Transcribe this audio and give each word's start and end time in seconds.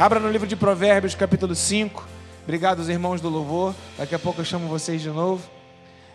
Abra 0.00 0.20
no 0.20 0.30
livro 0.30 0.46
de 0.46 0.54
Provérbios, 0.54 1.16
capítulo 1.16 1.56
5. 1.56 2.06
Obrigado, 2.44 2.78
os 2.78 2.88
irmãos 2.88 3.20
do 3.20 3.28
louvor. 3.28 3.74
Daqui 3.96 4.14
a 4.14 4.18
pouco 4.20 4.40
eu 4.40 4.44
chamo 4.44 4.68
vocês 4.68 5.02
de 5.02 5.10
novo. 5.10 5.50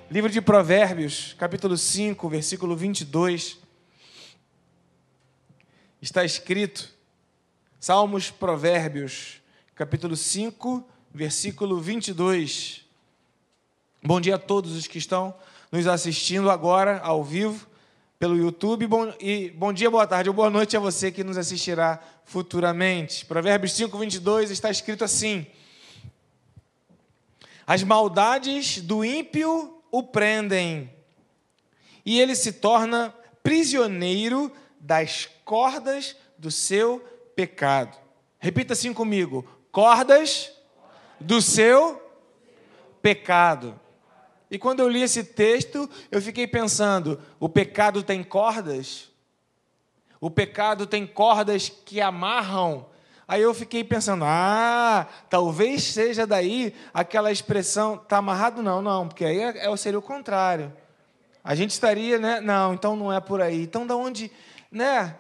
Livro 0.09 0.29
de 0.29 0.40
Provérbios, 0.40 1.36
capítulo 1.38 1.77
5, 1.77 2.30
versículo 2.30 2.77
22. 2.77 3.59
Está 6.01 6.24
escrito, 6.24 6.88
Salmos, 7.77 8.32
Provérbios, 8.32 9.41
capítulo 9.75 10.15
5, 10.15 10.88
versículo 11.13 11.81
22. 11.81 12.86
Bom 14.02 14.21
dia 14.21 14.36
a 14.36 14.39
todos 14.39 14.77
os 14.77 14.88
que 14.88 14.97
estão 14.97 15.36
nos 15.70 15.88
assistindo 15.88 16.50
agora, 16.50 17.02
ao 17.02 17.21
vivo, 17.21 17.68
pelo 18.18 18.38
YouTube. 18.38 18.88
Bom, 18.88 19.13
e 19.20 19.50
bom 19.50 19.73
dia, 19.73 19.91
boa 19.91 20.07
tarde 20.07 20.29
ou 20.29 20.34
boa 20.34 20.50
noite 20.50 20.77
a 20.77 20.79
você 20.79 21.11
que 21.11 21.21
nos 21.21 21.38
assistirá 21.38 22.00
futuramente. 22.25 23.25
Provérbios 23.25 23.73
5, 23.73 23.97
22 23.97 24.51
está 24.51 24.69
escrito 24.69 25.03
assim: 25.03 25.45
As 27.65 27.83
maldades 27.83 28.81
do 28.81 29.04
ímpio 29.04 29.81
o 29.91 30.04
prendem, 30.04 30.91
e 32.05 32.20
ele 32.20 32.36
se 32.36 32.54
torna 32.54 33.14
prisioneiro 33.41 34.52
das 34.80 35.30
cordas 35.45 36.16
do 36.38 36.50
seu 36.50 37.00
pecado. 37.36 37.98
Repita 38.40 38.73
assim 38.73 38.94
comigo: 38.94 39.48
cordas 39.72 40.52
do 41.20 41.42
seu 41.42 42.02
pecado. 43.02 43.80
E 44.52 44.59
quando 44.59 44.81
eu 44.81 44.90
li 44.90 45.02
esse 45.02 45.23
texto, 45.23 45.90
eu 46.12 46.22
fiquei 46.22 46.45
pensando: 46.45 47.22
o 47.40 47.48
pecado 47.48 48.03
tem 48.03 48.23
cordas? 48.23 49.12
O 50.23 50.32
pecado 50.32 50.88
tem 50.88 51.05
cordas 51.05 51.68
que 51.68 52.00
amarram? 52.00 52.86
Aí 53.27 53.41
eu 53.41 53.54
fiquei 53.54 53.84
pensando: 53.84 54.23
ah, 54.23 55.05
talvez 55.30 55.84
seja 55.84 56.26
daí 56.26 56.73
aquela 56.94 57.30
expressão, 57.30 57.95
está 57.95 58.20
amarrado? 58.20 58.64
Não, 58.64 58.81
não, 58.81 59.09
porque 59.09 59.25
aí 59.25 59.38
é, 59.38 59.70
é, 59.70 59.75
seria 59.75 60.00
o 60.00 60.02
contrário. 60.02 60.72
A 61.44 61.53
gente 61.56 61.72
estaria, 61.72 62.17
né? 62.20 62.39
Não, 62.39 62.73
então 62.73 62.95
não 62.95 63.11
é 63.11 63.20
por 63.20 63.42
aí. 63.42 63.64
Então, 63.64 63.86
da 63.86 63.98
onde, 63.98 64.31
né? 64.72 65.17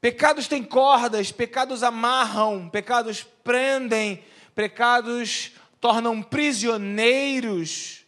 Pecados 0.00 0.48
têm 0.48 0.64
cordas, 0.64 1.30
pecados 1.30 1.82
amarram, 1.82 2.66
pecados 2.66 3.22
prendem, 3.44 4.24
pecados 4.54 5.52
tornam 5.78 6.22
prisioneiros 6.22 8.06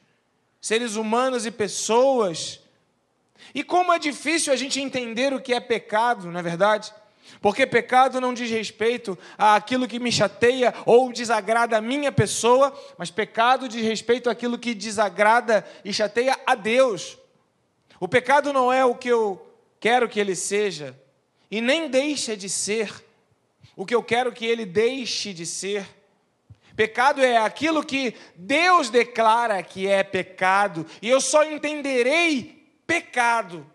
seres 0.62 0.96
humanos 0.96 1.44
e 1.44 1.50
pessoas. 1.50 2.61
E 3.54 3.62
como 3.62 3.92
é 3.92 3.98
difícil 3.98 4.52
a 4.52 4.56
gente 4.56 4.80
entender 4.80 5.32
o 5.32 5.40
que 5.40 5.52
é 5.52 5.60
pecado, 5.60 6.30
não 6.30 6.40
é 6.40 6.42
verdade? 6.42 6.92
Porque 7.40 7.66
pecado 7.66 8.20
não 8.20 8.34
diz 8.34 8.50
respeito 8.50 9.18
àquilo 9.38 9.88
que 9.88 9.98
me 9.98 10.12
chateia 10.12 10.74
ou 10.84 11.12
desagrada 11.12 11.76
a 11.76 11.80
minha 11.80 12.12
pessoa, 12.12 12.72
mas 12.98 13.10
pecado 13.10 13.68
diz 13.68 13.82
respeito 13.82 14.28
àquilo 14.28 14.58
que 14.58 14.74
desagrada 14.74 15.66
e 15.84 15.92
chateia 15.92 16.38
a 16.46 16.54
Deus. 16.54 17.18
O 17.98 18.08
pecado 18.08 18.52
não 18.52 18.72
é 18.72 18.84
o 18.84 18.94
que 18.94 19.08
eu 19.08 19.44
quero 19.80 20.08
que 20.08 20.20
ele 20.20 20.36
seja, 20.36 20.98
e 21.50 21.60
nem 21.60 21.88
deixa 21.88 22.36
de 22.36 22.48
ser 22.48 22.92
o 23.74 23.84
que 23.84 23.94
eu 23.94 24.02
quero 24.02 24.32
que 24.32 24.46
ele 24.46 24.64
deixe 24.64 25.32
de 25.32 25.44
ser. 25.44 25.86
Pecado 26.76 27.20
é 27.20 27.36
aquilo 27.36 27.84
que 27.84 28.14
Deus 28.34 28.88
declara 28.88 29.62
que 29.62 29.86
é 29.86 30.02
pecado, 30.02 30.86
e 31.00 31.08
eu 31.08 31.20
só 31.20 31.44
entenderei 31.44 32.61
pecado 32.86 33.66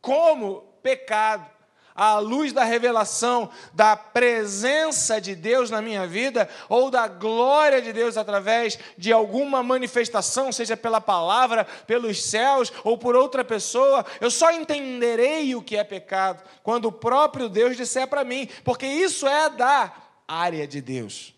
como 0.00 0.62
pecado 0.82 1.52
à 1.94 2.18
luz 2.18 2.52
da 2.52 2.64
revelação 2.64 3.50
da 3.72 3.96
presença 3.96 5.20
de 5.20 5.34
Deus 5.34 5.70
na 5.70 5.82
minha 5.82 6.06
vida 6.06 6.48
ou 6.68 6.90
da 6.90 7.06
glória 7.06 7.80
de 7.82 7.92
Deus 7.92 8.16
através 8.16 8.78
de 8.96 9.12
alguma 9.12 9.62
manifestação, 9.62 10.50
seja 10.50 10.76
pela 10.76 11.00
palavra, 11.00 11.64
pelos 11.86 12.22
céus 12.22 12.72
ou 12.82 12.96
por 12.96 13.14
outra 13.14 13.44
pessoa, 13.44 14.04
eu 14.20 14.30
só 14.30 14.50
entenderei 14.50 15.54
o 15.54 15.62
que 15.62 15.76
é 15.76 15.84
pecado 15.84 16.42
quando 16.62 16.86
o 16.86 16.92
próprio 16.92 17.48
Deus 17.48 17.76
disser 17.76 18.06
para 18.08 18.24
mim, 18.24 18.48
porque 18.64 18.86
isso 18.86 19.26
é 19.26 19.50
da 19.50 19.92
área 20.26 20.66
de 20.66 20.80
Deus. 20.80 21.34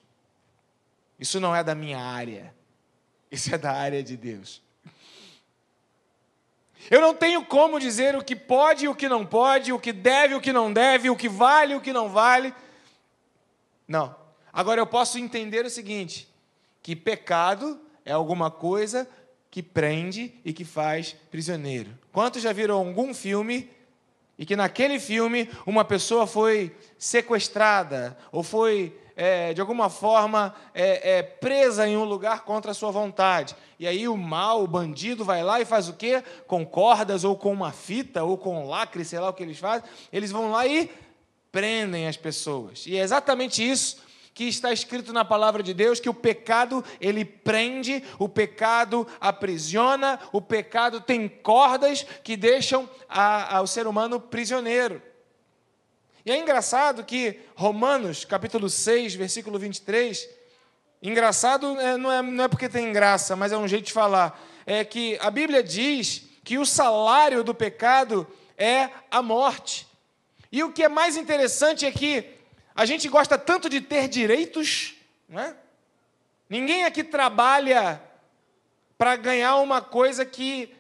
Isso 1.18 1.40
não 1.40 1.54
é 1.54 1.62
da 1.62 1.74
minha 1.74 1.98
área. 1.98 2.54
Isso 3.30 3.54
é 3.54 3.58
da 3.58 3.72
área 3.72 4.02
de 4.02 4.16
Deus. 4.16 4.62
Eu 6.90 7.00
não 7.00 7.14
tenho 7.14 7.44
como 7.44 7.80
dizer 7.80 8.14
o 8.14 8.22
que 8.22 8.36
pode 8.36 8.84
e 8.84 8.88
o 8.88 8.94
que 8.94 9.08
não 9.08 9.24
pode, 9.24 9.72
o 9.72 9.78
que 9.78 9.92
deve 9.92 10.34
e 10.34 10.36
o 10.36 10.40
que 10.40 10.52
não 10.52 10.72
deve, 10.72 11.10
o 11.10 11.16
que 11.16 11.28
vale 11.28 11.72
e 11.72 11.76
o 11.76 11.80
que 11.80 11.92
não 11.92 12.08
vale. 12.08 12.54
Não. 13.88 14.14
Agora 14.52 14.80
eu 14.80 14.86
posso 14.86 15.18
entender 15.18 15.64
o 15.64 15.70
seguinte: 15.70 16.28
que 16.82 16.94
pecado 16.94 17.80
é 18.04 18.12
alguma 18.12 18.50
coisa 18.50 19.08
que 19.50 19.62
prende 19.62 20.34
e 20.44 20.52
que 20.52 20.64
faz 20.64 21.14
prisioneiro. 21.30 21.90
Quantos 22.12 22.42
já 22.42 22.52
viram 22.52 22.76
algum 22.76 23.14
filme 23.14 23.70
e 24.38 24.44
que 24.44 24.56
naquele 24.56 24.98
filme 24.98 25.48
uma 25.64 25.84
pessoa 25.84 26.26
foi 26.26 26.74
sequestrada 26.98 28.18
ou 28.32 28.42
foi 28.42 28.98
é, 29.16 29.54
de 29.54 29.60
alguma 29.60 29.88
forma, 29.88 30.54
é, 30.74 31.18
é, 31.18 31.22
presa 31.22 31.86
em 31.86 31.96
um 31.96 32.04
lugar 32.04 32.44
contra 32.44 32.72
a 32.72 32.74
sua 32.74 32.90
vontade. 32.90 33.54
E 33.78 33.86
aí 33.86 34.08
o 34.08 34.16
mal, 34.16 34.62
o 34.62 34.66
bandido, 34.66 35.24
vai 35.24 35.42
lá 35.42 35.60
e 35.60 35.64
faz 35.64 35.88
o 35.88 35.94
quê? 35.94 36.22
Com 36.46 36.64
cordas, 36.64 37.24
ou 37.24 37.36
com 37.36 37.52
uma 37.52 37.72
fita, 37.72 38.24
ou 38.24 38.36
com 38.36 38.68
lacre, 38.68 39.04
sei 39.04 39.20
lá 39.20 39.28
o 39.28 39.32
que 39.32 39.42
eles 39.42 39.58
fazem. 39.58 39.88
Eles 40.12 40.30
vão 40.30 40.50
lá 40.50 40.66
e 40.66 40.90
prendem 41.52 42.08
as 42.08 42.16
pessoas. 42.16 42.86
E 42.86 42.96
é 42.96 43.00
exatamente 43.00 43.68
isso 43.68 44.02
que 44.34 44.44
está 44.44 44.72
escrito 44.72 45.12
na 45.12 45.24
palavra 45.24 45.62
de 45.62 45.72
Deus 45.72 46.00
que 46.00 46.08
o 46.08 46.14
pecado 46.14 46.84
ele 47.00 47.24
prende, 47.24 48.02
o 48.18 48.28
pecado 48.28 49.06
aprisiona, 49.20 50.18
o 50.32 50.40
pecado 50.40 51.00
tem 51.00 51.28
cordas 51.28 52.04
que 52.24 52.36
deixam 52.36 52.90
a, 53.08 53.58
a, 53.58 53.62
o 53.62 53.66
ser 53.66 53.86
humano 53.86 54.18
prisioneiro. 54.18 55.00
E 56.24 56.32
é 56.32 56.38
engraçado 56.38 57.04
que 57.04 57.38
Romanos, 57.54 58.24
capítulo 58.24 58.70
6, 58.70 59.14
versículo 59.14 59.58
23, 59.58 60.26
engraçado 61.02 61.78
é, 61.78 61.98
não 61.98 62.10
é, 62.10 62.22
não 62.22 62.44
é 62.44 62.48
porque 62.48 62.66
tem 62.66 62.92
graça, 62.94 63.36
mas 63.36 63.52
é 63.52 63.58
um 63.58 63.68
jeito 63.68 63.86
de 63.86 63.92
falar, 63.92 64.40
é 64.64 64.82
que 64.84 65.18
a 65.20 65.30
Bíblia 65.30 65.62
diz 65.62 66.22
que 66.42 66.56
o 66.56 66.64
salário 66.64 67.44
do 67.44 67.54
pecado 67.54 68.26
é 68.56 68.88
a 69.10 69.20
morte. 69.20 69.86
E 70.50 70.62
o 70.62 70.72
que 70.72 70.82
é 70.82 70.88
mais 70.88 71.18
interessante 71.18 71.84
é 71.84 71.92
que 71.92 72.24
a 72.74 72.86
gente 72.86 73.06
gosta 73.06 73.36
tanto 73.36 73.68
de 73.68 73.82
ter 73.82 74.08
direitos, 74.08 74.94
né? 75.28 75.54
Ninguém 76.48 76.84
aqui 76.84 77.04
trabalha 77.04 78.00
para 78.96 79.16
ganhar 79.16 79.56
uma 79.56 79.82
coisa 79.82 80.24
que, 80.24 80.74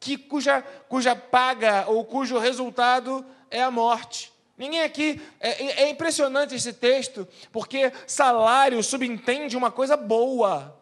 que 0.00 0.16
cuja, 0.16 0.62
cuja 0.88 1.14
paga 1.14 1.84
ou 1.86 2.04
cujo 2.04 2.38
resultado 2.38 3.24
é 3.48 3.62
a 3.62 3.70
morte. 3.70 4.32
Ninguém 4.60 4.82
aqui. 4.82 5.18
É, 5.40 5.84
é, 5.84 5.88
impressionante 5.88 6.54
esse 6.54 6.74
texto, 6.74 7.26
porque 7.50 7.90
salário 8.06 8.82
subentende 8.82 9.56
uma 9.56 9.70
coisa 9.70 9.96
boa. 9.96 10.78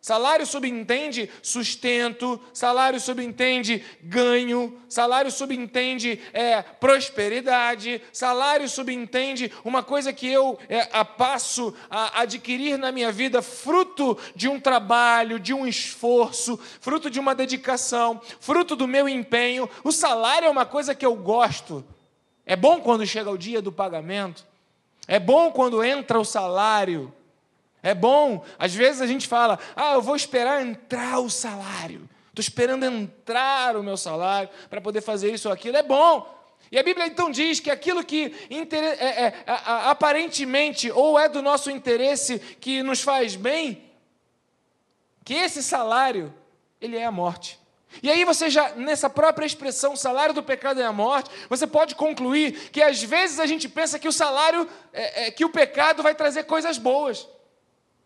Salário 0.00 0.46
subentende 0.46 1.28
sustento, 1.42 2.40
salário 2.52 3.00
subentende 3.00 3.82
ganho, 4.02 4.80
salário 4.88 5.30
subentende 5.32 6.20
é, 6.32 6.62
prosperidade, 6.62 8.00
salário 8.12 8.68
subentende 8.68 9.50
uma 9.64 9.82
coisa 9.82 10.12
que 10.12 10.28
eu 10.28 10.56
é, 10.68 10.88
a 10.92 11.04
passo 11.04 11.74
a 11.90 12.20
adquirir 12.20 12.76
na 12.76 12.92
minha 12.92 13.10
vida, 13.10 13.42
fruto 13.42 14.16
de 14.36 14.46
um 14.46 14.60
trabalho, 14.60 15.40
de 15.40 15.52
um 15.52 15.66
esforço, 15.66 16.60
fruto 16.80 17.10
de 17.10 17.18
uma 17.18 17.34
dedicação, 17.34 18.20
fruto 18.38 18.76
do 18.76 18.86
meu 18.86 19.08
empenho. 19.08 19.68
O 19.82 19.90
salário 19.90 20.46
é 20.46 20.50
uma 20.50 20.66
coisa 20.66 20.94
que 20.94 21.04
eu 21.04 21.16
gosto. 21.16 21.84
É 22.46 22.56
bom 22.56 22.80
quando 22.80 23.06
chega 23.06 23.30
o 23.30 23.38
dia 23.38 23.62
do 23.62 23.72
pagamento. 23.72 24.44
É 25.06 25.18
bom 25.18 25.50
quando 25.50 25.82
entra 25.82 26.18
o 26.18 26.24
salário. 26.24 27.12
É 27.82 27.94
bom, 27.94 28.42
às 28.58 28.74
vezes 28.74 29.02
a 29.02 29.06
gente 29.06 29.28
fala: 29.28 29.58
ah, 29.76 29.92
eu 29.94 30.02
vou 30.02 30.16
esperar 30.16 30.64
entrar 30.64 31.18
o 31.18 31.28
salário. 31.28 32.08
Estou 32.28 32.40
esperando 32.40 32.84
entrar 32.84 33.76
o 33.76 33.82
meu 33.82 33.96
salário 33.96 34.48
para 34.68 34.80
poder 34.80 35.00
fazer 35.00 35.32
isso 35.32 35.48
ou 35.48 35.54
aquilo. 35.54 35.76
É 35.76 35.82
bom. 35.82 36.34
E 36.72 36.78
a 36.78 36.82
Bíblia 36.82 37.06
então 37.06 37.30
diz 37.30 37.60
que 37.60 37.70
aquilo 37.70 38.02
que 38.02 38.34
é, 38.50 39.26
é, 39.26 39.44
aparentemente 39.46 40.90
ou 40.90 41.18
é 41.18 41.28
do 41.28 41.42
nosso 41.42 41.70
interesse 41.70 42.38
que 42.38 42.82
nos 42.82 43.02
faz 43.02 43.36
bem, 43.36 43.84
que 45.24 45.34
esse 45.34 45.62
salário, 45.62 46.34
ele 46.80 46.96
é 46.96 47.04
a 47.04 47.12
morte. 47.12 47.60
E 48.02 48.10
aí 48.10 48.24
você 48.24 48.50
já, 48.50 48.70
nessa 48.70 49.08
própria 49.08 49.46
expressão, 49.46 49.96
salário 49.96 50.34
do 50.34 50.42
pecado 50.42 50.80
é 50.80 50.84
a 50.84 50.92
morte, 50.92 51.30
você 51.48 51.66
pode 51.66 51.94
concluir 51.94 52.70
que 52.70 52.82
às 52.82 53.02
vezes 53.02 53.38
a 53.38 53.46
gente 53.46 53.68
pensa 53.68 53.98
que 53.98 54.08
o 54.08 54.12
salário, 54.12 54.68
é, 54.92 55.26
é, 55.26 55.30
que 55.30 55.44
o 55.44 55.50
pecado 55.50 56.02
vai 56.02 56.14
trazer 56.14 56.44
coisas 56.44 56.78
boas. 56.78 57.28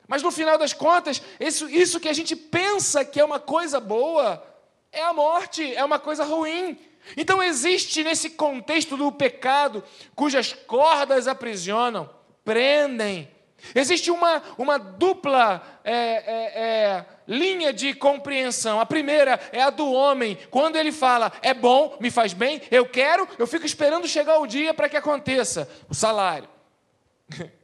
Mas 0.06 0.22
no 0.22 0.30
final 0.30 0.56
das 0.56 0.72
contas, 0.72 1.20
isso, 1.38 1.68
isso 1.68 2.00
que 2.00 2.08
a 2.08 2.12
gente 2.12 2.34
pensa 2.34 3.04
que 3.04 3.20
é 3.20 3.24
uma 3.24 3.40
coisa 3.40 3.78
boa, 3.78 4.42
é 4.90 5.02
a 5.02 5.12
morte, 5.12 5.74
é 5.74 5.84
uma 5.84 5.98
coisa 5.98 6.24
ruim. 6.24 6.78
Então 7.16 7.42
existe 7.42 8.02
nesse 8.04 8.30
contexto 8.30 8.96
do 8.96 9.10
pecado, 9.12 9.84
cujas 10.14 10.52
cordas 10.52 11.28
aprisionam, 11.28 12.08
compreendem. 12.48 13.28
Existe 13.74 14.10
uma, 14.10 14.42
uma 14.56 14.78
dupla 14.78 15.62
é, 15.84 15.92
é, 15.92 16.52
é, 16.54 17.06
linha 17.28 17.72
de 17.72 17.92
compreensão. 17.92 18.80
A 18.80 18.86
primeira 18.86 19.38
é 19.52 19.62
a 19.62 19.70
do 19.70 19.92
homem. 19.92 20.38
Quando 20.50 20.76
ele 20.76 20.90
fala, 20.90 21.30
é 21.42 21.52
bom, 21.52 21.96
me 22.00 22.10
faz 22.10 22.32
bem, 22.32 22.62
eu 22.70 22.86
quero, 22.86 23.28
eu 23.38 23.46
fico 23.46 23.66
esperando 23.66 24.08
chegar 24.08 24.38
o 24.38 24.46
dia 24.46 24.72
para 24.72 24.88
que 24.88 24.96
aconteça 24.96 25.70
o 25.88 25.94
salário. 25.94 26.48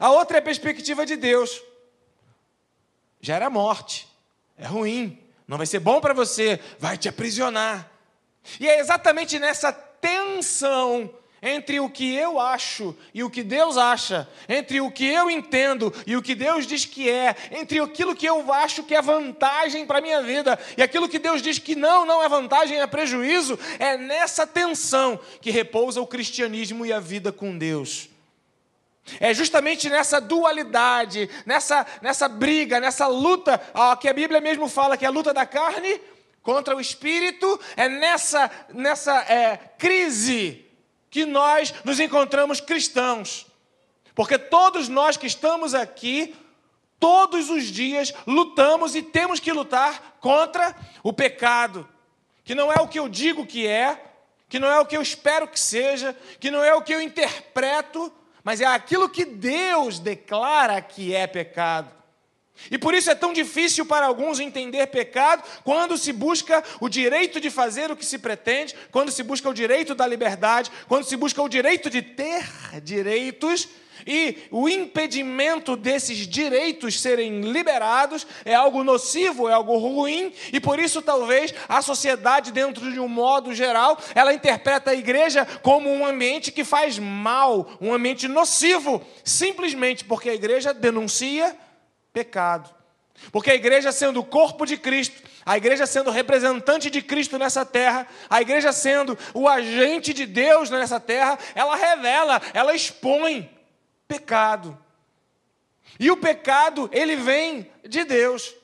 A 0.00 0.10
outra 0.10 0.38
é 0.38 0.40
a 0.40 0.42
perspectiva 0.42 1.06
de 1.06 1.16
Deus. 1.16 1.62
Gera 3.20 3.48
morte, 3.48 4.06
é 4.58 4.66
ruim, 4.66 5.18
não 5.46 5.56
vai 5.56 5.66
ser 5.66 5.78
bom 5.78 6.00
para 6.00 6.12
você, 6.12 6.60
vai 6.78 6.98
te 6.98 7.08
aprisionar. 7.08 7.88
E 8.60 8.68
é 8.68 8.78
exatamente 8.78 9.38
nessa 9.38 9.72
tensão 9.72 11.12
entre 11.42 11.78
o 11.80 11.88
que 11.88 12.14
eu 12.14 12.40
acho 12.40 12.96
e 13.12 13.22
o 13.22 13.30
que 13.30 13.42
Deus 13.42 13.76
acha, 13.76 14.28
entre 14.48 14.80
o 14.80 14.90
que 14.90 15.06
eu 15.06 15.30
entendo 15.30 15.92
e 16.06 16.16
o 16.16 16.22
que 16.22 16.34
Deus 16.34 16.66
diz 16.66 16.84
que 16.84 17.10
é, 17.10 17.36
entre 17.52 17.78
aquilo 17.80 18.16
que 18.16 18.26
eu 18.26 18.52
acho 18.52 18.82
que 18.82 18.94
é 18.94 19.02
vantagem 19.02 19.86
para 19.86 19.98
a 19.98 20.02
minha 20.02 20.22
vida 20.22 20.58
e 20.76 20.82
aquilo 20.82 21.08
que 21.08 21.18
Deus 21.18 21.42
diz 21.42 21.58
que 21.58 21.74
não, 21.74 22.06
não 22.06 22.22
é 22.22 22.28
vantagem, 22.28 22.80
é 22.80 22.86
prejuízo, 22.86 23.58
é 23.78 23.96
nessa 23.96 24.46
tensão 24.46 25.18
que 25.40 25.50
repousa 25.50 26.00
o 26.00 26.06
cristianismo 26.06 26.86
e 26.86 26.92
a 26.92 27.00
vida 27.00 27.30
com 27.30 27.56
Deus. 27.56 28.08
É 29.20 29.32
justamente 29.32 29.88
nessa 29.88 30.20
dualidade, 30.20 31.30
nessa, 31.44 31.86
nessa 32.02 32.28
briga, 32.28 32.80
nessa 32.80 33.06
luta, 33.06 33.60
ó, 33.72 33.94
que 33.94 34.08
a 34.08 34.12
Bíblia 34.12 34.40
mesmo 34.40 34.68
fala 34.68 34.96
que 34.96 35.04
é 35.04 35.08
a 35.08 35.12
luta 35.12 35.32
da 35.32 35.46
carne 35.46 36.00
contra 36.42 36.74
o 36.74 36.80
espírito, 36.80 37.60
é 37.76 37.88
nessa, 37.88 38.50
nessa 38.72 39.14
é, 39.30 39.56
crise 39.78 40.65
que 41.16 41.24
nós 41.24 41.72
nos 41.82 41.98
encontramos 41.98 42.60
cristãos. 42.60 43.46
Porque 44.14 44.36
todos 44.36 44.86
nós 44.86 45.16
que 45.16 45.26
estamos 45.26 45.72
aqui, 45.72 46.36
todos 47.00 47.48
os 47.48 47.64
dias, 47.64 48.12
lutamos 48.26 48.94
e 48.94 49.00
temos 49.02 49.40
que 49.40 49.50
lutar 49.50 50.18
contra 50.20 50.76
o 51.02 51.14
pecado, 51.14 51.88
que 52.44 52.54
não 52.54 52.70
é 52.70 52.78
o 52.82 52.86
que 52.86 52.98
eu 52.98 53.08
digo 53.08 53.46
que 53.46 53.66
é, 53.66 53.98
que 54.46 54.58
não 54.58 54.68
é 54.68 54.78
o 54.78 54.84
que 54.84 54.94
eu 54.94 55.00
espero 55.00 55.48
que 55.48 55.58
seja, 55.58 56.14
que 56.38 56.50
não 56.50 56.62
é 56.62 56.74
o 56.74 56.82
que 56.82 56.94
eu 56.94 57.00
interpreto, 57.00 58.12
mas 58.44 58.60
é 58.60 58.66
aquilo 58.66 59.08
que 59.08 59.24
Deus 59.24 59.98
declara 59.98 60.82
que 60.82 61.14
é 61.14 61.26
pecado. 61.26 61.90
E 62.70 62.78
por 62.78 62.94
isso 62.94 63.10
é 63.10 63.14
tão 63.14 63.32
difícil 63.32 63.86
para 63.86 64.06
alguns 64.06 64.40
entender 64.40 64.86
pecado 64.88 65.42
quando 65.62 65.96
se 65.96 66.12
busca 66.12 66.62
o 66.80 66.88
direito 66.88 67.40
de 67.40 67.50
fazer 67.50 67.90
o 67.90 67.96
que 67.96 68.04
se 68.04 68.18
pretende, 68.18 68.74
quando 68.90 69.10
se 69.10 69.22
busca 69.22 69.48
o 69.48 69.54
direito 69.54 69.94
da 69.94 70.06
liberdade, 70.06 70.70
quando 70.88 71.04
se 71.04 71.16
busca 71.16 71.42
o 71.42 71.48
direito 71.48 71.88
de 71.90 72.02
ter 72.02 72.44
direitos 72.82 73.68
e 74.04 74.38
o 74.50 74.68
impedimento 74.68 75.76
desses 75.76 76.26
direitos 76.26 77.00
serem 77.00 77.40
liberados 77.40 78.26
é 78.44 78.54
algo 78.54 78.82
nocivo, 78.82 79.48
é 79.48 79.52
algo 79.52 79.76
ruim, 79.78 80.32
e 80.52 80.60
por 80.60 80.78
isso 80.78 81.00
talvez 81.00 81.54
a 81.68 81.80
sociedade, 81.80 82.52
dentro 82.52 82.90
de 82.90 82.98
um 82.98 83.08
modo 83.08 83.54
geral, 83.54 83.98
ela 84.14 84.34
interpreta 84.34 84.90
a 84.90 84.94
igreja 84.94 85.46
como 85.62 85.90
um 85.90 86.04
ambiente 86.04 86.52
que 86.52 86.64
faz 86.64 86.98
mal, 86.98 87.70
um 87.80 87.94
ambiente 87.94 88.28
nocivo, 88.28 89.02
simplesmente 89.24 90.04
porque 90.04 90.30
a 90.30 90.34
igreja 90.34 90.74
denuncia 90.74 91.56
pecado. 92.16 92.74
Porque 93.30 93.50
a 93.50 93.54
igreja 93.54 93.92
sendo 93.92 94.20
o 94.20 94.24
corpo 94.24 94.64
de 94.64 94.78
Cristo, 94.78 95.22
a 95.44 95.54
igreja 95.54 95.86
sendo 95.86 96.10
representante 96.10 96.88
de 96.88 97.02
Cristo 97.02 97.38
nessa 97.38 97.62
terra, 97.62 98.08
a 98.30 98.40
igreja 98.40 98.72
sendo 98.72 99.18
o 99.34 99.46
agente 99.46 100.14
de 100.14 100.24
Deus 100.24 100.70
nessa 100.70 100.98
terra, 100.98 101.38
ela 101.54 101.76
revela, 101.76 102.40
ela 102.54 102.74
expõe 102.74 103.50
pecado. 104.08 104.78
E 106.00 106.10
o 106.10 106.16
pecado, 106.16 106.88
ele 106.90 107.16
vem 107.16 107.70
de 107.86 108.02
Deus. 108.02 108.54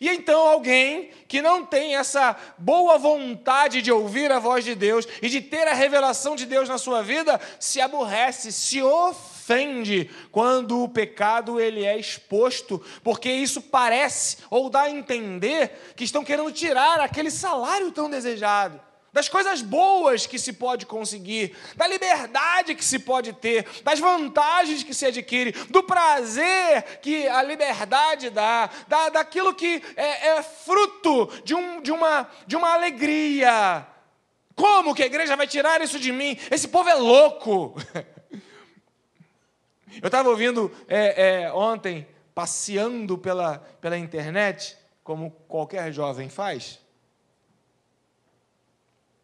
E 0.00 0.08
então 0.08 0.40
alguém 0.48 1.10
que 1.28 1.40
não 1.40 1.64
tem 1.64 1.94
essa 1.94 2.36
boa 2.58 2.98
vontade 2.98 3.80
de 3.80 3.92
ouvir 3.92 4.32
a 4.32 4.40
voz 4.40 4.64
de 4.64 4.74
Deus 4.74 5.06
e 5.22 5.28
de 5.28 5.40
ter 5.40 5.68
a 5.68 5.74
revelação 5.74 6.34
de 6.34 6.46
Deus 6.46 6.68
na 6.68 6.78
sua 6.78 7.00
vida, 7.00 7.40
se 7.60 7.80
aborrece, 7.80 8.50
se 8.50 8.82
ofende 8.82 9.39
quando 10.30 10.82
o 10.82 10.88
pecado 10.88 11.60
ele 11.60 11.84
é 11.84 11.98
exposto, 11.98 12.82
porque 13.02 13.30
isso 13.30 13.60
parece 13.60 14.38
ou 14.50 14.70
dá 14.70 14.82
a 14.82 14.90
entender 14.90 15.92
que 15.96 16.04
estão 16.04 16.24
querendo 16.24 16.52
tirar 16.52 17.00
aquele 17.00 17.30
salário 17.30 17.90
tão 17.90 18.08
desejado 18.08 18.80
das 19.12 19.28
coisas 19.28 19.60
boas 19.60 20.26
que 20.26 20.38
se 20.38 20.52
pode 20.52 20.86
conseguir, 20.86 21.56
da 21.74 21.86
liberdade 21.86 22.74
que 22.74 22.84
se 22.84 22.98
pode 22.98 23.32
ter, 23.32 23.66
das 23.82 23.98
vantagens 23.98 24.82
que 24.82 24.94
se 24.94 25.06
adquire, 25.06 25.52
do 25.68 25.82
prazer 25.82 27.00
que 27.02 27.26
a 27.28 27.42
liberdade 27.42 28.30
dá, 28.30 28.70
da, 28.86 29.08
daquilo 29.08 29.54
que 29.54 29.82
é, 29.96 30.28
é 30.28 30.42
fruto 30.42 31.28
de, 31.44 31.54
um, 31.54 31.80
de, 31.80 31.90
uma, 31.90 32.28
de 32.46 32.56
uma 32.56 32.72
alegria. 32.72 33.86
Como 34.54 34.94
que 34.94 35.02
a 35.02 35.06
igreja 35.06 35.36
vai 35.36 35.46
tirar 35.46 35.80
isso 35.80 35.98
de 35.98 36.12
mim? 36.12 36.38
Esse 36.50 36.68
povo 36.68 36.88
é 36.88 36.94
louco. 36.94 37.74
Eu 40.00 40.06
estava 40.06 40.28
ouvindo 40.28 40.70
é, 40.88 41.42
é, 41.42 41.52
ontem, 41.52 42.06
passeando 42.34 43.16
pela, 43.18 43.58
pela 43.80 43.98
internet, 43.98 44.76
como 45.02 45.30
qualquer 45.48 45.92
jovem 45.92 46.28
faz 46.28 46.80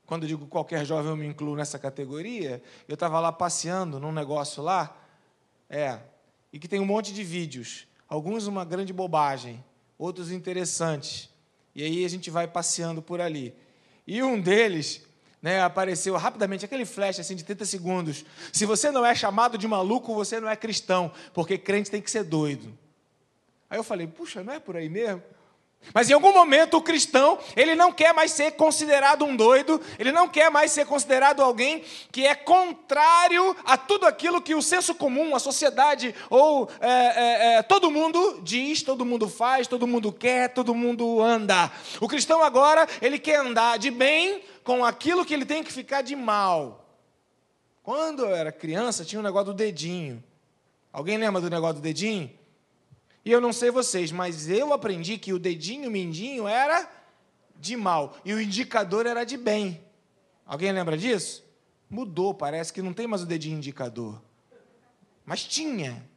quando 0.06 0.22
eu 0.22 0.28
digo 0.28 0.46
qualquer 0.46 0.86
jovem, 0.86 1.10
eu 1.10 1.16
me 1.16 1.26
incluo 1.26 1.56
nessa 1.56 1.78
categoria. 1.78 2.62
Eu 2.86 2.94
estava 2.94 3.18
lá 3.18 3.32
passeando 3.32 3.98
num 3.98 4.12
negócio 4.12 4.62
lá, 4.62 4.96
é, 5.68 5.98
e 6.52 6.58
que 6.58 6.68
tem 6.68 6.80
um 6.80 6.86
monte 6.86 7.12
de 7.12 7.24
vídeos. 7.24 7.86
Alguns 8.08 8.46
uma 8.46 8.64
grande 8.64 8.92
bobagem, 8.92 9.62
outros 9.98 10.30
interessantes. 10.30 11.28
E 11.74 11.82
aí 11.82 12.04
a 12.04 12.08
gente 12.08 12.30
vai 12.30 12.46
passeando 12.46 13.02
por 13.02 13.20
ali. 13.20 13.52
E 14.06 14.22
um 14.22 14.40
deles 14.40 15.04
né, 15.46 15.62
apareceu 15.62 16.16
rapidamente, 16.16 16.64
aquele 16.64 16.84
flash 16.84 17.20
assim 17.20 17.37
de 17.37 17.44
30 17.44 17.64
segundos. 17.66 18.25
Se 18.52 18.66
você 18.66 18.90
não 18.90 19.06
é 19.06 19.14
chamado 19.14 19.56
de 19.56 19.69
maluco, 19.69 20.12
você 20.12 20.40
não 20.40 20.48
é 20.48 20.56
cristão, 20.56 21.12
porque 21.32 21.56
crente 21.56 21.88
tem 21.88 22.02
que 22.02 22.10
ser 22.10 22.25
doido. 22.25 22.76
Aí 23.70 23.78
eu 23.78 23.84
falei, 23.84 24.08
puxa, 24.08 24.43
não 24.43 24.52
é 24.52 24.58
por 24.58 24.76
aí 24.76 24.88
mesmo? 24.88 25.22
Mas 25.94 26.10
em 26.10 26.12
algum 26.12 26.32
momento 26.32 26.76
o 26.76 26.82
cristão, 26.82 27.38
ele 27.56 27.74
não 27.74 27.92
quer 27.92 28.12
mais 28.12 28.32
ser 28.32 28.52
considerado 28.52 29.24
um 29.24 29.36
doido, 29.36 29.80
ele 29.98 30.12
não 30.12 30.28
quer 30.28 30.50
mais 30.50 30.70
ser 30.70 30.86
considerado 30.86 31.42
alguém 31.42 31.82
que 32.12 32.26
é 32.26 32.34
contrário 32.34 33.56
a 33.64 33.76
tudo 33.76 34.06
aquilo 34.06 34.42
que 34.42 34.54
o 34.54 34.62
senso 34.62 34.94
comum, 34.94 35.34
a 35.34 35.38
sociedade 35.38 36.14
ou 36.28 36.68
é, 36.80 36.90
é, 36.90 37.56
é, 37.56 37.62
todo 37.62 37.90
mundo 37.90 38.40
diz, 38.42 38.82
todo 38.82 39.04
mundo 39.04 39.28
faz, 39.28 39.66
todo 39.66 39.87
mundo 39.87 40.12
quer, 40.12 40.52
todo 40.52 40.75
mundo 40.75 41.22
anda. 41.22 41.70
O 42.00 42.08
cristão 42.08 42.42
agora, 42.42 42.87
ele 43.00 43.18
quer 43.18 43.40
andar 43.40 43.78
de 43.78 43.90
bem 43.90 44.42
com 44.62 44.84
aquilo 44.84 45.25
que 45.25 45.32
ele 45.32 45.44
tem 45.44 45.62
que 45.62 45.72
ficar 45.72 46.02
de 46.02 46.16
mal. 46.16 46.84
Quando 47.82 48.25
eu 48.25 48.34
era 48.34 48.50
criança, 48.50 49.04
tinha 49.04 49.20
um 49.20 49.22
negócio 49.22 49.52
do 49.52 49.54
dedinho. 49.54 50.22
Alguém 50.92 51.18
lembra 51.18 51.40
do 51.40 51.49
negócio 51.49 51.76
do 51.76 51.80
dedinho? 51.80 52.36
E 53.26 53.33
eu 53.33 53.40
não 53.40 53.52
sei 53.52 53.73
vocês, 53.73 54.12
mas 54.12 54.49
eu 54.49 54.73
aprendi 54.73 55.18
que 55.18 55.33
o 55.33 55.38
dedinho 55.40 55.90
mindinho 55.90 56.47
era 56.47 56.88
de 57.56 57.76
mal 57.76 58.16
e 58.25 58.33
o 58.33 58.40
indicador 58.40 59.04
era 59.04 59.25
de 59.25 59.37
bem. 59.37 59.85
Alguém 60.47 60.71
lembra 60.71 60.97
disso? 60.97 61.45
Mudou, 61.90 62.33
parece 62.33 62.73
que 62.73 62.80
não 62.80 62.92
tem 62.92 63.09
mais 63.09 63.23
o 63.23 63.26
dedinho 63.26 63.56
indicador. 63.56 64.23
Mas 65.25 65.42
tinha. 65.42 66.09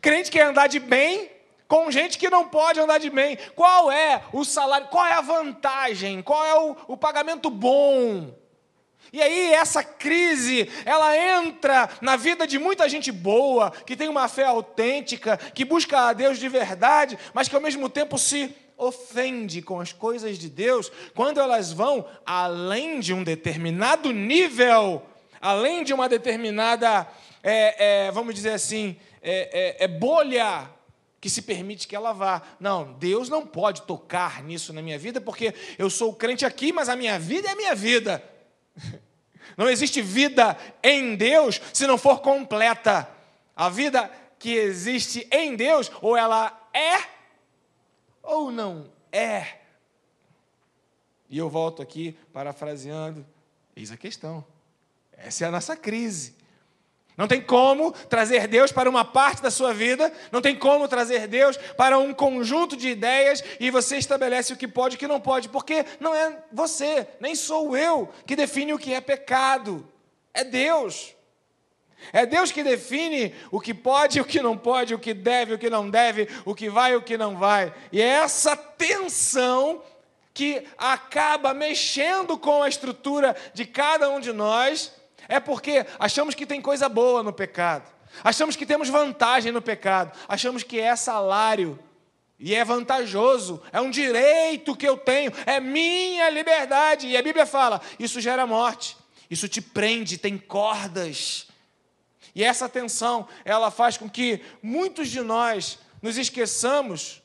Crente 0.00 0.32
quer 0.32 0.46
andar 0.46 0.66
de 0.66 0.80
bem 0.80 1.30
com 1.68 1.92
gente 1.92 2.18
que 2.18 2.28
não 2.28 2.48
pode 2.48 2.80
andar 2.80 2.98
de 2.98 3.08
bem. 3.08 3.38
Qual 3.54 3.88
é 3.88 4.24
o 4.32 4.44
salário? 4.44 4.88
Qual 4.88 5.06
é 5.06 5.12
a 5.12 5.20
vantagem? 5.20 6.22
Qual 6.22 6.44
é 6.44 6.58
o, 6.58 6.76
o 6.88 6.96
pagamento 6.96 7.48
bom? 7.48 8.36
E 9.12 9.20
aí 9.20 9.52
essa 9.52 9.82
crise, 9.82 10.70
ela 10.84 11.16
entra 11.16 11.88
na 12.00 12.16
vida 12.16 12.46
de 12.46 12.58
muita 12.58 12.88
gente 12.88 13.10
boa, 13.10 13.70
que 13.70 13.96
tem 13.96 14.08
uma 14.08 14.28
fé 14.28 14.44
autêntica, 14.44 15.36
que 15.36 15.64
busca 15.64 16.08
a 16.08 16.12
Deus 16.12 16.38
de 16.38 16.48
verdade, 16.48 17.18
mas 17.34 17.48
que 17.48 17.56
ao 17.56 17.62
mesmo 17.62 17.88
tempo 17.88 18.16
se 18.18 18.54
ofende 18.76 19.60
com 19.60 19.78
as 19.78 19.92
coisas 19.92 20.38
de 20.38 20.48
Deus, 20.48 20.90
quando 21.14 21.38
elas 21.38 21.72
vão 21.72 22.06
além 22.24 22.98
de 23.00 23.12
um 23.12 23.22
determinado 23.22 24.10
nível, 24.12 25.02
além 25.40 25.84
de 25.84 25.92
uma 25.92 26.08
determinada, 26.08 27.06
é, 27.42 28.06
é, 28.06 28.10
vamos 28.10 28.34
dizer 28.34 28.52
assim, 28.52 28.96
é, 29.22 29.76
é, 29.80 29.84
é 29.84 29.88
bolha 29.88 30.70
que 31.20 31.28
se 31.28 31.42
permite 31.42 31.86
que 31.86 31.94
ela 31.94 32.12
vá. 32.12 32.40
Não, 32.58 32.94
Deus 32.94 33.28
não 33.28 33.46
pode 33.46 33.82
tocar 33.82 34.42
nisso 34.42 34.72
na 34.72 34.80
minha 34.80 34.98
vida, 34.98 35.20
porque 35.20 35.54
eu 35.78 35.90
sou 35.90 36.14
crente 36.14 36.46
aqui, 36.46 36.72
mas 36.72 36.88
a 36.88 36.96
minha 36.96 37.18
vida 37.18 37.48
é 37.48 37.52
a 37.52 37.56
minha 37.56 37.74
vida. 37.74 38.24
Não 39.56 39.68
existe 39.68 40.00
vida 40.00 40.56
em 40.82 41.16
Deus 41.16 41.60
se 41.72 41.86
não 41.86 41.98
for 41.98 42.20
completa. 42.20 43.08
A 43.54 43.68
vida 43.68 44.10
que 44.38 44.54
existe 44.54 45.28
em 45.30 45.54
Deus, 45.54 45.90
ou 46.00 46.16
ela 46.16 46.68
é, 46.72 47.06
ou 48.22 48.50
não 48.50 48.90
é. 49.12 49.58
E 51.28 51.36
eu 51.36 51.50
volto 51.50 51.82
aqui, 51.82 52.16
parafraseando, 52.32 53.26
eis 53.76 53.92
a 53.92 53.96
questão. 53.96 54.44
Essa 55.12 55.44
é 55.44 55.48
a 55.48 55.50
nossa 55.50 55.76
crise. 55.76 56.34
Não 57.20 57.28
tem 57.28 57.38
como 57.38 57.92
trazer 57.92 58.48
Deus 58.48 58.72
para 58.72 58.88
uma 58.88 59.04
parte 59.04 59.42
da 59.42 59.50
sua 59.50 59.74
vida, 59.74 60.10
não 60.32 60.40
tem 60.40 60.56
como 60.56 60.88
trazer 60.88 61.26
Deus 61.26 61.54
para 61.76 61.98
um 61.98 62.14
conjunto 62.14 62.74
de 62.74 62.88
ideias 62.88 63.44
e 63.60 63.70
você 63.70 63.98
estabelece 63.98 64.54
o 64.54 64.56
que 64.56 64.66
pode 64.66 64.94
e 64.94 64.96
o 64.96 64.98
que 64.98 65.06
não 65.06 65.20
pode, 65.20 65.50
porque 65.50 65.84
não 66.00 66.14
é 66.14 66.38
você, 66.50 67.06
nem 67.20 67.34
sou 67.34 67.76
eu 67.76 68.08
que 68.24 68.34
define 68.34 68.72
o 68.72 68.78
que 68.78 68.94
é 68.94 69.02
pecado, 69.02 69.86
é 70.32 70.42
Deus. 70.42 71.14
É 72.10 72.24
Deus 72.24 72.50
que 72.50 72.62
define 72.62 73.34
o 73.50 73.60
que 73.60 73.74
pode 73.74 74.16
e 74.16 74.22
o 74.22 74.24
que 74.24 74.40
não 74.40 74.56
pode, 74.56 74.94
o 74.94 74.98
que 74.98 75.12
deve 75.12 75.52
o 75.52 75.58
que 75.58 75.68
não 75.68 75.90
deve, 75.90 76.26
o 76.46 76.54
que 76.54 76.70
vai 76.70 76.94
e 76.94 76.96
o 76.96 77.02
que 77.02 77.18
não 77.18 77.36
vai. 77.36 77.70
E 77.92 78.00
é 78.00 78.06
essa 78.06 78.56
tensão 78.56 79.82
que 80.32 80.66
acaba 80.78 81.52
mexendo 81.52 82.38
com 82.38 82.62
a 82.62 82.68
estrutura 82.70 83.36
de 83.52 83.66
cada 83.66 84.08
um 84.08 84.20
de 84.20 84.32
nós 84.32 84.98
é 85.30 85.40
porque 85.40 85.86
achamos 85.98 86.34
que 86.34 86.44
tem 86.44 86.60
coisa 86.60 86.88
boa 86.88 87.22
no 87.22 87.32
pecado, 87.32 87.90
achamos 88.22 88.56
que 88.56 88.66
temos 88.66 88.88
vantagem 88.88 89.52
no 89.52 89.62
pecado, 89.62 90.16
achamos 90.28 90.62
que 90.62 90.78
é 90.78 90.94
salário. 90.94 91.78
E 92.42 92.54
é 92.54 92.64
vantajoso, 92.64 93.62
é 93.70 93.78
um 93.82 93.90
direito 93.90 94.74
que 94.74 94.88
eu 94.88 94.96
tenho, 94.96 95.30
é 95.44 95.60
minha 95.60 96.30
liberdade. 96.30 97.06
E 97.06 97.14
a 97.14 97.22
Bíblia 97.22 97.44
fala: 97.44 97.82
isso 97.98 98.18
gera 98.18 98.46
morte, 98.46 98.96
isso 99.30 99.46
te 99.46 99.60
prende, 99.60 100.16
tem 100.16 100.38
cordas. 100.38 101.46
E 102.34 102.42
essa 102.42 102.66
tensão, 102.66 103.28
ela 103.44 103.70
faz 103.70 103.98
com 103.98 104.08
que 104.08 104.40
muitos 104.62 105.10
de 105.10 105.20
nós 105.20 105.78
nos 106.00 106.16
esqueçamos 106.16 107.20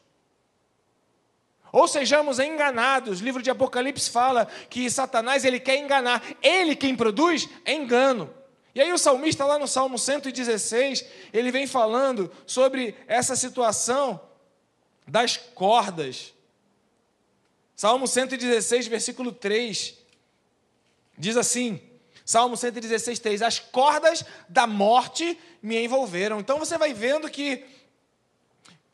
ou 1.75 1.89
sejamos 1.89 2.39
enganados. 2.39 3.19
O 3.19 3.23
livro 3.25 3.41
de 3.41 3.49
Apocalipse 3.49 4.09
fala 4.09 4.47
que 4.69 4.89
Satanás 4.89 5.43
ele 5.43 5.59
quer 5.59 5.77
enganar. 5.77 6.23
Ele 6.41 6.73
quem 6.73 6.95
produz 6.95 7.49
é 7.65 7.73
engano. 7.73 8.33
E 8.73 8.79
aí 8.79 8.93
o 8.93 8.97
salmista 8.97 9.45
lá 9.45 9.59
no 9.59 9.67
Salmo 9.67 9.99
116, 9.99 11.05
ele 11.33 11.51
vem 11.51 11.67
falando 11.67 12.31
sobre 12.45 12.95
essa 13.07 13.35
situação 13.35 14.21
das 15.05 15.35
cordas. 15.35 16.33
Salmo 17.75 18.07
116, 18.07 18.87
versículo 18.87 19.33
3, 19.33 19.95
diz 21.17 21.35
assim: 21.35 21.81
Salmo 22.23 22.55
116, 22.55 23.19
3: 23.19 23.41
As 23.41 23.59
cordas 23.59 24.23
da 24.47 24.65
morte 24.65 25.37
me 25.61 25.83
envolveram. 25.83 26.39
Então 26.39 26.57
você 26.57 26.77
vai 26.77 26.93
vendo 26.93 27.29
que 27.29 27.65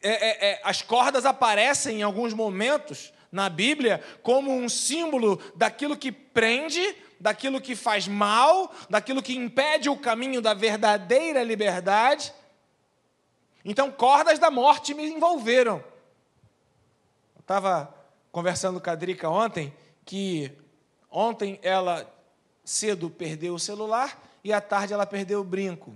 é, 0.01 0.09
é, 0.09 0.51
é, 0.51 0.61
as 0.63 0.81
cordas 0.81 1.25
aparecem 1.25 1.99
em 1.99 2.03
alguns 2.03 2.33
momentos 2.33 3.13
na 3.31 3.49
Bíblia 3.49 4.03
como 4.21 4.51
um 4.51 4.67
símbolo 4.67 5.39
daquilo 5.55 5.95
que 5.95 6.11
prende, 6.11 6.81
daquilo 7.19 7.61
que 7.61 7.75
faz 7.75 8.07
mal, 8.07 8.73
daquilo 8.89 9.21
que 9.21 9.35
impede 9.35 9.89
o 9.89 9.97
caminho 9.97 10.41
da 10.41 10.53
verdadeira 10.53 11.43
liberdade. 11.43 12.33
Então, 13.63 13.91
cordas 13.91 14.39
da 14.39 14.49
morte 14.49 14.93
me 14.93 15.05
envolveram. 15.05 15.83
Eu 17.35 17.41
estava 17.41 17.93
conversando 18.31 18.81
com 18.81 18.89
a 18.89 18.95
Drica 18.95 19.29
ontem, 19.29 19.73
que 20.03 20.51
ontem 21.09 21.59
ela 21.61 22.11
cedo 22.65 23.09
perdeu 23.09 23.53
o 23.53 23.59
celular 23.59 24.19
e 24.43 24.51
à 24.51 24.59
tarde 24.59 24.93
ela 24.93 25.05
perdeu 25.05 25.41
o 25.41 25.43
brinco. 25.43 25.95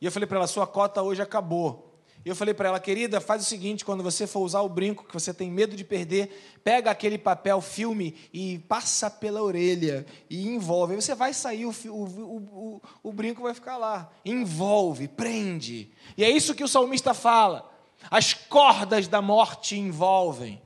E 0.00 0.06
eu 0.06 0.12
falei 0.12 0.26
para 0.26 0.38
ela: 0.38 0.46
sua 0.46 0.66
cota 0.66 1.02
hoje 1.02 1.20
acabou. 1.20 1.93
E 2.24 2.28
eu 2.28 2.34
falei 2.34 2.54
para 2.54 2.68
ela, 2.70 2.80
querida, 2.80 3.20
faz 3.20 3.42
o 3.42 3.44
seguinte: 3.44 3.84
quando 3.84 4.02
você 4.02 4.26
for 4.26 4.40
usar 4.40 4.62
o 4.62 4.68
brinco, 4.68 5.04
que 5.04 5.12
você 5.12 5.34
tem 5.34 5.50
medo 5.50 5.76
de 5.76 5.84
perder, 5.84 6.58
pega 6.64 6.90
aquele 6.90 7.18
papel 7.18 7.60
filme 7.60 8.14
e 8.32 8.58
passa 8.60 9.10
pela 9.10 9.42
orelha 9.42 10.06
e 10.30 10.48
envolve. 10.48 10.94
Aí 10.94 11.02
você 11.02 11.14
vai 11.14 11.34
sair, 11.34 11.66
o, 11.66 11.70
o, 11.70 11.90
o, 11.92 12.82
o 13.02 13.12
brinco 13.12 13.42
vai 13.42 13.52
ficar 13.52 13.76
lá. 13.76 14.10
Envolve, 14.24 15.06
prende. 15.08 15.90
E 16.16 16.24
é 16.24 16.30
isso 16.30 16.54
que 16.54 16.64
o 16.64 16.68
salmista 16.68 17.12
fala. 17.12 17.70
As 18.10 18.32
cordas 18.32 19.06
da 19.06 19.20
morte 19.20 19.76
envolvem. 19.78 20.62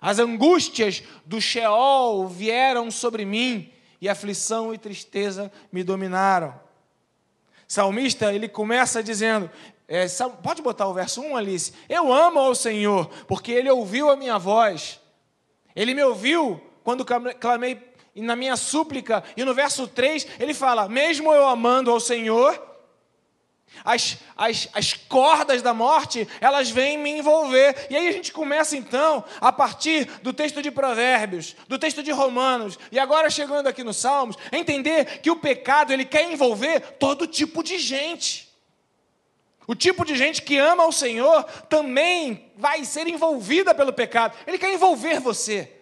As 0.00 0.18
angústias 0.18 1.02
do 1.24 1.40
Sheol 1.40 2.26
vieram 2.26 2.90
sobre 2.90 3.24
mim, 3.24 3.70
e 4.00 4.08
aflição 4.08 4.74
e 4.74 4.78
tristeza 4.78 5.50
me 5.70 5.84
dominaram. 5.84 6.60
Salmista, 7.68 8.34
ele 8.34 8.48
começa 8.48 9.02
dizendo: 9.02 9.48
é, 9.92 10.06
pode 10.42 10.62
botar 10.62 10.86
o 10.88 10.94
verso 10.94 11.20
1, 11.20 11.36
Alice? 11.36 11.72
Eu 11.86 12.10
amo 12.10 12.38
ao 12.38 12.54
Senhor, 12.54 13.10
porque 13.28 13.52
Ele 13.52 13.70
ouviu 13.70 14.10
a 14.10 14.16
minha 14.16 14.38
voz. 14.38 14.98
Ele 15.76 15.92
me 15.92 16.02
ouviu 16.02 16.60
quando 16.82 17.04
clamei 17.04 17.92
na 18.14 18.34
minha 18.34 18.56
súplica. 18.56 19.22
E 19.36 19.44
no 19.44 19.52
verso 19.52 19.86
3, 19.86 20.26
ele 20.38 20.54
fala: 20.54 20.88
Mesmo 20.88 21.32
eu 21.32 21.46
amando 21.46 21.90
ao 21.90 22.00
Senhor, 22.00 22.58
as, 23.84 24.18
as, 24.36 24.68
as 24.72 24.92
cordas 24.94 25.62
da 25.62 25.74
morte, 25.74 26.28
elas 26.40 26.70
vêm 26.70 26.98
me 26.98 27.10
envolver. 27.10 27.88
E 27.90 27.96
aí 27.96 28.08
a 28.08 28.12
gente 28.12 28.32
começa 28.32 28.76
então, 28.76 29.24
a 29.40 29.52
partir 29.52 30.06
do 30.22 30.32
texto 30.32 30.62
de 30.62 30.70
Provérbios, 30.70 31.56
do 31.68 31.78
texto 31.78 32.02
de 32.02 32.10
Romanos, 32.10 32.78
e 32.90 32.98
agora 32.98 33.30
chegando 33.30 33.66
aqui 33.66 33.82
nos 33.82 33.96
Salmos, 33.96 34.36
a 34.50 34.56
entender 34.56 35.20
que 35.20 35.30
o 35.30 35.36
pecado 35.36 35.92
ele 35.92 36.04
quer 36.04 36.30
envolver 36.30 36.80
todo 36.98 37.26
tipo 37.26 37.62
de 37.62 37.78
gente. 37.78 38.51
O 39.66 39.74
tipo 39.74 40.04
de 40.04 40.16
gente 40.16 40.42
que 40.42 40.58
ama 40.58 40.86
o 40.86 40.92
Senhor 40.92 41.44
também 41.68 42.52
vai 42.56 42.84
ser 42.84 43.06
envolvida 43.06 43.74
pelo 43.74 43.92
pecado. 43.92 44.36
Ele 44.46 44.58
quer 44.58 44.72
envolver 44.72 45.20
você. 45.20 45.72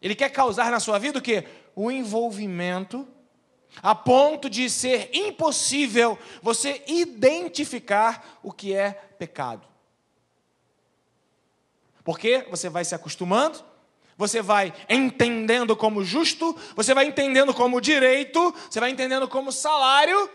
Ele 0.00 0.14
quer 0.14 0.30
causar 0.30 0.70
na 0.70 0.80
sua 0.80 0.98
vida 0.98 1.18
o 1.18 1.22
quê? 1.22 1.44
O 1.74 1.90
envolvimento 1.90 3.06
a 3.80 3.94
ponto 3.94 4.50
de 4.50 4.68
ser 4.68 5.10
impossível 5.12 6.18
você 6.42 6.82
identificar 6.86 8.38
o 8.42 8.52
que 8.52 8.74
é 8.74 8.92
pecado. 8.92 9.66
Porque 12.04 12.46
você 12.50 12.68
vai 12.68 12.84
se 12.84 12.94
acostumando, 12.94 13.62
você 14.16 14.42
vai 14.42 14.74
entendendo 14.88 15.76
como 15.76 16.04
justo, 16.04 16.56
você 16.74 16.92
vai 16.92 17.06
entendendo 17.06 17.54
como 17.54 17.80
direito, 17.80 18.54
você 18.68 18.80
vai 18.80 18.90
entendendo 18.90 19.28
como 19.28 19.52
salário, 19.52 20.28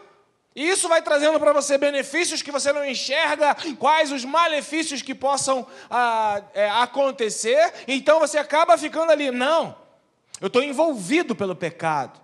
e 0.58 0.68
isso 0.68 0.90
vai 0.90 1.04
trazendo 1.04 1.40
para 1.40 1.54
você 1.54 1.78
benefícios 1.78 2.42
que 2.42 2.52
você 2.52 2.74
não 2.74 2.84
enxerga, 2.84 3.56
quais 3.78 4.12
os 4.12 4.26
malefícios 4.26 5.04
que 5.04 5.14
possam 5.14 5.68
ah, 5.88 6.42
é, 6.52 6.68
acontecer, 6.68 7.72
então 7.88 8.20
você 8.20 8.40
acaba 8.40 8.76
ficando 8.76 9.12
ali. 9.12 9.30
Não, 9.30 9.78
eu 10.42 10.48
estou 10.48 10.64
envolvido 10.64 11.36
pelo 11.36 11.56
pecado. 11.56 12.20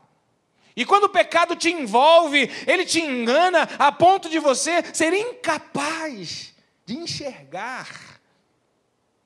E 0.76 0.84
quando 0.84 1.04
o 1.04 1.10
pecado 1.10 1.56
te 1.56 1.70
envolve, 1.70 2.50
ele 2.66 2.88
te 2.88 3.00
engana 3.00 3.70
a 3.78 3.92
ponto 3.92 4.28
de 4.28 4.40
você 4.40 4.84
ser 4.92 5.14
incapaz 5.14 6.56
de 6.88 6.98
enxergar 6.98 7.88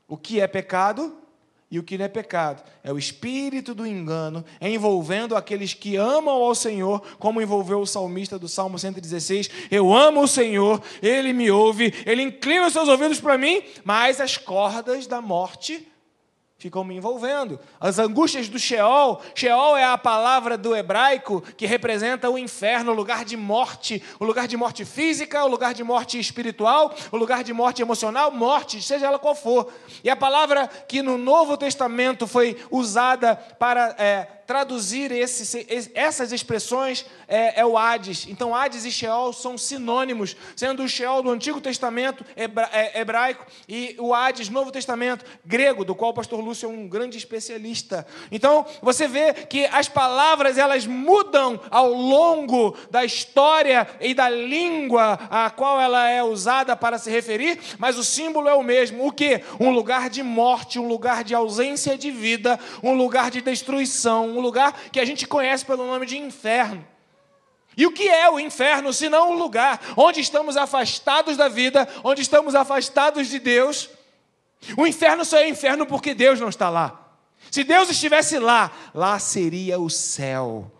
o 0.05 0.17
que 0.17 0.41
é 0.41 0.47
pecado 0.47 1.17
e 1.69 1.77
o 1.77 1.83
que 1.83 1.97
não 1.97 2.05
é 2.05 2.07
pecado. 2.07 2.63
É 2.83 2.91
o 2.91 2.97
espírito 2.97 3.73
do 3.73 3.85
engano 3.85 4.43
envolvendo 4.61 5.35
aqueles 5.35 5.73
que 5.73 5.95
amam 5.95 6.35
ao 6.35 6.55
Senhor, 6.55 7.01
como 7.19 7.41
envolveu 7.41 7.79
o 7.79 7.87
salmista 7.87 8.39
do 8.39 8.47
Salmo 8.47 8.79
116. 8.79 9.49
Eu 9.69 9.93
amo 9.93 10.21
o 10.21 10.27
Senhor, 10.27 10.81
ele 11.01 11.33
me 11.33 11.51
ouve, 11.51 11.93
ele 12.05 12.21
inclina 12.21 12.67
os 12.67 12.73
seus 12.73 12.87
ouvidos 12.87 13.19
para 13.19 13.37
mim, 13.37 13.61
mas 13.83 14.21
as 14.21 14.37
cordas 14.37 15.07
da 15.07 15.21
morte 15.21 15.85
ficam 16.57 16.83
me 16.83 16.95
envolvendo. 16.95 17.59
As 17.79 17.99
angústias 17.99 18.49
do 18.49 18.57
Sheol, 18.57 19.21
Sheol 19.35 19.77
é 19.77 19.85
a 19.85 19.97
palavra 19.97 20.57
do 20.57 20.75
hebraico 20.75 21.41
que 21.55 21.67
representa 21.67 22.29
o 22.31 22.37
inferno, 22.37 22.91
o 22.91 22.95
lugar 22.95 23.23
de 23.23 23.37
morte, 23.37 24.01
o 24.19 24.25
lugar 24.25 24.47
de 24.47 24.57
morte 24.57 24.83
física, 24.83 25.43
o 25.43 25.47
lugar 25.47 25.75
de 25.75 25.83
morte 25.83 26.19
espiritual, 26.19 26.95
o 27.11 27.17
lugar 27.17 27.43
de 27.43 27.53
morte 27.53 27.83
emocional, 27.83 28.31
morte, 28.31 28.81
seja 28.81 29.05
ela 29.05 29.19
qual 29.19 29.35
for. 29.35 29.71
E 30.03 30.09
a 30.09 30.15
palavra 30.15 30.67
que 30.67 31.03
no 31.03 31.15
Novo 31.15 31.55
Testamento 31.57 32.25
foi 32.25 32.57
usada 32.71 33.35
para 33.35 33.95
é, 33.99 34.27
traduzir 34.47 35.11
esse, 35.11 35.67
essas 35.93 36.31
expressões 36.31 37.05
é, 37.27 37.59
é, 37.59 37.65
o 37.65 37.77
Hades. 37.77 38.25
Então, 38.29 38.55
Hades 38.55 38.85
e 38.85 38.91
Sheol 38.91 39.33
são 39.33 39.57
sinônimos, 39.57 40.37
sendo 40.55 40.83
o 40.83 40.87
Sheol 40.87 41.21
do 41.21 41.29
Antigo 41.29 41.59
Testamento 41.59 42.25
é, 42.35 42.99
hebraico 42.99 43.45
e 43.67 43.95
o 43.99 44.13
Hades, 44.13 44.47
Novo 44.47 44.71
Testamento 44.71 45.25
grego, 45.45 45.83
do 45.83 45.93
qual 45.93 46.11
o 46.11 46.13
pastor 46.13 46.39
Lúcio 46.39 46.65
é 46.65 46.69
um 46.69 46.87
grande 46.87 47.17
especialista. 47.17 48.07
Então, 48.31 48.65
você 48.81 49.07
vê 49.07 49.33
que 49.33 49.65
as 49.65 49.89
palavras 49.89 50.57
elas 50.57 50.87
mudam 50.87 51.59
ao 51.69 51.91
longo 51.91 52.77
da 52.89 53.03
história 53.03 53.85
e 53.99 54.13
da 54.13 54.29
língua 54.29 55.19
a 55.29 55.49
qual 55.49 55.81
ela 55.81 56.09
é 56.09 56.23
usada 56.23 56.73
para 56.75 56.97
se 56.97 57.11
referir, 57.11 57.59
mas 57.77 57.97
o 57.97 58.03
símbolo 58.03 58.47
é 58.47 58.53
o 58.53 58.63
mesmo. 58.63 59.05
O 59.05 59.11
que? 59.11 59.41
Um 59.59 59.71
lugar 59.71 60.09
de 60.09 60.23
morte, 60.23 60.79
um 60.79 60.87
lugar 60.87 61.23
de 61.25 61.35
ausência 61.35 61.97
de 61.97 62.09
vida, 62.09 62.57
um 62.81 62.93
lugar 62.93 63.29
de 63.29 63.41
destruição, 63.41 64.36
um 64.37 64.41
lugar 64.41 64.73
que 64.91 64.99
a 64.99 65.05
gente 65.05 65.27
conhece 65.27 65.65
pelo 65.65 65.85
nome 65.85 66.05
de 66.05 66.17
inferno. 66.17 66.85
E 67.75 67.85
o 67.85 67.91
que 67.91 68.07
é 68.09 68.29
o 68.29 68.39
inferno, 68.39 68.91
se 68.91 69.07
não 69.07 69.33
um 69.33 69.37
lugar 69.37 69.79
onde 69.95 70.19
estamos 70.19 70.57
afastados 70.57 71.37
da 71.37 71.47
vida, 71.47 71.87
onde 72.03 72.21
estamos 72.21 72.55
afastados 72.55 73.27
de 73.27 73.37
Deus? 73.37 73.89
O 74.75 74.87
inferno 74.87 75.23
só 75.23 75.37
é 75.37 75.47
inferno 75.47 75.85
porque 75.85 76.15
Deus 76.15 76.39
não 76.39 76.49
está 76.49 76.69
lá. 76.69 77.07
Se 77.51 77.63
Deus 77.63 77.89
estivesse 77.89 78.39
lá, 78.39 78.71
lá 78.93 79.19
seria 79.19 79.79
o 79.79 79.89
céu. 79.89 80.71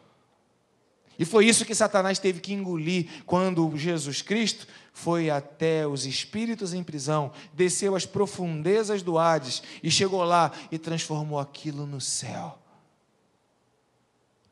E 1.20 1.26
foi 1.26 1.46
isso 1.46 1.66
que 1.66 1.74
Satanás 1.74 2.20
teve 2.20 2.40
que 2.40 2.54
engolir 2.54 3.08
quando 3.26 3.76
Jesus 3.76 4.22
Cristo 4.22 4.68
foi 4.92 5.30
até 5.30 5.86
os 5.86 6.06
espíritos 6.06 6.74
em 6.74 6.84
prisão, 6.84 7.32
desceu 7.54 7.96
às 7.96 8.06
profundezas 8.06 9.04
do 9.04 9.18
Hades 9.18 9.62
e 9.84 9.92
chegou 9.92 10.24
lá 10.24 10.52
e 10.72 10.78
transformou 10.80 11.40
aquilo 11.40 11.86
no 11.86 12.02
céu. 12.02 12.58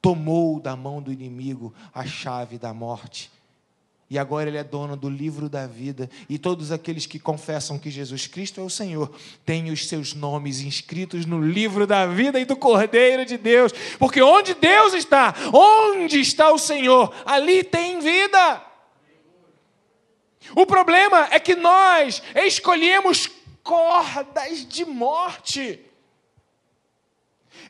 Tomou 0.06 0.60
da 0.60 0.76
mão 0.76 1.02
do 1.02 1.12
inimigo 1.12 1.74
a 1.94 2.06
chave 2.06 2.60
da 2.60 2.74
morte 2.74 3.32
e 4.08 4.20
agora 4.20 4.48
ele 4.48 4.58
é 4.58 4.64
dono 4.64 4.96
do 4.96 5.10
livro 5.10 5.50
da 5.50 5.66
vida. 5.66 6.10
E 6.30 6.38
todos 6.38 6.72
aqueles 6.72 7.08
que 7.08 7.18
confessam 7.18 7.80
que 7.80 7.90
Jesus 7.90 8.28
Cristo 8.28 8.62
é 8.62 8.64
o 8.64 8.70
Senhor 8.70 9.12
têm 9.44 9.72
os 9.72 9.88
seus 9.88 10.14
nomes 10.14 10.62
inscritos 10.62 11.26
no 11.26 11.42
livro 11.42 11.88
da 11.88 12.06
vida 12.06 12.40
e 12.40 12.46
do 12.46 12.56
Cordeiro 12.56 13.26
de 13.26 13.36
Deus. 13.36 13.72
Porque 13.98 14.22
onde 14.22 14.54
Deus 14.54 14.94
está, 14.94 15.34
onde 15.52 16.20
está 16.20 16.52
o 16.52 16.60
Senhor, 16.60 17.12
ali 17.26 17.64
tem 17.64 18.00
vida. 18.00 18.64
O 20.56 20.68
problema 20.68 21.28
é 21.32 21.40
que 21.40 21.56
nós 21.56 22.22
escolhemos 22.36 23.28
cordas 23.64 24.68
de 24.68 24.86
morte. 24.86 25.80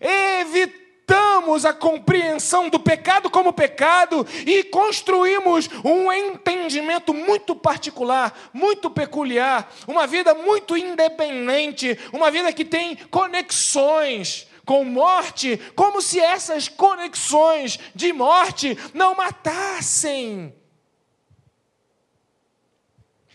Evitamos 0.02 0.85
limitamos 1.06 1.66
a 1.66 1.74
compreensão 1.74 2.70
do 2.70 2.80
pecado 2.80 3.30
como 3.30 3.54
pecado 3.54 4.26
e 4.46 4.64
construímos 4.64 5.70
um 5.84 6.12
entendimento 6.12 7.14
muito 7.14 7.56
particular, 7.56 8.50
muito 8.52 8.90
peculiar, 8.90 9.72
uma 9.88 10.08
vida 10.08 10.34
muito 10.34 10.76
independente, 10.76 11.98
uma 12.12 12.32
vida 12.32 12.52
que 12.52 12.66
tem 12.66 12.96
conexões 13.10 14.48
com 14.66 14.84
morte, 14.84 15.58
como 15.76 16.02
se 16.02 16.20
essas 16.20 16.68
conexões 16.68 17.80
de 17.94 18.12
morte 18.12 18.76
não 18.94 19.14
matassem. 19.14 20.56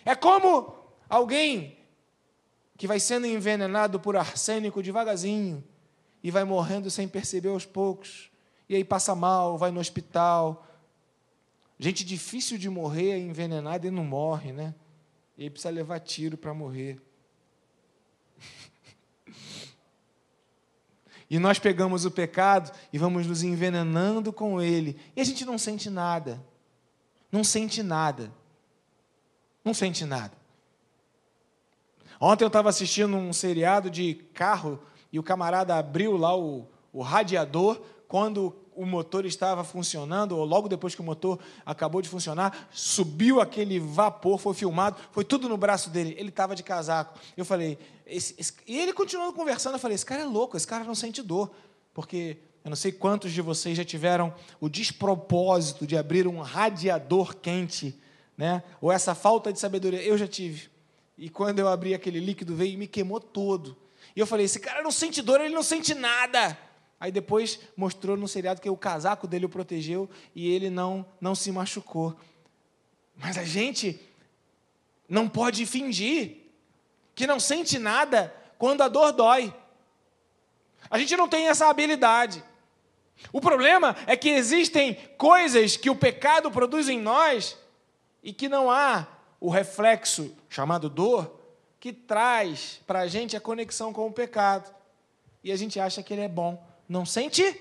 É 0.04 0.16
como 0.16 0.74
alguém 1.08 1.78
que 2.76 2.88
vai 2.88 2.98
sendo 2.98 3.26
envenenado 3.26 4.00
por 4.00 4.16
arsênico 4.16 4.82
devagarzinho 4.82 5.69
e 6.22 6.30
vai 6.30 6.44
morrendo 6.44 6.90
sem 6.90 7.08
perceber 7.08 7.48
aos 7.48 7.64
poucos. 7.64 8.30
E 8.68 8.76
aí 8.76 8.84
passa 8.84 9.14
mal, 9.14 9.56
vai 9.58 9.70
no 9.70 9.80
hospital. 9.80 10.66
Gente 11.78 12.04
difícil 12.04 12.58
de 12.58 12.68
morrer 12.68 13.12
é 13.12 13.18
envenenada 13.18 13.86
e 13.86 13.90
não 13.90 14.04
morre, 14.04 14.52
né? 14.52 14.74
E 15.36 15.44
aí 15.44 15.50
precisa 15.50 15.70
levar 15.70 16.00
tiro 16.00 16.36
para 16.36 16.54
morrer. 16.54 17.00
E 21.32 21.38
nós 21.38 21.60
pegamos 21.60 22.04
o 22.04 22.10
pecado 22.10 22.76
e 22.92 22.98
vamos 22.98 23.24
nos 23.24 23.44
envenenando 23.44 24.32
com 24.32 24.60
ele. 24.60 24.98
E 25.14 25.20
a 25.20 25.24
gente 25.24 25.44
não 25.44 25.56
sente 25.56 25.88
nada. 25.88 26.44
Não 27.30 27.44
sente 27.44 27.84
nada. 27.84 28.32
Não 29.64 29.72
sente 29.72 30.04
nada. 30.04 30.32
Ontem 32.20 32.42
eu 32.42 32.48
estava 32.48 32.68
assistindo 32.68 33.16
um 33.16 33.32
seriado 33.32 33.88
de 33.88 34.14
carro 34.34 34.82
e 35.12 35.18
o 35.18 35.22
camarada 35.22 35.76
abriu 35.76 36.16
lá 36.16 36.36
o, 36.36 36.66
o 36.92 37.02
radiador 37.02 37.80
quando 38.06 38.54
o 38.74 38.86
motor 38.86 39.26
estava 39.26 39.62
funcionando, 39.62 40.36
ou 40.36 40.44
logo 40.44 40.68
depois 40.68 40.94
que 40.94 41.00
o 41.00 41.04
motor 41.04 41.38
acabou 41.66 42.00
de 42.00 42.08
funcionar, 42.08 42.68
subiu 42.72 43.40
aquele 43.40 43.78
vapor, 43.78 44.38
foi 44.38 44.54
filmado, 44.54 44.96
foi 45.12 45.24
tudo 45.24 45.48
no 45.48 45.56
braço 45.56 45.90
dele. 45.90 46.14
Ele 46.18 46.30
estava 46.30 46.56
de 46.56 46.62
casaco. 46.62 47.18
Eu 47.36 47.44
falei, 47.44 47.78
esse, 48.06 48.34
esse... 48.38 48.54
e 48.66 48.78
ele 48.78 48.92
continuando 48.92 49.32
conversando, 49.32 49.74
eu 49.74 49.78
falei: 49.78 49.94
esse 49.94 50.06
cara 50.06 50.22
é 50.22 50.24
louco, 50.24 50.56
esse 50.56 50.66
cara 50.66 50.82
não 50.82 50.94
sente 50.94 51.22
dor. 51.22 51.50
Porque 51.92 52.38
eu 52.64 52.70
não 52.70 52.76
sei 52.76 52.90
quantos 52.90 53.32
de 53.32 53.42
vocês 53.42 53.76
já 53.76 53.84
tiveram 53.84 54.34
o 54.60 54.68
despropósito 54.68 55.86
de 55.86 55.96
abrir 55.96 56.26
um 56.26 56.40
radiador 56.40 57.36
quente, 57.36 57.98
né? 58.36 58.62
ou 58.80 58.90
essa 58.90 59.14
falta 59.14 59.52
de 59.52 59.58
sabedoria. 59.58 60.02
Eu 60.02 60.16
já 60.16 60.26
tive. 60.26 60.68
E 61.18 61.28
quando 61.28 61.58
eu 61.58 61.68
abri 61.68 61.94
aquele 61.94 62.18
líquido, 62.18 62.56
veio 62.56 62.74
e 62.74 62.76
me 62.76 62.86
queimou 62.86 63.20
todo. 63.20 63.76
E 64.14 64.20
eu 64.20 64.26
falei: 64.26 64.46
esse 64.46 64.60
cara 64.60 64.82
não 64.82 64.90
sente 64.90 65.22
dor, 65.22 65.40
ele 65.40 65.54
não 65.54 65.62
sente 65.62 65.94
nada. 65.94 66.56
Aí 66.98 67.10
depois 67.10 67.58
mostrou 67.76 68.16
no 68.16 68.28
seriado 68.28 68.60
que 68.60 68.68
o 68.68 68.76
casaco 68.76 69.26
dele 69.26 69.46
o 69.46 69.48
protegeu 69.48 70.08
e 70.34 70.50
ele 70.50 70.68
não, 70.68 71.06
não 71.20 71.34
se 71.34 71.50
machucou. 71.50 72.14
Mas 73.16 73.38
a 73.38 73.44
gente 73.44 73.98
não 75.08 75.28
pode 75.28 75.64
fingir 75.64 76.36
que 77.14 77.26
não 77.26 77.40
sente 77.40 77.78
nada 77.78 78.34
quando 78.58 78.82
a 78.82 78.88
dor 78.88 79.12
dói. 79.12 79.54
A 80.90 80.98
gente 80.98 81.16
não 81.16 81.28
tem 81.28 81.48
essa 81.48 81.68
habilidade. 81.68 82.44
O 83.32 83.40
problema 83.40 83.96
é 84.06 84.16
que 84.16 84.28
existem 84.28 84.94
coisas 85.16 85.76
que 85.76 85.90
o 85.90 85.96
pecado 85.96 86.50
produz 86.50 86.88
em 86.88 87.00
nós 87.00 87.56
e 88.22 88.32
que 88.32 88.48
não 88.48 88.70
há 88.70 89.06
o 89.38 89.48
reflexo 89.48 90.34
chamado 90.48 90.88
dor 90.88 91.39
que 91.80 91.94
traz 91.94 92.78
para 92.86 93.00
a 93.00 93.06
gente 93.06 93.34
a 93.34 93.40
conexão 93.40 93.90
com 93.90 94.06
o 94.06 94.12
pecado. 94.12 94.70
E 95.42 95.50
a 95.50 95.56
gente 95.56 95.80
acha 95.80 96.02
que 96.02 96.12
ele 96.12 96.22
é 96.22 96.28
bom. 96.28 96.62
Não 96.86 97.06
sente 97.06 97.58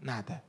nada. 0.00 0.42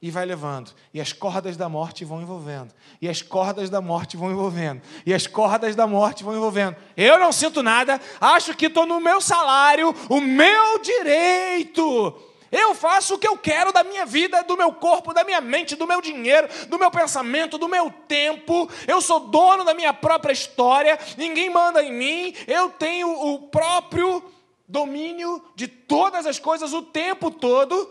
E 0.00 0.10
vai 0.10 0.24
levando. 0.24 0.72
E 0.94 1.00
as 1.00 1.12
cordas 1.12 1.56
da 1.56 1.68
morte 1.68 2.04
vão 2.04 2.22
envolvendo. 2.22 2.72
E 3.00 3.08
as 3.08 3.20
cordas 3.20 3.68
da 3.68 3.80
morte 3.80 4.16
vão 4.16 4.30
envolvendo. 4.30 4.80
E 5.04 5.12
as 5.12 5.26
cordas 5.26 5.74
da 5.74 5.86
morte 5.86 6.22
vão 6.22 6.36
envolvendo. 6.36 6.76
Eu 6.96 7.18
não 7.18 7.32
sinto 7.32 7.62
nada, 7.62 8.00
acho 8.20 8.54
que 8.56 8.66
estou 8.66 8.86
no 8.86 9.00
meu 9.00 9.20
salário, 9.20 9.92
o 10.08 10.20
meu 10.20 10.78
direito. 10.80 12.31
Eu 12.52 12.74
faço 12.74 13.14
o 13.14 13.18
que 13.18 13.26
eu 13.26 13.38
quero 13.38 13.72
da 13.72 13.82
minha 13.82 14.04
vida, 14.04 14.42
do 14.44 14.58
meu 14.58 14.74
corpo, 14.74 15.14
da 15.14 15.24
minha 15.24 15.40
mente, 15.40 15.74
do 15.74 15.86
meu 15.86 16.02
dinheiro, 16.02 16.46
do 16.68 16.78
meu 16.78 16.90
pensamento, 16.90 17.56
do 17.56 17.66
meu 17.66 17.90
tempo. 18.06 18.70
Eu 18.86 19.00
sou 19.00 19.20
dono 19.20 19.64
da 19.64 19.72
minha 19.72 19.94
própria 19.94 20.34
história, 20.34 20.98
ninguém 21.16 21.48
manda 21.48 21.82
em 21.82 21.90
mim. 21.90 22.34
Eu 22.46 22.68
tenho 22.68 23.10
o 23.10 23.48
próprio 23.48 24.22
domínio 24.68 25.42
de 25.54 25.66
todas 25.66 26.26
as 26.26 26.38
coisas 26.38 26.74
o 26.74 26.82
tempo 26.82 27.30
todo. 27.30 27.90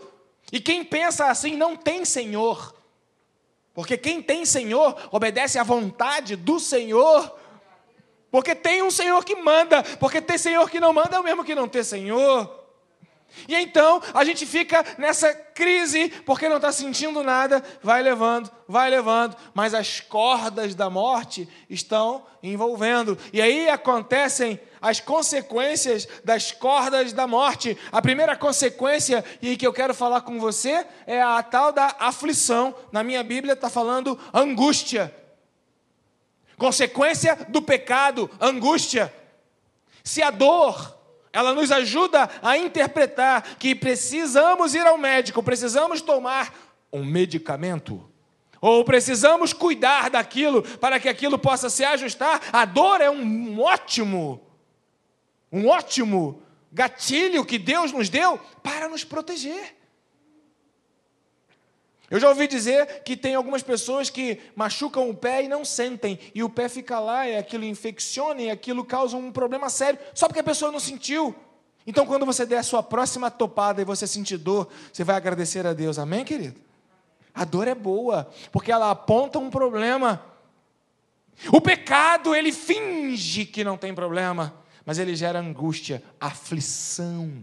E 0.52 0.60
quem 0.60 0.84
pensa 0.84 1.26
assim 1.26 1.56
não 1.56 1.76
tem 1.76 2.04
Senhor. 2.04 2.72
Porque 3.74 3.96
quem 3.96 4.22
tem 4.22 4.44
Senhor 4.44 4.96
obedece 5.10 5.58
à 5.58 5.64
vontade 5.64 6.36
do 6.36 6.60
Senhor. 6.60 7.34
Porque 8.30 8.54
tem 8.54 8.80
um 8.80 8.92
Senhor 8.92 9.24
que 9.24 9.34
manda. 9.34 9.82
Porque 9.98 10.20
ter 10.20 10.38
Senhor 10.38 10.70
que 10.70 10.78
não 10.78 10.92
manda 10.92 11.16
é 11.16 11.18
o 11.18 11.24
mesmo 11.24 11.42
que 11.42 11.54
não 11.54 11.66
ter 11.66 11.82
Senhor. 11.82 12.61
E 13.48 13.54
então 13.54 14.00
a 14.14 14.24
gente 14.24 14.46
fica 14.46 14.84
nessa 14.98 15.32
crise 15.34 16.08
porque 16.24 16.48
não 16.48 16.56
está 16.56 16.72
sentindo 16.72 17.22
nada, 17.22 17.62
vai 17.82 18.02
levando, 18.02 18.50
vai 18.68 18.90
levando, 18.90 19.36
mas 19.54 19.74
as 19.74 20.00
cordas 20.00 20.74
da 20.74 20.88
morte 20.88 21.48
estão 21.68 22.24
envolvendo. 22.42 23.16
E 23.32 23.40
aí 23.40 23.68
acontecem 23.68 24.60
as 24.80 24.98
consequências 24.98 26.08
das 26.24 26.50
cordas 26.50 27.12
da 27.12 27.26
morte. 27.26 27.78
A 27.92 28.02
primeira 28.02 28.36
consequência, 28.36 29.24
e 29.40 29.56
que 29.56 29.66
eu 29.66 29.72
quero 29.72 29.94
falar 29.94 30.22
com 30.22 30.40
você, 30.40 30.84
é 31.06 31.22
a 31.22 31.40
tal 31.42 31.72
da 31.72 31.94
aflição. 32.00 32.74
Na 32.90 33.04
minha 33.04 33.22
Bíblia 33.22 33.54
está 33.54 33.70
falando 33.70 34.18
angústia. 34.34 35.14
Consequência 36.58 37.36
do 37.48 37.62
pecado, 37.62 38.28
angústia. 38.40 39.12
Se 40.02 40.20
a 40.20 40.30
dor 40.30 41.01
ela 41.32 41.54
nos 41.54 41.72
ajuda 41.72 42.28
a 42.42 42.58
interpretar 42.58 43.56
que 43.58 43.74
precisamos 43.74 44.74
ir 44.74 44.86
ao 44.86 44.98
médico, 44.98 45.42
precisamos 45.42 46.02
tomar 46.02 46.52
um 46.92 47.04
medicamento. 47.04 48.08
Ou 48.60 48.84
precisamos 48.84 49.52
cuidar 49.52 50.08
daquilo 50.10 50.62
para 50.78 51.00
que 51.00 51.08
aquilo 51.08 51.38
possa 51.38 51.68
se 51.68 51.84
ajustar. 51.84 52.40
A 52.52 52.64
dor 52.64 53.00
é 53.00 53.10
um 53.10 53.60
ótimo, 53.60 54.40
um 55.50 55.66
ótimo 55.66 56.42
gatilho 56.70 57.44
que 57.44 57.58
Deus 57.58 57.90
nos 57.92 58.08
deu 58.08 58.38
para 58.62 58.88
nos 58.88 59.02
proteger. 59.02 59.81
Eu 62.12 62.20
já 62.20 62.28
ouvi 62.28 62.46
dizer 62.46 63.02
que 63.04 63.16
tem 63.16 63.34
algumas 63.34 63.62
pessoas 63.62 64.10
que 64.10 64.38
machucam 64.54 65.08
o 65.08 65.14
pé 65.14 65.44
e 65.44 65.48
não 65.48 65.64
sentem, 65.64 66.18
e 66.34 66.42
o 66.44 66.50
pé 66.50 66.68
fica 66.68 67.00
lá, 67.00 67.26
e 67.26 67.38
aquilo 67.38 67.64
infecciona, 67.64 68.42
e 68.42 68.50
aquilo 68.50 68.84
causa 68.84 69.16
um 69.16 69.32
problema 69.32 69.70
sério, 69.70 69.98
só 70.12 70.28
porque 70.28 70.40
a 70.40 70.44
pessoa 70.44 70.70
não 70.70 70.78
sentiu. 70.78 71.34
Então, 71.86 72.04
quando 72.04 72.26
você 72.26 72.44
der 72.44 72.58
a 72.58 72.62
sua 72.62 72.82
próxima 72.82 73.30
topada 73.30 73.80
e 73.80 73.86
você 73.86 74.06
sentir 74.06 74.36
dor, 74.36 74.68
você 74.92 75.02
vai 75.02 75.16
agradecer 75.16 75.66
a 75.66 75.72
Deus, 75.72 75.98
amém, 75.98 76.22
querido? 76.22 76.60
A 77.34 77.46
dor 77.46 77.66
é 77.66 77.74
boa, 77.74 78.30
porque 78.52 78.70
ela 78.70 78.90
aponta 78.90 79.38
um 79.38 79.48
problema. 79.48 80.22
O 81.50 81.62
pecado, 81.62 82.34
ele 82.34 82.52
finge 82.52 83.46
que 83.46 83.64
não 83.64 83.78
tem 83.78 83.94
problema, 83.94 84.54
mas 84.84 84.98
ele 84.98 85.16
gera 85.16 85.40
angústia, 85.40 86.02
aflição. 86.20 87.42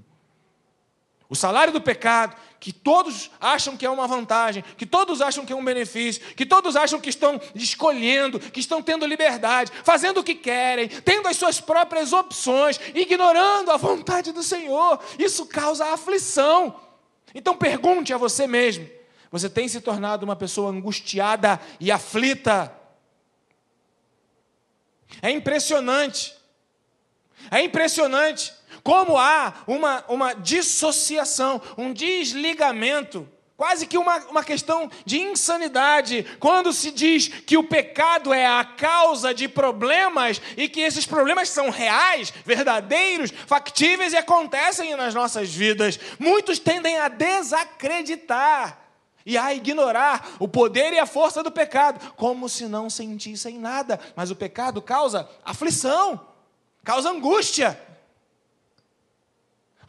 O 1.30 1.36
salário 1.36 1.72
do 1.72 1.80
pecado, 1.80 2.36
que 2.60 2.74
todos 2.74 3.30
acham 3.40 3.78
que 3.78 3.86
é 3.86 3.90
uma 3.90 4.08
vantagem, 4.08 4.64
que 4.76 4.86
todos 4.86 5.22
acham 5.22 5.46
que 5.46 5.54
é 5.54 5.56
um 5.56 5.64
benefício, 5.64 6.24
que 6.36 6.44
todos 6.44 6.76
acham 6.76 7.00
que 7.00 7.10
estão 7.10 7.40
escolhendo, 7.54 8.40
que 8.40 8.60
estão 8.60 8.82
tendo 8.82 9.06
liberdade, 9.06 9.72
fazendo 9.84 10.22
o 10.22 10.24
que 10.24 10.34
querem, 10.34 10.88
tendo 10.90 11.28
as 11.28 11.38
suas 11.38 11.62
próprias 11.62 12.14
opções, 12.14 12.80
ignorando 12.96 13.70
a 13.70 13.78
vontade 13.78 14.32
do 14.32 14.42
Senhor. 14.42 15.00
Isso 15.20 15.46
causa 15.46 15.94
aflição. 15.94 16.82
Então 17.36 17.56
pergunte 17.56 18.12
a 18.12 18.18
você 18.18 18.48
mesmo: 18.48 18.90
Você 19.32 19.48
tem 19.48 19.68
se 19.68 19.80
tornado 19.82 20.24
uma 20.24 20.36
pessoa 20.36 20.72
angustiada 20.72 21.62
e 21.80 21.92
aflita. 21.92 22.74
É 25.22 25.30
impressionante. 25.30 26.36
É 27.52 27.62
impressionante 27.62 28.59
como 28.84 29.18
há 29.18 29.54
uma, 29.68 30.04
uma 30.08 30.34
dissociação, 30.34 31.62
um 31.78 31.94
desligamento 31.94 33.28
Quase 33.60 33.86
que 33.86 33.98
uma, 33.98 34.20
uma 34.28 34.42
questão 34.42 34.90
de 35.04 35.20
insanidade, 35.20 36.26
quando 36.40 36.72
se 36.72 36.92
diz 36.92 37.28
que 37.28 37.58
o 37.58 37.64
pecado 37.66 38.34
é 38.34 38.46
a 38.46 38.64
causa 38.64 39.34
de 39.34 39.50
problemas 39.50 40.42
e 40.56 40.70
que 40.70 40.80
esses 40.80 41.06
problemas 41.06 41.50
são 41.50 41.70
reais, 41.70 42.32
verdadeiros, 42.46 43.34
factíveis 43.46 44.14
e 44.14 44.16
acontecem 44.16 44.96
nas 44.96 45.14
nossas 45.14 45.54
vidas. 45.54 46.00
Muitos 46.18 46.58
tendem 46.58 47.00
a 47.00 47.10
desacreditar 47.10 48.80
e 49.26 49.38
a 49.38 49.54
ignorar 49.54 50.38
o 50.40 50.48
poder 50.48 50.94
e 50.94 51.00
a 51.00 51.06
força 51.06 51.44
do 51.44 51.52
pecado, 51.52 52.14
como 52.16 52.48
se 52.48 52.66
não 52.66 52.90
sentissem 52.90 53.60
nada. 53.60 54.00
Mas 54.16 54.32
o 54.32 54.38
pecado 54.38 54.82
causa 54.82 55.30
aflição, 55.44 56.26
causa 56.82 57.10
angústia. 57.10 57.78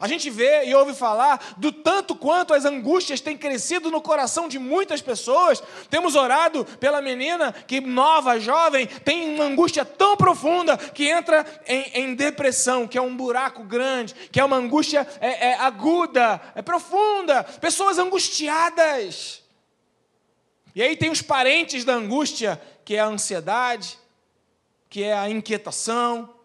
A 0.01 0.07
gente 0.07 0.31
vê 0.31 0.65
e 0.65 0.73
ouve 0.73 0.95
falar 0.95 1.53
do 1.57 1.71
tanto 1.71 2.15
quanto 2.15 2.55
as 2.55 2.65
angústias 2.65 3.21
têm 3.21 3.37
crescido 3.37 3.91
no 3.91 4.01
coração 4.01 4.47
de 4.47 4.57
muitas 4.57 4.99
pessoas. 4.99 5.61
Temos 5.91 6.15
orado 6.15 6.65
pela 6.79 7.03
menina 7.03 7.53
que, 7.53 7.79
nova, 7.79 8.39
jovem, 8.39 8.87
tem 8.87 9.35
uma 9.35 9.43
angústia 9.43 9.85
tão 9.85 10.17
profunda 10.17 10.75
que 10.75 11.07
entra 11.07 11.45
em, 11.67 11.91
em 11.93 12.15
depressão, 12.15 12.87
que 12.87 12.97
é 12.97 13.01
um 13.01 13.15
buraco 13.15 13.63
grande, 13.63 14.15
que 14.31 14.39
é 14.39 14.43
uma 14.43 14.57
angústia 14.57 15.07
é, 15.21 15.49
é, 15.49 15.59
aguda, 15.59 16.41
é 16.55 16.63
profunda. 16.63 17.43
Pessoas 17.43 17.99
angustiadas. 17.99 19.43
E 20.73 20.81
aí 20.81 20.97
tem 20.97 21.11
os 21.11 21.21
parentes 21.21 21.85
da 21.85 21.93
angústia, 21.93 22.59
que 22.83 22.95
é 22.95 23.01
a 23.01 23.05
ansiedade, 23.05 23.99
que 24.89 25.03
é 25.03 25.13
a 25.13 25.29
inquietação 25.29 26.40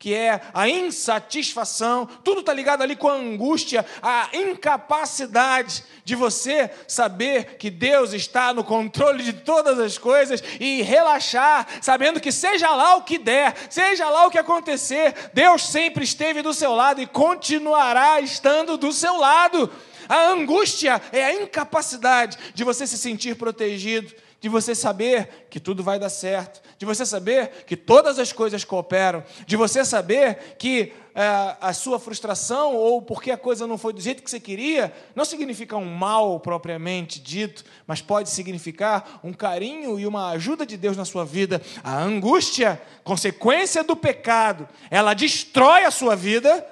que 0.00 0.14
é 0.14 0.40
a 0.54 0.66
insatisfação, 0.66 2.08
tudo 2.24 2.40
está 2.40 2.54
ligado 2.54 2.80
ali 2.80 2.96
com 2.96 3.10
a 3.10 3.16
angústia, 3.16 3.84
a 4.00 4.30
incapacidade 4.32 5.84
de 6.06 6.16
você 6.16 6.70
saber 6.88 7.58
que 7.58 7.68
Deus 7.68 8.14
está 8.14 8.54
no 8.54 8.64
controle 8.64 9.22
de 9.22 9.34
todas 9.34 9.78
as 9.78 9.98
coisas 9.98 10.42
e 10.58 10.80
relaxar, 10.80 11.66
sabendo 11.82 12.18
que 12.18 12.32
seja 12.32 12.70
lá 12.70 12.96
o 12.96 13.02
que 13.02 13.18
der, 13.18 13.54
seja 13.68 14.08
lá 14.08 14.26
o 14.26 14.30
que 14.30 14.38
acontecer, 14.38 15.14
Deus 15.34 15.68
sempre 15.68 16.02
esteve 16.02 16.40
do 16.40 16.54
seu 16.54 16.74
lado 16.74 17.02
e 17.02 17.06
continuará 17.06 18.22
estando 18.22 18.78
do 18.78 18.94
seu 18.94 19.18
lado. 19.18 19.70
A 20.08 20.30
angústia 20.30 21.00
é 21.12 21.26
a 21.26 21.42
incapacidade 21.42 22.38
de 22.54 22.64
você 22.64 22.86
se 22.86 22.96
sentir 22.96 23.36
protegido 23.36 24.14
de 24.40 24.48
você 24.48 24.74
saber 24.74 25.46
que 25.50 25.60
tudo 25.60 25.82
vai 25.82 25.98
dar 25.98 26.08
certo, 26.08 26.62
de 26.78 26.86
você 26.86 27.04
saber 27.04 27.64
que 27.66 27.76
todas 27.76 28.18
as 28.18 28.32
coisas 28.32 28.64
cooperam, 28.64 29.22
de 29.46 29.54
você 29.54 29.84
saber 29.84 30.56
que 30.58 30.94
é, 31.14 31.56
a 31.60 31.72
sua 31.74 31.98
frustração 31.98 32.74
ou 32.74 33.02
porque 33.02 33.30
a 33.30 33.36
coisa 33.36 33.66
não 33.66 33.76
foi 33.76 33.92
do 33.92 34.00
jeito 34.00 34.22
que 34.22 34.30
você 34.30 34.40
queria, 34.40 34.92
não 35.14 35.26
significa 35.26 35.76
um 35.76 35.84
mal 35.84 36.40
propriamente 36.40 37.20
dito, 37.20 37.64
mas 37.86 38.00
pode 38.00 38.30
significar 38.30 39.20
um 39.22 39.32
carinho 39.34 40.00
e 40.00 40.06
uma 40.06 40.30
ajuda 40.30 40.64
de 40.64 40.78
Deus 40.78 40.96
na 40.96 41.04
sua 41.04 41.24
vida. 41.24 41.60
A 41.84 41.98
angústia, 41.98 42.80
consequência 43.04 43.84
do 43.84 43.94
pecado, 43.94 44.66
ela 44.90 45.12
destrói 45.12 45.84
a 45.84 45.90
sua 45.90 46.16
vida, 46.16 46.66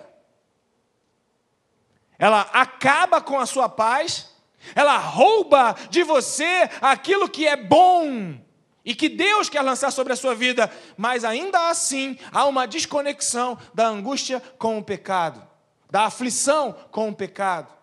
ela 2.18 2.40
acaba 2.52 3.20
com 3.20 3.38
a 3.38 3.44
sua 3.44 3.68
paz 3.68 4.27
ela 4.74 4.96
rouba 4.96 5.76
de 5.90 6.02
você 6.02 6.68
aquilo 6.80 7.28
que 7.28 7.46
é 7.46 7.56
bom 7.56 8.38
e 8.84 8.94
que 8.94 9.08
Deus 9.08 9.48
quer 9.48 9.62
lançar 9.62 9.90
sobre 9.90 10.12
a 10.12 10.16
sua 10.16 10.34
vida, 10.34 10.70
mas 10.96 11.24
ainda 11.24 11.68
assim 11.68 12.18
há 12.32 12.46
uma 12.46 12.66
desconexão 12.66 13.58
da 13.74 13.86
angústia 13.86 14.42
com 14.58 14.78
o 14.78 14.82
pecado, 14.82 15.46
da 15.90 16.04
aflição 16.04 16.74
com 16.90 17.08
o 17.08 17.14
pecado. 17.14 17.78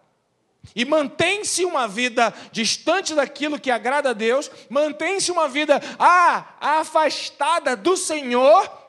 E 0.75 0.83
mantém-se 0.83 1.63
uma 1.63 1.87
vida 1.87 2.33
distante 2.51 3.13
daquilo 3.13 3.59
que 3.59 3.69
agrada 3.69 4.09
a 4.09 4.13
Deus, 4.13 4.49
mantém-se 4.69 5.31
uma 5.31 5.47
vida 5.47 5.79
ah, 5.99 6.55
afastada 6.59 7.75
do 7.75 7.95
Senhor 7.95 8.84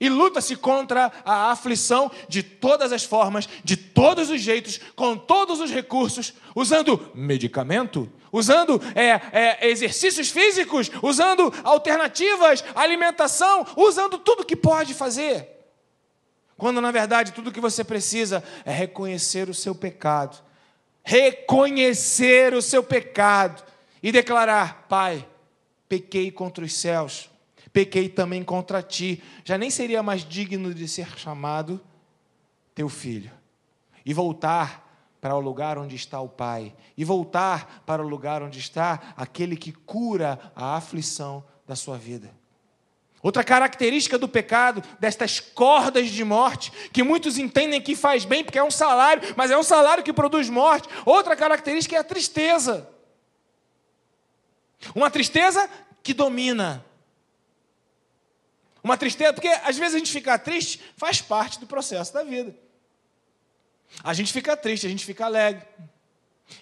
e 0.00 0.08
luta-se 0.08 0.54
contra 0.56 1.10
a 1.24 1.50
aflição 1.50 2.10
de 2.28 2.42
todas 2.42 2.92
as 2.92 3.04
formas, 3.04 3.48
de 3.64 3.76
todos 3.76 4.30
os 4.30 4.40
jeitos, 4.40 4.80
com 4.94 5.16
todos 5.16 5.60
os 5.60 5.70
recursos, 5.70 6.34
usando 6.54 7.10
medicamento, 7.14 8.10
usando 8.32 8.80
é, 8.94 9.20
é, 9.32 9.68
exercícios 9.68 10.30
físicos, 10.30 10.90
usando 11.02 11.52
alternativas, 11.64 12.64
alimentação, 12.74 13.66
usando 13.76 14.18
tudo 14.18 14.44
que 14.44 14.56
pode 14.56 14.94
fazer. 14.94 15.48
Quando 16.56 16.80
na 16.80 16.90
verdade 16.90 17.32
tudo 17.32 17.52
que 17.52 17.60
você 17.60 17.82
precisa 17.82 18.42
é 18.64 18.72
reconhecer 18.72 19.48
o 19.48 19.54
seu 19.54 19.74
pecado, 19.74 20.36
reconhecer 21.02 22.52
o 22.54 22.62
seu 22.62 22.82
pecado 22.82 23.62
e 24.02 24.10
declarar: 24.12 24.86
Pai, 24.88 25.26
pequei 25.88 26.30
contra 26.30 26.64
os 26.64 26.74
céus 26.74 27.30
pequei 27.78 28.08
também 28.08 28.42
contra 28.42 28.82
ti. 28.82 29.22
Já 29.44 29.56
nem 29.56 29.70
seria 29.70 30.02
mais 30.02 30.24
digno 30.24 30.74
de 30.74 30.88
ser 30.88 31.16
chamado 31.16 31.80
teu 32.74 32.88
filho. 32.88 33.30
E 34.04 34.12
voltar 34.12 35.16
para 35.20 35.36
o 35.36 35.40
lugar 35.40 35.78
onde 35.78 35.94
está 35.94 36.20
o 36.20 36.28
Pai. 36.28 36.74
E 36.96 37.04
voltar 37.04 37.84
para 37.86 38.02
o 38.02 38.08
lugar 38.08 38.42
onde 38.42 38.58
está 38.58 39.14
aquele 39.16 39.56
que 39.56 39.70
cura 39.70 40.50
a 40.56 40.74
aflição 40.74 41.44
da 41.68 41.76
sua 41.76 41.96
vida. 41.96 42.34
Outra 43.22 43.44
característica 43.44 44.18
do 44.18 44.28
pecado, 44.28 44.82
destas 44.98 45.38
cordas 45.38 46.08
de 46.08 46.24
morte, 46.24 46.72
que 46.92 47.04
muitos 47.04 47.38
entendem 47.38 47.80
que 47.80 47.94
faz 47.94 48.24
bem 48.24 48.42
porque 48.42 48.58
é 48.58 48.64
um 48.64 48.72
salário, 48.72 49.22
mas 49.36 49.52
é 49.52 49.56
um 49.56 49.62
salário 49.62 50.02
que 50.02 50.12
produz 50.12 50.50
morte. 50.50 50.88
Outra 51.06 51.36
característica 51.36 51.94
é 51.94 52.00
a 52.00 52.04
tristeza. 52.04 52.90
Uma 54.96 55.10
tristeza 55.12 55.70
que 56.02 56.12
domina, 56.12 56.84
uma 58.88 58.96
tristeza, 58.96 59.32
porque 59.32 59.48
às 59.48 59.76
vezes 59.76 59.94
a 59.94 59.98
gente 59.98 60.10
ficar 60.10 60.38
triste 60.38 60.80
faz 60.96 61.20
parte 61.20 61.60
do 61.60 61.66
processo 61.66 62.12
da 62.12 62.22
vida. 62.22 62.54
A 64.02 64.14
gente 64.14 64.32
fica 64.32 64.56
triste, 64.56 64.86
a 64.86 64.90
gente 64.90 65.04
fica 65.04 65.26
alegre. 65.26 65.66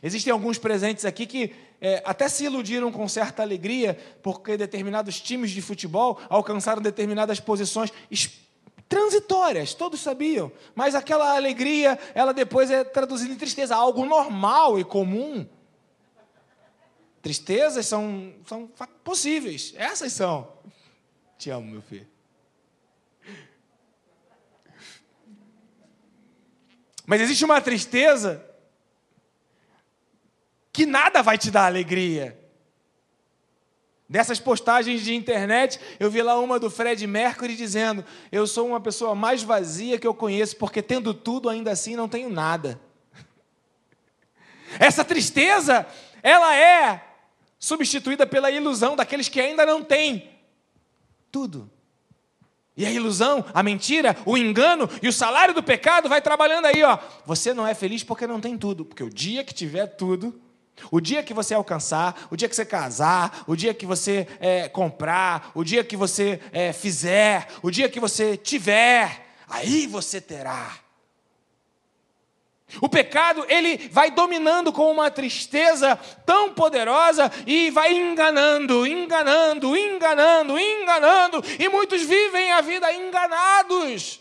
Existem 0.02 0.32
alguns 0.32 0.58
presentes 0.58 1.04
aqui 1.04 1.26
que 1.26 1.54
é, 1.80 2.02
até 2.04 2.28
se 2.28 2.44
iludiram 2.44 2.90
com 2.90 3.06
certa 3.08 3.42
alegria, 3.42 3.96
porque 4.22 4.56
determinados 4.56 5.20
times 5.20 5.50
de 5.50 5.62
futebol 5.62 6.20
alcançaram 6.28 6.82
determinadas 6.82 7.38
posições 7.38 7.92
transitórias, 8.88 9.74
todos 9.74 10.00
sabiam. 10.00 10.50
Mas 10.74 10.94
aquela 10.94 11.36
alegria, 11.36 11.98
ela 12.14 12.32
depois 12.32 12.70
é 12.70 12.82
traduzida 12.82 13.32
em 13.32 13.36
tristeza, 13.36 13.76
algo 13.76 14.04
normal 14.04 14.78
e 14.78 14.84
comum. 14.84 15.46
Tristezas 17.22 17.86
são, 17.86 18.34
são 18.46 18.68
possíveis, 19.04 19.74
essas 19.76 20.12
são. 20.12 20.48
Te 21.38 21.50
amo, 21.50 21.70
meu 21.70 21.82
filho. 21.82 22.15
Mas 27.06 27.20
existe 27.20 27.44
uma 27.44 27.60
tristeza 27.60 28.44
que 30.72 30.84
nada 30.84 31.22
vai 31.22 31.38
te 31.38 31.50
dar 31.50 31.66
alegria. 31.66 32.38
Dessas 34.08 34.38
postagens 34.38 35.02
de 35.02 35.14
internet, 35.14 35.80
eu 35.98 36.10
vi 36.10 36.22
lá 36.22 36.38
uma 36.38 36.60
do 36.60 36.68
Fred 36.68 37.06
Mercury 37.06 37.56
dizendo: 37.56 38.04
Eu 38.30 38.46
sou 38.46 38.66
uma 38.68 38.80
pessoa 38.80 39.14
mais 39.14 39.42
vazia 39.42 39.98
que 39.98 40.06
eu 40.06 40.14
conheço, 40.14 40.56
porque 40.56 40.82
tendo 40.82 41.14
tudo, 41.14 41.48
ainda 41.48 41.70
assim 41.70 41.96
não 41.96 42.08
tenho 42.08 42.28
nada. 42.28 42.80
Essa 44.78 45.04
tristeza, 45.04 45.86
ela 46.22 46.56
é 46.56 47.04
substituída 47.58 48.26
pela 48.26 48.50
ilusão 48.50 48.94
daqueles 48.94 49.28
que 49.28 49.40
ainda 49.40 49.64
não 49.64 49.82
têm 49.82 50.30
tudo. 51.32 51.70
E 52.76 52.84
a 52.84 52.90
ilusão, 52.90 53.44
a 53.54 53.62
mentira, 53.62 54.14
o 54.26 54.36
engano 54.36 54.88
e 55.00 55.08
o 55.08 55.12
salário 55.12 55.54
do 55.54 55.62
pecado 55.62 56.08
vai 56.08 56.20
trabalhando 56.20 56.66
aí, 56.66 56.82
ó. 56.82 56.98
Você 57.24 57.54
não 57.54 57.66
é 57.66 57.74
feliz 57.74 58.04
porque 58.04 58.26
não 58.26 58.40
tem 58.40 58.58
tudo, 58.58 58.84
porque 58.84 59.02
o 59.02 59.08
dia 59.08 59.42
que 59.42 59.54
tiver 59.54 59.86
tudo, 59.86 60.38
o 60.90 61.00
dia 61.00 61.22
que 61.22 61.32
você 61.32 61.54
alcançar, 61.54 62.26
o 62.30 62.36
dia 62.36 62.48
que 62.48 62.54
você 62.54 62.66
casar, 62.66 63.44
o 63.46 63.56
dia 63.56 63.72
que 63.72 63.86
você 63.86 64.28
é, 64.38 64.68
comprar, 64.68 65.50
o 65.54 65.64
dia 65.64 65.82
que 65.82 65.96
você 65.96 66.38
é, 66.52 66.72
fizer, 66.72 67.48
o 67.62 67.70
dia 67.70 67.88
que 67.88 67.98
você 67.98 68.36
tiver, 68.36 69.26
aí 69.48 69.86
você 69.86 70.20
terá. 70.20 70.85
O 72.80 72.88
pecado, 72.88 73.46
ele 73.48 73.88
vai 73.88 74.10
dominando 74.10 74.72
com 74.72 74.90
uma 74.90 75.10
tristeza 75.10 75.96
tão 76.26 76.52
poderosa 76.52 77.30
e 77.46 77.70
vai 77.70 77.94
enganando, 77.94 78.86
enganando, 78.86 79.76
enganando, 79.76 80.58
enganando, 80.58 81.44
e 81.60 81.68
muitos 81.68 82.02
vivem 82.02 82.50
a 82.52 82.60
vida 82.60 82.92
enganados, 82.92 84.20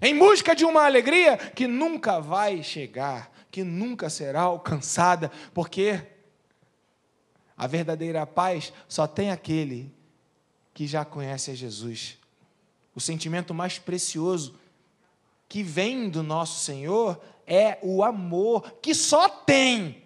em 0.00 0.18
busca 0.18 0.56
de 0.56 0.64
uma 0.64 0.84
alegria 0.84 1.36
que 1.36 1.68
nunca 1.68 2.20
vai 2.20 2.64
chegar, 2.64 3.30
que 3.48 3.62
nunca 3.62 4.10
será 4.10 4.42
alcançada, 4.42 5.30
porque 5.54 6.02
a 7.56 7.68
verdadeira 7.68 8.26
paz 8.26 8.72
só 8.88 9.06
tem 9.06 9.30
aquele 9.30 9.94
que 10.74 10.84
já 10.86 11.04
conhece 11.04 11.52
a 11.52 11.54
Jesus. 11.54 12.18
O 12.92 13.00
sentimento 13.00 13.54
mais 13.54 13.78
precioso 13.78 14.58
que 15.52 15.62
vem 15.62 16.08
do 16.08 16.22
nosso 16.22 16.64
Senhor 16.64 17.20
é 17.46 17.76
o 17.82 18.02
amor 18.02 18.78
que 18.80 18.94
só 18.94 19.28
tem, 19.28 20.02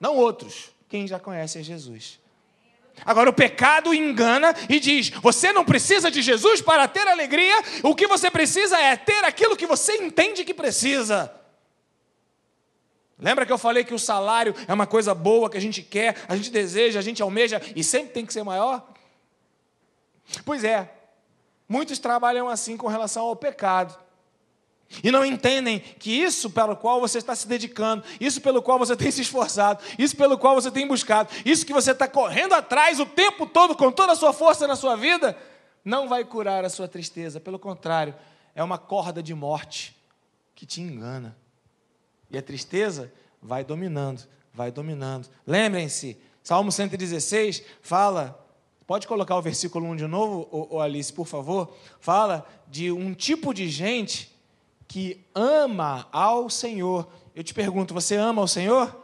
não 0.00 0.16
outros, 0.16 0.70
quem 0.88 1.06
já 1.06 1.20
conhece 1.20 1.58
a 1.58 1.62
Jesus. 1.62 2.18
Agora, 3.04 3.28
o 3.28 3.32
pecado 3.34 3.92
engana 3.92 4.54
e 4.70 4.80
diz: 4.80 5.10
você 5.10 5.52
não 5.52 5.66
precisa 5.66 6.10
de 6.10 6.22
Jesus 6.22 6.62
para 6.62 6.88
ter 6.88 7.06
alegria, 7.06 7.54
o 7.82 7.94
que 7.94 8.06
você 8.06 8.30
precisa 8.30 8.80
é 8.80 8.96
ter 8.96 9.22
aquilo 9.22 9.54
que 9.54 9.66
você 9.66 9.96
entende 9.96 10.46
que 10.46 10.54
precisa. 10.54 11.30
Lembra 13.18 13.44
que 13.44 13.52
eu 13.52 13.58
falei 13.58 13.84
que 13.84 13.92
o 13.92 13.98
salário 13.98 14.54
é 14.66 14.72
uma 14.72 14.86
coisa 14.86 15.14
boa 15.14 15.50
que 15.50 15.58
a 15.58 15.60
gente 15.60 15.82
quer, 15.82 16.16
a 16.26 16.34
gente 16.36 16.50
deseja, 16.50 16.98
a 16.98 17.02
gente 17.02 17.20
almeja 17.20 17.60
e 17.76 17.84
sempre 17.84 18.14
tem 18.14 18.24
que 18.24 18.32
ser 18.32 18.44
maior? 18.44 18.94
Pois 20.42 20.64
é, 20.64 21.01
muitos 21.72 21.98
trabalham 21.98 22.50
assim 22.50 22.76
com 22.76 22.86
relação 22.86 23.24
ao 23.24 23.34
pecado. 23.34 23.98
E 25.02 25.10
não 25.10 25.24
entendem 25.24 25.78
que 25.78 26.10
isso 26.12 26.50
pelo 26.50 26.76
qual 26.76 27.00
você 27.00 27.16
está 27.16 27.34
se 27.34 27.48
dedicando, 27.48 28.04
isso 28.20 28.42
pelo 28.42 28.60
qual 28.60 28.78
você 28.78 28.94
tem 28.94 29.10
se 29.10 29.22
esforçado, 29.22 29.82
isso 29.98 30.14
pelo 30.14 30.36
qual 30.36 30.54
você 30.54 30.70
tem 30.70 30.86
buscado, 30.86 31.30
isso 31.46 31.64
que 31.64 31.72
você 31.72 31.92
está 31.92 32.06
correndo 32.06 32.52
atrás 32.52 33.00
o 33.00 33.06
tempo 33.06 33.46
todo 33.46 33.74
com 33.74 33.90
toda 33.90 34.12
a 34.12 34.16
sua 34.16 34.34
força 34.34 34.68
na 34.68 34.76
sua 34.76 34.96
vida, 34.96 35.34
não 35.82 36.10
vai 36.10 36.26
curar 36.26 36.62
a 36.62 36.68
sua 36.68 36.86
tristeza. 36.86 37.40
Pelo 37.40 37.58
contrário, 37.58 38.14
é 38.54 38.62
uma 38.62 38.76
corda 38.76 39.22
de 39.22 39.34
morte 39.34 39.96
que 40.54 40.66
te 40.66 40.82
engana. 40.82 41.34
E 42.30 42.36
a 42.36 42.42
tristeza 42.42 43.10
vai 43.40 43.64
dominando, 43.64 44.28
vai 44.52 44.70
dominando. 44.70 45.26
Lembrem-se, 45.46 46.18
Salmo 46.42 46.70
116 46.70 47.62
fala 47.80 48.41
Pode 48.86 49.06
colocar 49.06 49.36
o 49.36 49.42
versículo 49.42 49.86
1 49.86 49.96
de 49.96 50.06
novo, 50.06 50.80
Alice, 50.80 51.12
por 51.12 51.26
favor? 51.26 51.74
Fala 52.00 52.46
de 52.68 52.90
um 52.90 53.14
tipo 53.14 53.54
de 53.54 53.68
gente 53.68 54.30
que 54.88 55.24
ama 55.34 56.08
ao 56.12 56.50
Senhor. 56.50 57.08
Eu 57.34 57.42
te 57.42 57.54
pergunto, 57.54 57.94
você 57.94 58.16
ama 58.16 58.42
ao 58.42 58.48
Senhor? 58.48 58.94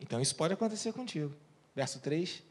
Então 0.00 0.20
isso 0.20 0.34
pode 0.34 0.54
acontecer 0.54 0.92
contigo. 0.92 1.32
Verso 1.74 2.00
3. 2.00 2.42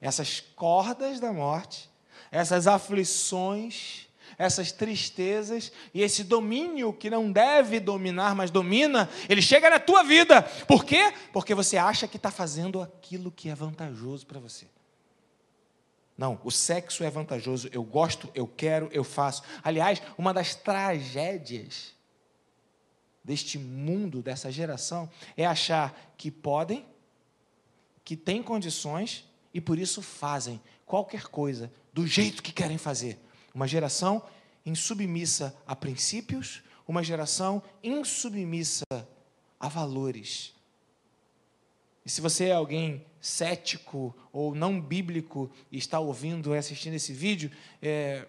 Essas 0.00 0.40
cordas 0.40 1.20
da 1.20 1.32
morte, 1.32 1.88
essas 2.30 2.66
aflições, 2.66 4.06
essas 4.36 4.72
tristezas 4.72 5.72
e 5.94 6.02
esse 6.02 6.24
domínio 6.24 6.92
que 6.92 7.08
não 7.08 7.32
deve 7.32 7.80
dominar, 7.80 8.34
mas 8.34 8.50
domina, 8.50 9.08
ele 9.28 9.40
chega 9.40 9.70
na 9.70 9.78
tua 9.78 10.02
vida. 10.02 10.42
Por 10.66 10.84
quê? 10.84 11.12
Porque 11.32 11.54
você 11.54 11.76
acha 11.78 12.06
que 12.06 12.16
está 12.16 12.30
fazendo 12.30 12.82
aquilo 12.82 13.30
que 13.30 13.48
é 13.48 13.54
vantajoso 13.54 14.26
para 14.26 14.40
você. 14.40 14.66
Não, 16.16 16.40
o 16.44 16.50
sexo 16.50 17.02
é 17.02 17.10
vantajoso, 17.10 17.68
eu 17.72 17.82
gosto, 17.82 18.30
eu 18.34 18.46
quero, 18.46 18.88
eu 18.92 19.02
faço. 19.02 19.42
Aliás, 19.62 20.00
uma 20.16 20.32
das 20.32 20.54
tragédias 20.54 21.92
deste 23.22 23.58
mundo, 23.58 24.22
dessa 24.22 24.52
geração, 24.52 25.10
é 25.36 25.44
achar 25.44 26.14
que 26.16 26.30
podem, 26.30 26.86
que 28.04 28.16
têm 28.16 28.42
condições 28.42 29.24
e 29.52 29.60
por 29.60 29.78
isso 29.78 30.02
fazem 30.02 30.60
qualquer 30.86 31.24
coisa 31.24 31.72
do 31.92 32.06
jeito 32.06 32.42
que 32.42 32.52
querem 32.52 32.78
fazer. 32.78 33.18
Uma 33.54 33.66
geração 33.66 34.22
insubmissa 34.64 35.56
a 35.66 35.74
princípios, 35.74 36.62
uma 36.86 37.02
geração 37.02 37.62
insubmissa 37.82 38.84
a 39.58 39.68
valores. 39.68 40.54
E 42.04 42.10
se 42.10 42.20
você 42.20 42.46
é 42.46 42.52
alguém 42.52 43.04
cético 43.24 44.14
ou 44.30 44.54
não 44.54 44.78
bíblico 44.78 45.50
está 45.72 45.98
ouvindo 45.98 46.54
e 46.54 46.58
assistindo 46.58 46.92
esse 46.92 47.10
vídeo, 47.10 47.50
é, 47.80 48.26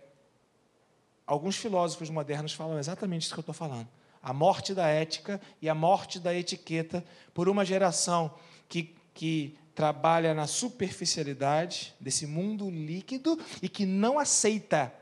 alguns 1.28 1.58
filósofos 1.58 2.10
modernos 2.10 2.54
falam 2.54 2.80
exatamente 2.80 3.24
isso 3.24 3.34
que 3.34 3.40
eu 3.40 3.42
estou 3.42 3.54
falando. 3.54 3.90
A 4.24 4.32
morte 4.32 4.74
da 4.74 4.88
ética 4.88 5.42
e 5.62 5.68
a 5.68 5.76
morte 5.76 6.18
da 6.18 6.34
etiqueta 6.34 7.04
por 7.34 7.50
uma 7.50 7.66
geração 7.66 8.34
que, 8.70 8.96
que 9.14 9.58
trabalha 9.76 10.34
na 10.34 10.48
superficialidade 10.48 11.94
desse 12.00 12.26
mundo 12.26 12.70
líquido 12.70 13.38
e 13.62 13.68
que 13.68 13.86
não 13.86 14.18
aceita 14.18 14.94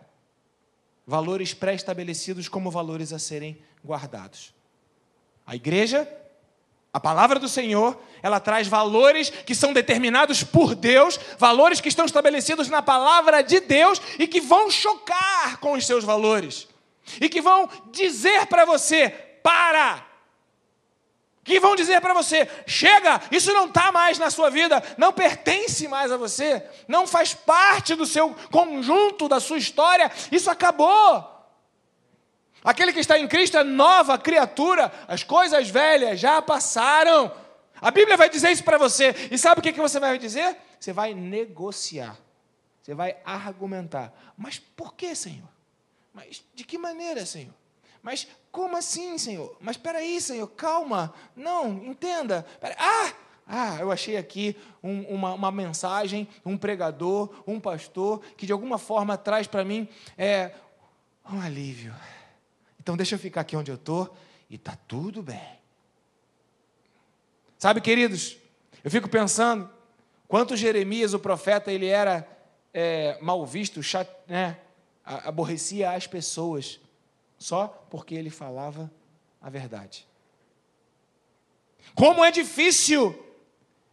valores 1.05 1.53
pré-estabelecidos 1.53 2.49
como 2.49 2.71
valores 2.71 3.13
a 3.13 3.19
serem 3.19 3.59
guardados. 3.85 4.55
A 5.45 5.55
igreja 5.55 6.09
a 6.93 6.99
palavra 6.99 7.39
do 7.39 7.49
Senhor, 7.49 7.99
ela 8.21 8.39
traz 8.39 8.67
valores 8.67 9.31
que 9.31 9.55
são 9.55 9.73
determinados 9.73 10.43
por 10.43 10.75
Deus, 10.75 11.19
valores 11.39 11.81
que 11.81 11.89
estão 11.89 12.05
estabelecidos 12.05 12.69
na 12.69 12.83
palavra 12.83 13.41
de 13.41 13.59
Deus 13.59 13.99
e 14.19 14.27
que 14.27 14.39
vão 14.39 14.69
chocar 14.69 15.57
com 15.57 15.73
os 15.73 15.87
seus 15.87 16.03
valores. 16.03 16.67
E 17.19 17.27
que 17.27 17.41
vão 17.41 17.67
dizer 17.91 18.45
para 18.45 18.63
você: 18.63 19.09
para! 19.41 20.05
Que 21.43 21.59
vão 21.59 21.75
dizer 21.75 21.99
para 21.99 22.13
você: 22.13 22.47
chega, 22.67 23.19
isso 23.31 23.51
não 23.51 23.65
está 23.65 23.91
mais 23.91 24.19
na 24.19 24.29
sua 24.29 24.51
vida, 24.51 24.81
não 24.95 25.11
pertence 25.11 25.87
mais 25.87 26.11
a 26.11 26.17
você, 26.17 26.63
não 26.87 27.07
faz 27.07 27.33
parte 27.33 27.95
do 27.95 28.05
seu 28.05 28.35
conjunto, 28.51 29.27
da 29.27 29.39
sua 29.39 29.57
história, 29.57 30.11
isso 30.31 30.49
acabou. 30.49 31.32
Aquele 32.63 32.93
que 32.93 32.99
está 32.99 33.19
em 33.19 33.27
Cristo 33.27 33.57
é 33.57 33.63
nova 33.63 34.17
criatura, 34.17 34.91
as 35.07 35.23
coisas 35.23 35.69
velhas 35.69 36.19
já 36.19 36.41
passaram. 36.41 37.31
A 37.81 37.91
Bíblia 37.91 38.15
vai 38.15 38.29
dizer 38.29 38.51
isso 38.51 38.63
para 38.63 38.77
você. 38.77 39.13
E 39.29 39.37
sabe 39.37 39.59
o 39.59 39.63
que 39.63 39.71
você 39.73 39.99
vai 39.99 40.17
dizer? 40.17 40.55
Você 40.79 40.93
vai 40.93 41.13
negociar. 41.13 42.17
Você 42.81 42.93
vai 42.93 43.17
argumentar. 43.25 44.13
Mas 44.37 44.59
por 44.59 44.93
que, 44.93 45.13
Senhor? 45.15 45.49
Mas 46.13 46.43
de 46.53 46.63
que 46.63 46.77
maneira, 46.77 47.25
Senhor? 47.25 47.53
Mas 48.01 48.27
como 48.51 48.77
assim, 48.77 49.17
Senhor? 49.17 49.57
Mas 49.59 49.77
espera 49.77 49.99
aí, 49.99 50.19
Senhor, 50.21 50.47
calma. 50.47 51.13
Não, 51.35 51.83
entenda. 51.85 52.45
Pera, 52.59 52.75
ah, 52.77 53.13
ah, 53.47 53.77
eu 53.79 53.91
achei 53.91 54.15
aqui 54.15 54.55
um, 54.81 55.01
uma, 55.03 55.33
uma, 55.33 55.51
mensagem, 55.51 56.27
um 56.45 56.57
pregador, 56.57 57.33
um 57.47 57.59
pastor, 57.59 58.21
que 58.37 58.45
de 58.45 58.51
alguma 58.51 58.77
forma 58.77 59.17
traz 59.17 59.47
para 59.47 59.65
mim 59.65 59.87
é, 60.17 60.51
um 61.29 61.41
alívio. 61.41 61.93
Então 62.83 62.97
deixa 62.97 63.15
eu 63.15 63.19
ficar 63.19 63.41
aqui 63.41 63.55
onde 63.55 63.71
eu 63.71 63.75
estou 63.75 64.13
e 64.49 64.55
está 64.55 64.75
tudo 64.75 65.23
bem. 65.23 65.57
Sabe, 67.57 67.79
queridos, 67.79 68.35
eu 68.83 68.91
fico 68.91 69.07
pensando 69.07 69.69
quanto 70.27 70.57
Jeremias, 70.57 71.13
o 71.13 71.19
profeta, 71.19 71.71
ele 71.71 71.87
era 71.87 72.27
é, 72.73 73.17
mal 73.21 73.45
visto, 73.45 73.81
chat, 73.81 74.09
né, 74.27 74.59
aborrecia 75.05 75.91
as 75.91 76.07
pessoas, 76.07 76.77
só 77.37 77.67
porque 77.89 78.15
ele 78.15 78.29
falava 78.29 78.91
a 79.41 79.49
verdade. 79.49 80.05
Como 81.95 82.21
é 82.21 82.31
difícil 82.31 83.17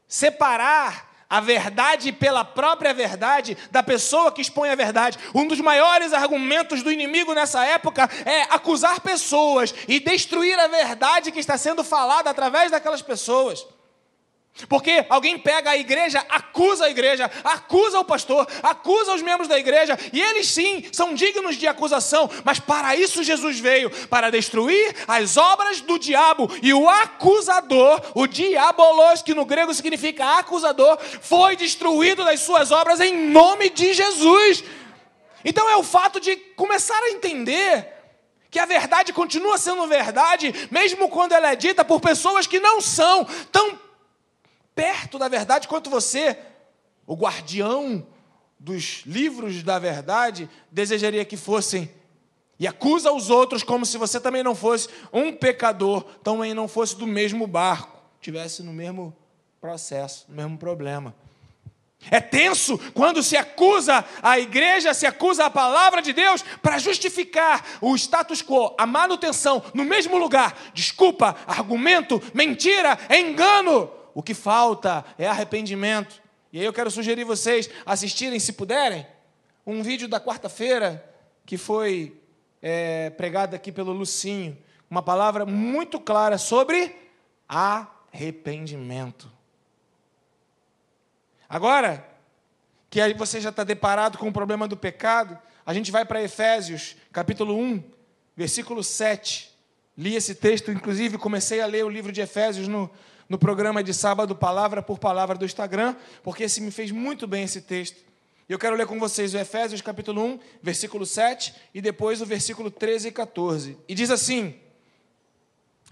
separar 0.08 1.09
a 1.30 1.40
verdade 1.40 2.10
pela 2.10 2.44
própria 2.44 2.92
verdade 2.92 3.56
da 3.70 3.84
pessoa 3.84 4.32
que 4.32 4.42
expõe 4.42 4.68
a 4.68 4.74
verdade. 4.74 5.16
Um 5.32 5.46
dos 5.46 5.60
maiores 5.60 6.12
argumentos 6.12 6.82
do 6.82 6.90
inimigo 6.90 7.32
nessa 7.32 7.64
época 7.64 8.10
é 8.26 8.42
acusar 8.50 9.00
pessoas 9.00 9.72
e 9.86 10.00
destruir 10.00 10.58
a 10.58 10.66
verdade 10.66 11.30
que 11.30 11.38
está 11.38 11.56
sendo 11.56 11.84
falada 11.84 12.28
através 12.28 12.72
daquelas 12.72 13.00
pessoas. 13.00 13.64
Porque 14.68 15.04
alguém 15.08 15.38
pega 15.38 15.70
a 15.70 15.76
igreja, 15.76 16.24
acusa 16.28 16.86
a 16.86 16.90
igreja, 16.90 17.30
acusa 17.44 17.98
o 17.98 18.04
pastor, 18.04 18.46
acusa 18.62 19.14
os 19.14 19.22
membros 19.22 19.48
da 19.48 19.58
igreja, 19.58 19.98
e 20.12 20.20
eles 20.20 20.48
sim 20.48 20.84
são 20.92 21.14
dignos 21.14 21.56
de 21.56 21.66
acusação, 21.66 22.30
mas 22.44 22.58
para 22.58 22.96
isso 22.96 23.22
Jesus 23.22 23.58
veio 23.58 23.90
para 24.08 24.30
destruir 24.30 24.94
as 25.06 25.36
obras 25.36 25.80
do 25.80 25.98
diabo, 25.98 26.50
e 26.62 26.72
o 26.72 26.88
acusador, 26.88 28.00
o 28.14 28.26
diabolos, 28.26 29.22
que 29.22 29.34
no 29.34 29.44
grego 29.44 29.74
significa 29.74 30.38
acusador, 30.38 30.98
foi 31.20 31.56
destruído 31.56 32.24
das 32.24 32.40
suas 32.40 32.70
obras 32.70 33.00
em 33.00 33.28
nome 33.30 33.70
de 33.70 33.92
Jesus. 33.92 34.64
Então 35.44 35.68
é 35.68 35.76
o 35.76 35.82
fato 35.82 36.20
de 36.20 36.36
começar 36.36 36.98
a 37.02 37.10
entender 37.10 38.00
que 38.50 38.58
a 38.58 38.66
verdade 38.66 39.12
continua 39.12 39.56
sendo 39.56 39.86
verdade, 39.86 40.68
mesmo 40.70 41.08
quando 41.08 41.32
ela 41.32 41.52
é 41.52 41.56
dita 41.56 41.84
por 41.84 42.00
pessoas 42.00 42.46
que 42.46 42.58
não 42.58 42.80
são 42.80 43.24
tão 43.52 43.78
perto 44.80 45.18
da 45.18 45.28
verdade 45.28 45.68
quanto 45.68 45.90
você, 45.90 46.38
o 47.06 47.14
guardião 47.14 48.06
dos 48.58 49.02
livros 49.04 49.62
da 49.62 49.78
verdade, 49.78 50.48
desejaria 50.70 51.22
que 51.22 51.36
fossem. 51.36 51.90
E 52.58 52.66
acusa 52.66 53.12
os 53.12 53.28
outros 53.28 53.62
como 53.62 53.84
se 53.84 53.98
você 53.98 54.18
também 54.18 54.42
não 54.42 54.54
fosse 54.54 54.88
um 55.12 55.34
pecador, 55.34 56.02
também 56.22 56.54
não 56.54 56.66
fosse 56.66 56.96
do 56.96 57.06
mesmo 57.06 57.46
barco, 57.46 57.94
tivesse 58.22 58.62
no 58.62 58.72
mesmo 58.72 59.14
processo, 59.60 60.24
no 60.30 60.36
mesmo 60.36 60.56
problema. 60.56 61.14
É 62.10 62.18
tenso 62.18 62.78
quando 62.94 63.22
se 63.22 63.36
acusa 63.36 64.02
a 64.22 64.38
igreja, 64.38 64.94
se 64.94 65.06
acusa 65.06 65.44
a 65.44 65.50
palavra 65.50 66.00
de 66.00 66.14
Deus 66.14 66.42
para 66.62 66.78
justificar 66.78 67.62
o 67.82 67.94
status 67.96 68.40
quo, 68.40 68.74
a 68.78 68.86
manutenção 68.86 69.62
no 69.74 69.84
mesmo 69.84 70.16
lugar. 70.16 70.56
Desculpa, 70.72 71.36
argumento, 71.46 72.22
mentira, 72.32 72.98
engano. 73.10 73.99
O 74.14 74.22
que 74.22 74.34
falta 74.34 75.04
é 75.18 75.26
arrependimento. 75.26 76.20
E 76.52 76.58
aí 76.58 76.64
eu 76.64 76.72
quero 76.72 76.90
sugerir 76.90 77.24
vocês 77.24 77.70
assistirem, 77.86 78.40
se 78.40 78.52
puderem, 78.52 79.06
um 79.66 79.82
vídeo 79.82 80.08
da 80.08 80.20
quarta-feira 80.20 81.04
que 81.46 81.56
foi 81.56 82.20
é, 82.60 83.10
pregado 83.10 83.54
aqui 83.54 83.70
pelo 83.70 83.92
Lucinho. 83.92 84.56
Uma 84.90 85.02
palavra 85.02 85.46
muito 85.46 86.00
clara 86.00 86.38
sobre 86.38 86.96
arrependimento. 87.48 89.30
Agora, 91.48 92.06
que 92.88 93.00
aí 93.00 93.14
você 93.14 93.40
já 93.40 93.50
está 93.50 93.64
deparado 93.64 94.18
com 94.18 94.28
o 94.28 94.32
problema 94.32 94.66
do 94.66 94.76
pecado, 94.76 95.38
a 95.64 95.72
gente 95.72 95.92
vai 95.92 96.04
para 96.04 96.22
Efésios, 96.22 96.96
capítulo 97.12 97.56
1, 97.56 97.82
versículo 98.36 98.82
7. 98.82 99.50
Li 99.96 100.16
esse 100.16 100.34
texto, 100.34 100.72
inclusive 100.72 101.18
comecei 101.18 101.60
a 101.60 101.66
ler 101.66 101.84
o 101.84 101.88
livro 101.88 102.10
de 102.10 102.20
Efésios 102.20 102.66
no, 102.66 102.90
no 103.30 103.38
programa 103.38 103.80
de 103.80 103.94
sábado, 103.94 104.34
palavra 104.34 104.82
por 104.82 104.98
palavra 104.98 105.38
do 105.38 105.44
Instagram, 105.44 105.94
porque 106.20 106.42
esse 106.42 106.60
me 106.60 106.72
fez 106.72 106.90
muito 106.90 107.28
bem 107.28 107.44
esse 107.44 107.60
texto. 107.62 108.04
Eu 108.48 108.58
quero 108.58 108.74
ler 108.74 108.88
com 108.88 108.98
vocês 108.98 109.32
o 109.32 109.38
Efésios 109.38 109.80
capítulo 109.80 110.20
1, 110.24 110.40
versículo 110.60 111.06
7 111.06 111.54
e 111.72 111.80
depois 111.80 112.20
o 112.20 112.26
versículo 112.26 112.72
13 112.72 113.06
e 113.06 113.12
14. 113.12 113.78
E 113.88 113.94
diz 113.94 114.10
assim: 114.10 114.56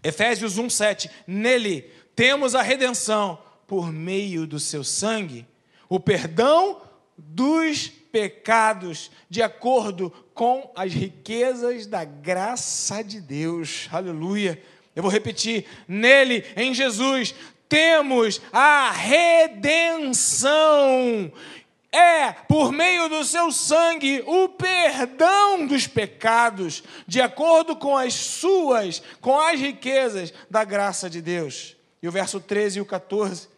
Efésios 0.03 0.59
1, 0.59 0.69
7. 0.69 1.11
Nele 1.29 1.83
temos 2.17 2.57
a 2.57 2.63
redenção 2.63 3.39
por 3.69 3.93
meio 3.93 4.45
do 4.45 4.59
seu 4.59 4.83
sangue, 4.83 5.47
o 5.89 6.01
perdão 6.01 6.83
dos 7.17 7.87
pecados, 7.87 9.13
de 9.31 9.43
acordo 9.43 10.11
com 10.35 10.73
as 10.75 10.93
riquezas 10.93 11.87
da 11.87 12.05
graça 12.05 13.05
de 13.05 13.21
Deus. 13.21 13.89
Aleluia. 13.93 14.61
Eu 14.99 15.03
vou 15.03 15.13
repetir: 15.13 15.65
nele, 15.87 16.45
em 16.57 16.75
Jesus, 16.75 17.33
temos 17.69 18.43
a 18.53 18.91
redenção. 18.91 20.19
É, 21.93 22.33
por 22.33 22.73
meio 22.73 23.09
do 23.09 23.23
seu 23.25 23.53
sangue, 23.53 24.25
o 24.27 24.49
perdão 24.49 25.69
dos 25.69 25.87
pecados, 25.87 26.83
de 27.07 27.21
acordo 27.21 27.77
com 27.77 27.97
as 27.97 28.13
suas, 28.13 29.01
com 29.21 29.39
as 29.39 29.61
riquezas 29.61 30.35
da 30.51 30.65
graça 30.65 31.09
de 31.09 31.23
Deus. 31.23 31.77
E 32.03 32.09
o 32.09 32.13
verso 32.13 32.41
13 32.41 32.79
e 32.79 32.83
o 32.83 32.85
14 32.85 33.49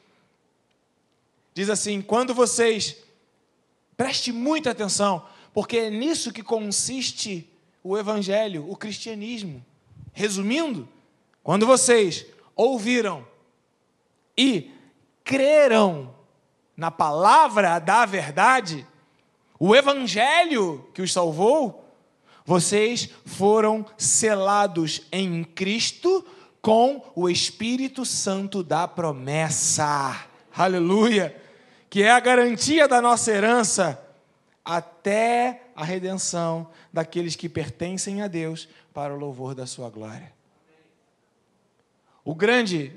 Diz 1.55 1.71
assim: 1.71 2.03
quando 2.03 2.35
vocês, 2.35 2.97
preste 3.97 4.31
muita 4.31 4.73
atenção, 4.73 5.27
porque 5.55 5.79
é 5.79 5.91
nisso 5.91 6.35
que 6.35 6.43
consiste 6.43 7.49
o 7.83 7.97
evangelho, 7.97 8.71
o 8.71 8.77
cristianismo. 8.77 9.65
Resumindo, 10.13 10.87
quando 11.43 11.67
vocês 11.67 12.27
ouviram 12.55 13.27
e 14.37 14.71
creram 15.25 16.15
na 16.77 16.91
palavra 16.91 17.79
da 17.79 18.07
verdade, 18.07 18.87
o 19.59 19.75
evangelho 19.77 20.89
que 20.95 21.03
os 21.03 21.13
salvou, 21.13 21.85
vocês 22.45 23.11
foram 23.27 23.85
selados 23.97 25.03
em 25.13 25.45
Cristo 25.45 26.25
com 26.63 27.03
o 27.15 27.29
Espírito 27.29 28.05
Santo 28.05 28.63
da 28.63 28.89
promessa. 28.89 30.27
Aleluia! 30.57 31.41
que 31.91 32.05
é 32.05 32.11
a 32.11 32.21
garantia 32.21 32.87
da 32.87 33.03
nossa 33.03 33.33
herança 33.33 34.01
até 34.65 35.65
a 35.75 35.85
redenção 35.85 36.71
daqueles 36.93 37.35
que 37.35 37.49
pertencem 37.49 38.23
a 38.23 38.29
Deus 38.29 38.69
para 38.95 39.13
o 39.13 39.19
louvor 39.19 39.57
da 39.57 39.67
sua 39.67 39.91
glória. 39.91 40.33
O 42.25 42.35
grande 42.35 42.93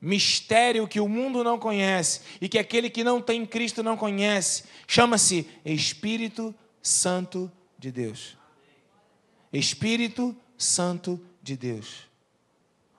mistério 0.00 0.86
que 0.86 1.00
o 1.00 1.08
mundo 1.08 1.42
não 1.42 1.58
conhece 1.58 2.20
e 2.40 2.48
que 2.48 2.58
aquele 2.58 2.90
que 2.90 3.02
não 3.02 3.20
tem 3.20 3.46
Cristo 3.46 3.82
não 3.82 3.96
conhece, 3.96 4.64
chama-se 4.86 5.48
Espírito 5.64 6.54
Santo 6.82 7.50
de 7.78 7.90
Deus. 7.90 8.36
Espírito 9.52 10.36
Santo 10.56 11.20
de 11.42 11.56
Deus 11.56 12.06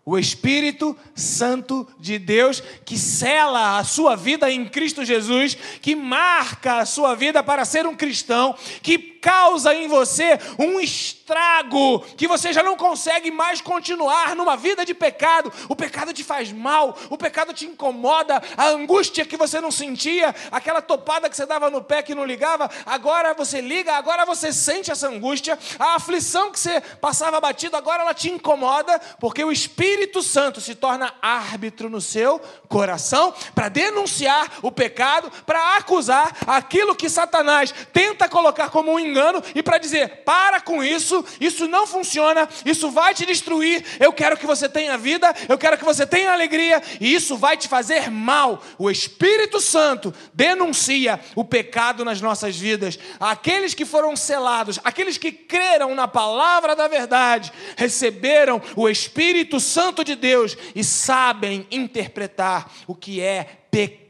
o 0.10 0.18
Espírito 0.18 0.98
Santo 1.14 1.86
de 2.00 2.18
Deus 2.18 2.64
que 2.86 2.98
sela 2.98 3.78
a 3.78 3.84
sua 3.84 4.16
vida 4.16 4.50
em 4.50 4.66
Cristo 4.66 5.04
Jesus, 5.04 5.58
que 5.82 5.98
marca 5.98 6.78
a 6.78 6.86
sua 6.86 7.14
vida 7.14 7.44
para 7.44 7.66
ser 7.66 7.86
um 7.86 7.94
cristão, 7.94 8.56
que 8.82 8.98
causa 9.28 9.76
em 9.76 9.90
você 9.90 10.40
um 10.58 10.80
estrago, 10.80 12.00
que 12.16 12.30
você 12.30 12.54
já 12.54 12.64
não 12.64 12.78
consegue 12.78 13.30
mais 13.30 13.60
continuar 13.60 14.34
numa 14.38 14.56
vida 14.56 14.86
de 14.86 14.94
pecado. 14.94 15.52
O 15.68 15.76
pecado 15.76 16.14
te 16.14 16.24
faz 16.24 16.54
mal, 16.54 16.98
o 17.10 17.18
pecado 17.18 17.52
te 17.52 17.66
incomoda, 17.66 18.42
a 18.56 18.68
angústia 18.68 19.26
que 19.26 19.36
você 19.36 19.60
não 19.60 19.70
sentia, 19.70 20.34
aquela 20.50 20.82
topada 20.82 21.30
que 21.30 21.36
você 21.36 21.46
dava 21.46 21.70
no 21.70 21.84
pé 21.84 22.02
que 22.02 22.16
não 22.16 22.24
ligava, 22.24 22.72
agora 22.86 23.34
você 23.34 23.60
liga, 23.60 23.96
agora 23.96 24.26
você 24.26 24.54
sente 24.54 24.92
essa 24.92 25.10
angústia, 25.10 25.60
a 25.78 25.96
aflição 25.96 26.50
que 26.50 26.58
você 26.58 26.80
passava 26.80 27.42
batido, 27.42 27.76
agora 27.76 28.04
ela 28.04 28.14
te 28.14 28.32
incomoda, 28.32 28.98
porque 29.20 29.44
o 29.44 29.52
Espírito 29.52 30.24
Santo 30.24 30.62
se 30.62 30.74
torna 30.74 31.14
árbitro 31.22 31.90
no 31.90 32.00
seu 32.00 32.40
coração 32.70 33.34
para 33.54 33.68
denunciar 33.68 34.50
o 34.62 34.72
pecado, 34.72 35.30
para 35.46 35.76
acusar 35.76 36.34
aquilo 36.48 36.96
que 36.96 37.10
Satanás 37.10 37.76
tenta 37.92 38.30
colocar 38.30 38.70
como 38.70 38.94
um 38.94 38.98
engano 38.98 39.17
e 39.56 39.64
para 39.64 39.78
dizer: 39.78 40.24
para 40.26 40.60
com 40.60 40.84
isso, 40.84 41.24
isso 41.40 41.68
não 41.68 41.88
funciona, 41.88 42.48
isso 42.66 42.90
vai 42.90 43.14
te 43.14 43.26
destruir. 43.26 43.84
Eu 44.00 44.14
quero 44.14 44.38
que 44.38 44.46
você 44.46 44.68
tenha 44.68 44.98
vida, 44.98 45.34
eu 45.48 45.58
quero 45.58 45.78
que 45.78 45.86
você 45.86 46.06
tenha 46.06 46.32
alegria 46.32 46.82
e 47.00 47.14
isso 47.14 47.38
vai 47.38 47.58
te 47.58 47.68
fazer 47.68 48.10
mal. 48.10 48.62
O 48.78 48.90
Espírito 48.90 49.60
Santo 49.60 50.14
denuncia 50.34 51.20
o 51.36 51.44
pecado 51.44 52.04
nas 52.04 52.22
nossas 52.22 52.56
vidas. 52.56 52.98
Aqueles 53.20 53.74
que 53.74 53.86
foram 53.86 54.16
selados, 54.16 54.80
aqueles 54.84 55.18
que 55.18 55.32
creram 55.32 55.96
na 55.96 56.08
palavra 56.08 56.76
da 56.76 56.88
verdade, 56.88 57.52
receberam 57.76 58.62
o 58.76 58.90
Espírito 58.90 59.60
Santo 59.60 60.04
de 60.04 60.16
Deus 60.16 60.58
e 60.76 60.84
sabem 60.84 61.68
interpretar 61.72 62.72
o 62.88 62.96
que 62.96 63.22
é 63.22 63.44
pecado 63.72 64.07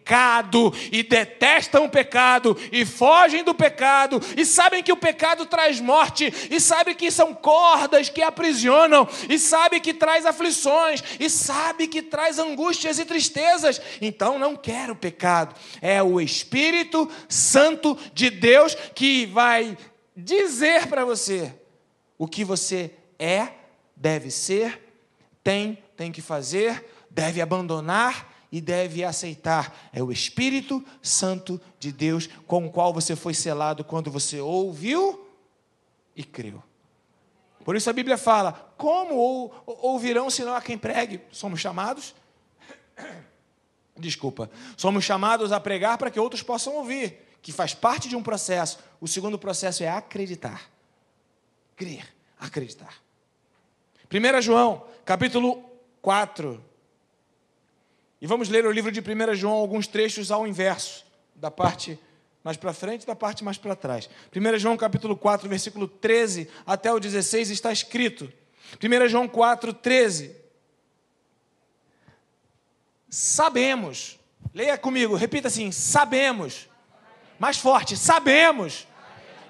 e 0.92 1.04
detestam 1.04 1.86
o 1.86 1.90
pecado 1.90 2.58
e 2.72 2.86
fogem 2.86 3.44
do 3.44 3.54
pecado 3.54 4.22
e 4.36 4.46
sabem 4.46 4.82
que 4.82 4.92
o 4.92 4.98
pecado 4.98 5.46
traz 5.46 5.80
morte 5.80 6.34
e 6.50 6.60
sabem 6.60 6.96
que 6.96 7.12
são 7.12 7.34
cordas 7.34 8.10
que 8.10 8.22
aprisionam 8.22 9.08
e 9.30 9.38
sabem 9.38 9.80
que 9.80 9.94
traz 9.94 10.26
aflições 10.26 11.04
e 11.20 11.30
sabem 11.30 11.88
que 11.88 12.02
traz 12.02 12.40
angústias 12.40 13.00
e 13.00 13.06
tristezas. 13.06 13.82
Então 14.02 14.40
não 14.40 14.56
quero 14.56 14.96
pecado. 14.96 15.56
É 15.82 16.02
o 16.02 16.22
Espírito 16.22 17.10
Santo 17.28 17.98
de 18.14 18.30
Deus 18.30 18.76
que 18.96 19.26
vai 19.26 19.78
dizer 20.16 20.88
para 20.88 21.04
você 21.04 21.54
o 22.18 22.28
que 22.28 22.44
você 22.44 22.92
é, 23.20 23.50
deve 23.96 24.32
ser 24.32 24.88
tem, 25.48 25.82
tem 25.96 26.12
que 26.12 26.22
fazer, 26.22 26.84
deve 27.10 27.40
abandonar 27.40 28.37
e 28.58 28.62
deve 28.62 29.04
aceitar. 29.04 29.90
É 29.94 30.02
o 30.02 30.12
Espírito 30.12 30.84
Santo 31.02 31.62
de 31.80 31.92
Deus 31.92 32.28
com 32.48 32.66
o 32.66 32.72
qual 32.72 32.92
você 32.92 33.16
foi 33.16 33.36
selado 33.36 33.84
quando 33.84 34.10
você 34.10 34.40
ouviu 34.40 35.30
e 36.16 36.24
creu. 36.24 36.64
Por 37.64 37.76
isso 37.76 37.90
a 37.90 37.94
Bíblia 37.94 38.18
fala: 38.18 38.74
como 38.76 39.52
ouvirão 39.66 40.30
se 40.30 40.44
não 40.44 40.56
há 40.56 40.62
quem 40.62 40.78
pregue? 40.78 41.22
Somos 41.32 41.60
chamados. 41.60 42.16
Desculpa. 43.96 44.50
Somos 44.76 45.04
chamados 45.04 45.52
a 45.52 45.60
pregar 45.60 45.98
para 46.00 46.10
que 46.10 46.20
outros 46.20 46.42
possam 46.42 46.76
ouvir, 46.78 47.28
que 47.42 47.52
faz 47.52 47.76
parte 47.76 48.10
de 48.10 48.16
um 48.16 48.24
processo. 48.24 48.80
O 49.00 49.08
segundo 49.08 49.38
processo 49.38 49.84
é 49.84 49.88
acreditar. 49.88 50.68
Crer, 51.76 52.08
acreditar. 52.40 52.96
1 54.12 54.42
João, 54.42 54.84
capítulo 55.06 55.64
4. 56.02 56.67
E 58.20 58.26
vamos 58.26 58.50
ler 58.50 58.66
o 58.66 58.72
livro 58.72 58.92
de 58.92 59.00
1 59.00 59.36
João, 59.36 59.54
alguns 59.54 59.86
trechos 59.86 60.32
ao 60.32 60.48
inverso, 60.48 61.06
da 61.36 61.52
parte 61.52 62.00
mais 62.44 62.58
para 62.58 62.74
frente 62.74 63.04
e 63.04 63.06
da 63.06 63.16
parte 63.16 63.44
mais 63.44 63.58
para 63.58 63.76
trás. 63.76 64.10
1 64.36 64.58
João, 64.58 64.78
capítulo 64.78 65.16
4, 65.16 65.48
versículo 65.50 65.88
13 65.88 66.50
até 66.66 66.92
o 66.92 67.00
16, 67.00 67.50
está 67.52 67.72
escrito. 67.72 68.32
1 68.82 69.08
João 69.08 69.28
4, 69.28 69.74
13. 69.74 70.36
Sabemos, 73.10 74.20
leia 74.54 74.78
comigo, 74.78 75.16
repita 75.16 75.48
assim: 75.48 75.72
sabemos. 75.72 76.70
Mais 77.38 77.58
forte, 77.58 77.96
sabemos. 77.96 78.88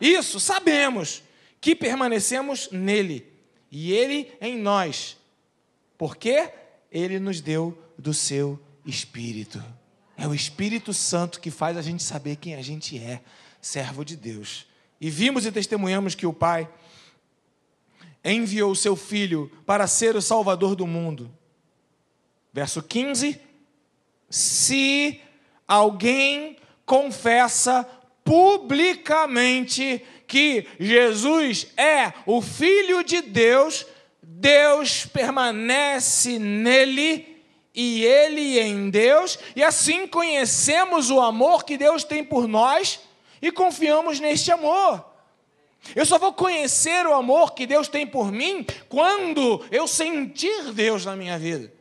Isso, 0.01 0.39
sabemos 0.39 1.23
que 1.61 1.75
permanecemos 1.75 2.69
nele 2.71 3.31
e 3.71 3.93
Ele 3.93 4.31
em 4.41 4.57
nós, 4.57 5.17
porque 5.97 6.49
Ele 6.91 7.19
nos 7.19 7.41
deu 7.41 7.77
do 7.97 8.13
seu 8.13 8.59
Espírito. 8.85 9.63
É 10.15 10.27
o 10.27 10.33
Espírito 10.33 10.93
Santo 10.93 11.39
que 11.39 11.51
faz 11.51 11.77
a 11.77 11.81
gente 11.81 12.01
saber 12.01 12.37
quem 12.37 12.55
a 12.55 12.61
gente 12.61 12.97
é, 12.97 13.21
servo 13.61 14.03
de 14.03 14.15
Deus. 14.15 14.65
E 14.99 15.09
vimos 15.09 15.45
e 15.45 15.51
testemunhamos 15.51 16.15
que 16.15 16.25
o 16.25 16.33
Pai 16.33 16.67
enviou 18.23 18.71
o 18.71 18.75
seu 18.75 18.95
Filho 18.95 19.51
para 19.65 19.87
ser 19.87 20.15
o 20.15 20.21
Salvador 20.21 20.75
do 20.75 20.87
mundo. 20.87 21.31
Verso 22.51 22.81
15: 22.81 23.39
Se 24.29 25.21
alguém 25.67 26.57
confessa 26.85 27.87
publicamente 28.23 30.03
que 30.25 30.67
Jesus 30.79 31.67
é 31.77 32.13
o 32.25 32.41
Filho 32.41 33.03
de 33.03 33.21
Deus, 33.21 33.85
Deus 34.39 35.07
permanece 35.07 36.37
nele 36.37 37.41
e 37.73 38.05
ele 38.05 38.59
em 38.59 38.89
Deus, 38.89 39.39
e 39.55 39.63
assim 39.63 40.05
conhecemos 40.05 41.09
o 41.09 41.19
amor 41.19 41.63
que 41.63 41.75
Deus 41.75 42.03
tem 42.03 42.23
por 42.23 42.47
nós 42.47 42.99
e 43.41 43.51
confiamos 43.51 44.19
neste 44.19 44.51
amor. 44.51 45.03
Eu 45.95 46.05
só 46.05 46.19
vou 46.19 46.33
conhecer 46.33 47.05
o 47.07 47.15
amor 47.15 47.53
que 47.53 47.65
Deus 47.65 47.87
tem 47.87 48.05
por 48.05 48.31
mim 48.31 48.65
quando 48.87 49.65
eu 49.71 49.87
sentir 49.87 50.71
Deus 50.71 51.03
na 51.03 51.15
minha 51.15 51.39
vida. 51.39 51.73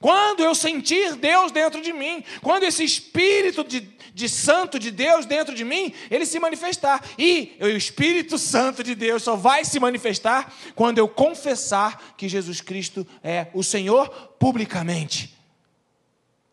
Quando 0.00 0.40
eu 0.40 0.54
sentir 0.54 1.16
Deus 1.16 1.50
dentro 1.50 1.80
de 1.80 1.92
mim, 1.92 2.22
quando 2.42 2.64
esse 2.64 2.84
Espírito 2.84 3.64
de, 3.64 3.80
de 4.12 4.28
Santo 4.28 4.78
de 4.78 4.90
Deus 4.90 5.26
dentro 5.26 5.54
de 5.54 5.64
mim, 5.64 5.92
ele 6.10 6.26
se 6.26 6.38
manifestar. 6.38 7.02
E 7.18 7.56
o 7.60 7.66
Espírito 7.66 8.38
Santo 8.38 8.82
de 8.82 8.94
Deus 8.94 9.22
só 9.22 9.36
vai 9.36 9.64
se 9.64 9.80
manifestar 9.80 10.52
quando 10.74 10.98
eu 10.98 11.08
confessar 11.08 12.14
que 12.16 12.28
Jesus 12.28 12.60
Cristo 12.60 13.06
é 13.22 13.48
o 13.54 13.62
Senhor 13.62 14.08
publicamente. 14.38 15.34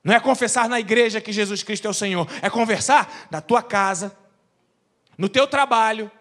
Não 0.04 0.14
é 0.14 0.20
confessar 0.20 0.68
na 0.68 0.80
igreja 0.80 1.22
que 1.22 1.32
Jesus 1.32 1.64
Cristo 1.64 1.88
é 1.88 1.90
o 1.90 1.94
Senhor, 1.94 2.28
é 2.42 2.50
conversar 2.50 3.28
na 3.32 3.40
tua 3.40 3.62
casa, 3.62 4.16
no 5.18 5.30
teu 5.30 5.48
trabalho, 5.48 6.12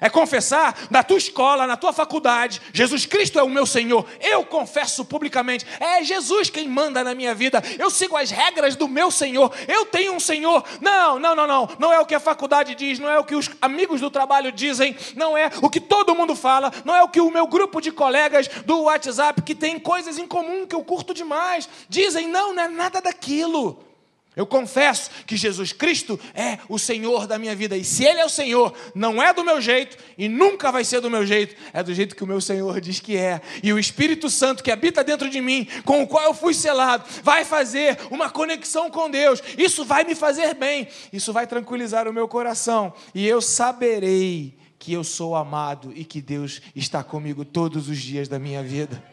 é 0.00 0.08
confessar 0.08 0.76
na 0.90 1.02
tua 1.02 1.18
escola, 1.18 1.66
na 1.66 1.76
tua 1.76 1.92
faculdade, 1.92 2.60
Jesus 2.72 3.06
Cristo 3.06 3.38
é 3.38 3.42
o 3.42 3.48
meu 3.48 3.64
Senhor. 3.64 4.04
Eu 4.20 4.44
confesso 4.44 5.04
publicamente. 5.04 5.66
É 5.78 6.02
Jesus 6.02 6.50
quem 6.50 6.68
manda 6.68 7.04
na 7.04 7.14
minha 7.14 7.34
vida. 7.34 7.62
Eu 7.78 7.90
sigo 7.90 8.16
as 8.16 8.30
regras 8.30 8.74
do 8.74 8.88
meu 8.88 9.10
Senhor. 9.10 9.52
Eu 9.68 9.86
tenho 9.86 10.12
um 10.12 10.20
Senhor. 10.20 10.64
Não, 10.80 11.18
não, 11.18 11.34
não, 11.34 11.46
não. 11.46 11.68
Não 11.78 11.92
é 11.92 12.00
o 12.00 12.06
que 12.06 12.14
a 12.14 12.20
faculdade 12.20 12.74
diz, 12.74 12.98
não 12.98 13.08
é 13.08 13.18
o 13.18 13.24
que 13.24 13.34
os 13.34 13.50
amigos 13.60 14.00
do 14.00 14.10
trabalho 14.10 14.50
dizem, 14.50 14.96
não 15.14 15.36
é 15.36 15.50
o 15.60 15.70
que 15.70 15.80
todo 15.80 16.14
mundo 16.14 16.34
fala, 16.34 16.72
não 16.84 16.96
é 16.96 17.02
o 17.02 17.08
que 17.08 17.20
o 17.20 17.30
meu 17.30 17.46
grupo 17.46 17.80
de 17.80 17.92
colegas 17.92 18.48
do 18.66 18.82
WhatsApp 18.82 19.42
que 19.42 19.54
tem 19.54 19.78
coisas 19.78 20.18
em 20.18 20.26
comum 20.26 20.66
que 20.66 20.74
eu 20.74 20.82
curto 20.82 21.14
demais 21.14 21.68
dizem. 21.88 22.26
Não, 22.26 22.52
não 22.52 22.62
é 22.64 22.68
nada 22.68 23.00
daquilo. 23.00 23.91
Eu 24.34 24.46
confesso 24.46 25.10
que 25.26 25.36
Jesus 25.36 25.72
Cristo 25.72 26.18
é 26.34 26.58
o 26.66 26.78
Senhor 26.78 27.26
da 27.26 27.38
minha 27.38 27.54
vida. 27.54 27.76
E 27.76 27.84
se 27.84 28.02
Ele 28.02 28.20
é 28.20 28.24
o 28.24 28.30
Senhor, 28.30 28.72
não 28.94 29.22
é 29.22 29.32
do 29.34 29.44
meu 29.44 29.60
jeito 29.60 29.98
e 30.16 30.26
nunca 30.26 30.72
vai 30.72 30.84
ser 30.84 31.00
do 31.02 31.10
meu 31.10 31.26
jeito, 31.26 31.54
é 31.70 31.82
do 31.82 31.92
jeito 31.92 32.16
que 32.16 32.24
o 32.24 32.26
meu 32.26 32.40
Senhor 32.40 32.80
diz 32.80 32.98
que 32.98 33.14
é. 33.14 33.42
E 33.62 33.72
o 33.74 33.78
Espírito 33.78 34.30
Santo 34.30 34.62
que 34.62 34.70
habita 34.70 35.04
dentro 35.04 35.28
de 35.28 35.40
mim, 35.40 35.68
com 35.84 36.02
o 36.02 36.06
qual 36.06 36.24
eu 36.24 36.32
fui 36.32 36.54
selado, 36.54 37.04
vai 37.22 37.44
fazer 37.44 37.98
uma 38.10 38.30
conexão 38.30 38.90
com 38.90 39.10
Deus. 39.10 39.42
Isso 39.58 39.84
vai 39.84 40.02
me 40.02 40.14
fazer 40.14 40.54
bem, 40.54 40.88
isso 41.12 41.30
vai 41.30 41.46
tranquilizar 41.46 42.08
o 42.08 42.12
meu 42.12 42.26
coração. 42.26 42.94
E 43.14 43.28
eu 43.28 43.42
saberei 43.42 44.56
que 44.78 44.94
eu 44.94 45.04
sou 45.04 45.36
amado 45.36 45.92
e 45.94 46.06
que 46.06 46.22
Deus 46.22 46.62
está 46.74 47.04
comigo 47.04 47.44
todos 47.44 47.88
os 47.88 48.00
dias 48.00 48.28
da 48.28 48.38
minha 48.38 48.62
vida. 48.62 49.04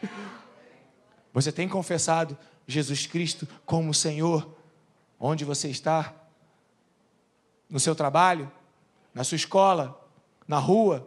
Você 1.34 1.52
tem 1.52 1.68
confessado 1.68 2.36
Jesus 2.66 3.06
Cristo 3.06 3.46
como 3.66 3.92
Senhor? 3.92 4.59
Onde 5.20 5.44
você 5.44 5.68
está, 5.68 6.14
no 7.68 7.78
seu 7.78 7.94
trabalho, 7.94 8.50
na 9.14 9.22
sua 9.22 9.36
escola, 9.36 10.00
na 10.48 10.58
rua, 10.58 11.06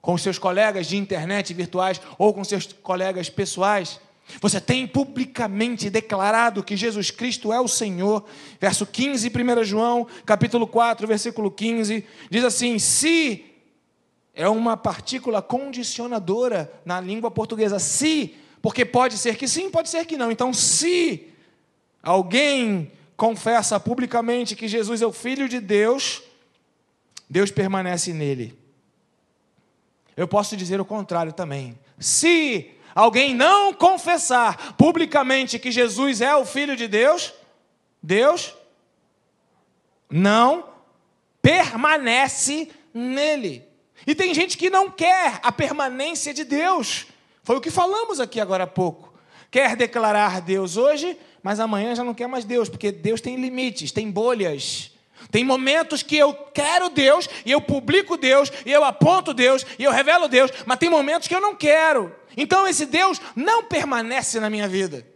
com 0.00 0.16
seus 0.16 0.38
colegas 0.38 0.86
de 0.86 0.96
internet 0.96 1.52
virtuais 1.52 2.00
ou 2.16 2.32
com 2.32 2.44
seus 2.44 2.72
colegas 2.72 3.28
pessoais. 3.28 4.00
Você 4.40 4.60
tem 4.60 4.86
publicamente 4.86 5.90
declarado 5.90 6.62
que 6.62 6.76
Jesus 6.76 7.10
Cristo 7.10 7.52
é 7.52 7.60
o 7.60 7.68
Senhor. 7.68 8.24
Verso 8.60 8.86
15, 8.86 9.28
1 9.28 9.64
João, 9.64 10.06
capítulo 10.24 10.66
4, 10.66 11.06
versículo 11.06 11.50
15, 11.50 12.06
diz 12.30 12.44
assim: 12.44 12.78
Se 12.78 13.44
é 14.32 14.48
uma 14.48 14.76
partícula 14.76 15.42
condicionadora 15.42 16.72
na 16.84 17.00
língua 17.00 17.30
portuguesa, 17.30 17.78
se, 17.78 18.34
porque 18.62 18.84
pode 18.84 19.18
ser 19.18 19.36
que 19.36 19.46
sim, 19.46 19.68
pode 19.68 19.90
ser 19.90 20.06
que 20.06 20.16
não. 20.16 20.30
Então, 20.30 20.54
se 20.54 21.33
alguém 22.04 22.92
confessa 23.16 23.80
publicamente 23.80 24.56
que 24.56 24.68
Jesus 24.68 25.02
é 25.02 25.06
o 25.06 25.12
Filho 25.12 25.48
de 25.48 25.60
Deus, 25.60 26.22
Deus 27.28 27.50
permanece 27.50 28.12
nele. 28.12 28.58
Eu 30.16 30.28
posso 30.28 30.56
dizer 30.56 30.80
o 30.80 30.84
contrário 30.84 31.32
também. 31.32 31.78
Se 31.98 32.70
alguém 32.94 33.34
não 33.34 33.72
confessar 33.72 34.74
publicamente 34.74 35.58
que 35.58 35.72
Jesus 35.72 36.20
é 36.20 36.34
o 36.36 36.44
Filho 36.44 36.76
de 36.76 36.86
Deus, 36.86 37.32
Deus 38.02 38.54
não 40.08 40.68
permanece 41.42 42.70
nele. 42.92 43.66
E 44.06 44.14
tem 44.14 44.34
gente 44.34 44.56
que 44.56 44.70
não 44.70 44.90
quer 44.90 45.40
a 45.42 45.50
permanência 45.50 46.32
de 46.34 46.44
Deus. 46.44 47.06
Foi 47.42 47.56
o 47.56 47.60
que 47.60 47.70
falamos 47.70 48.20
aqui 48.20 48.40
agora 48.40 48.64
há 48.64 48.66
pouco. 48.66 49.12
Quer 49.50 49.76
declarar 49.76 50.40
Deus 50.40 50.76
hoje, 50.76 51.16
mas 51.44 51.60
amanhã 51.60 51.94
já 51.94 52.02
não 52.02 52.14
quer 52.14 52.26
mais 52.26 52.46
Deus, 52.46 52.70
porque 52.70 52.90
Deus 52.90 53.20
tem 53.20 53.36
limites, 53.36 53.92
tem 53.92 54.10
bolhas. 54.10 54.90
Tem 55.30 55.44
momentos 55.44 56.02
que 56.02 56.16
eu 56.16 56.32
quero 56.32 56.88
Deus, 56.88 57.28
e 57.44 57.52
eu 57.52 57.60
publico 57.60 58.16
Deus, 58.16 58.50
e 58.64 58.72
eu 58.72 58.82
aponto 58.82 59.34
Deus, 59.34 59.64
e 59.78 59.84
eu 59.84 59.92
revelo 59.92 60.26
Deus, 60.26 60.50
mas 60.64 60.78
tem 60.78 60.88
momentos 60.88 61.28
que 61.28 61.34
eu 61.34 61.42
não 61.42 61.54
quero. 61.54 62.14
Então 62.34 62.66
esse 62.66 62.86
Deus 62.86 63.20
não 63.36 63.62
permanece 63.64 64.40
na 64.40 64.48
minha 64.48 64.66
vida. 64.66 65.06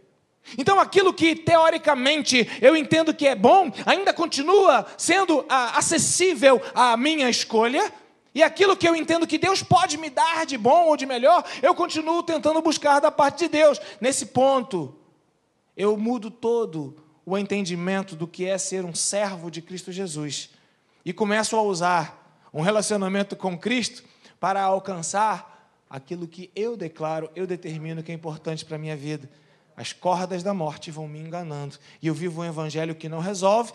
Então 0.55 0.79
aquilo 0.79 1.11
que 1.11 1.35
teoricamente 1.35 2.47
eu 2.61 2.75
entendo 2.75 3.11
que 3.11 3.27
é 3.27 3.33
bom, 3.33 3.71
ainda 3.83 4.13
continua 4.13 4.85
sendo 4.99 5.43
ah, 5.49 5.79
acessível 5.79 6.61
à 6.75 6.95
minha 6.95 7.27
escolha, 7.27 7.91
e 8.35 8.43
aquilo 8.43 8.77
que 8.77 8.87
eu 8.87 8.95
entendo 8.95 9.25
que 9.25 9.39
Deus 9.39 9.63
pode 9.63 9.97
me 9.97 10.11
dar 10.11 10.45
de 10.45 10.59
bom 10.59 10.85
ou 10.89 10.95
de 10.95 11.07
melhor, 11.07 11.43
eu 11.63 11.73
continuo 11.73 12.21
tentando 12.21 12.61
buscar 12.61 12.99
da 12.99 13.09
parte 13.09 13.45
de 13.45 13.47
Deus. 13.47 13.81
Nesse 13.99 14.27
ponto, 14.27 14.98
eu 15.79 15.95
mudo 15.95 16.29
todo 16.29 16.93
o 17.25 17.37
entendimento 17.37 18.13
do 18.13 18.27
que 18.27 18.45
é 18.45 18.57
ser 18.57 18.83
um 18.83 18.93
servo 18.93 19.49
de 19.49 19.61
Cristo 19.61 19.93
Jesus 19.93 20.49
e 21.05 21.13
começo 21.13 21.55
a 21.55 21.61
usar 21.61 22.37
um 22.53 22.59
relacionamento 22.59 23.33
com 23.33 23.57
Cristo 23.57 24.03
para 24.41 24.61
alcançar 24.61 25.71
aquilo 25.89 26.27
que 26.27 26.51
eu 26.53 26.75
declaro, 26.75 27.29
eu 27.33 27.47
determino 27.47 28.03
que 28.03 28.11
é 28.11 28.15
importante 28.15 28.65
para 28.65 28.75
a 28.75 28.79
minha 28.79 28.97
vida. 28.97 29.29
As 29.77 29.93
cordas 29.93 30.43
da 30.43 30.53
morte 30.53 30.91
vão 30.91 31.07
me 31.07 31.17
enganando 31.17 31.77
e 32.01 32.07
eu 32.07 32.13
vivo 32.13 32.41
um 32.41 32.45
evangelho 32.45 32.93
que 32.93 33.07
não 33.07 33.19
resolve, 33.19 33.71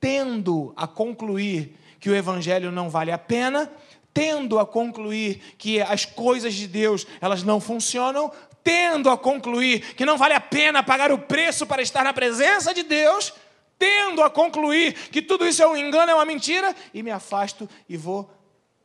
tendo 0.00 0.72
a 0.76 0.88
concluir 0.88 1.76
que 2.00 2.10
o 2.10 2.16
evangelho 2.16 2.72
não 2.72 2.90
vale 2.90 3.12
a 3.12 3.18
pena, 3.18 3.70
tendo 4.12 4.58
a 4.58 4.66
concluir 4.66 5.54
que 5.56 5.80
as 5.80 6.04
coisas 6.04 6.54
de 6.54 6.66
Deus, 6.66 7.06
elas 7.20 7.44
não 7.44 7.60
funcionam, 7.60 8.32
tendo 8.62 9.10
a 9.10 9.16
concluir 9.16 9.94
que 9.94 10.04
não 10.04 10.18
vale 10.18 10.34
a 10.34 10.40
pena 10.40 10.82
pagar 10.82 11.12
o 11.12 11.18
preço 11.18 11.66
para 11.66 11.82
estar 11.82 12.04
na 12.04 12.12
presença 12.12 12.74
de 12.74 12.82
Deus, 12.82 13.32
tendo 13.78 14.22
a 14.22 14.30
concluir 14.30 14.94
que 15.10 15.22
tudo 15.22 15.46
isso 15.46 15.62
é 15.62 15.66
um 15.66 15.76
engano, 15.76 16.10
é 16.10 16.14
uma 16.14 16.24
mentira, 16.24 16.74
e 16.92 17.02
me 17.02 17.10
afasto 17.10 17.68
e 17.88 17.96
vou 17.96 18.30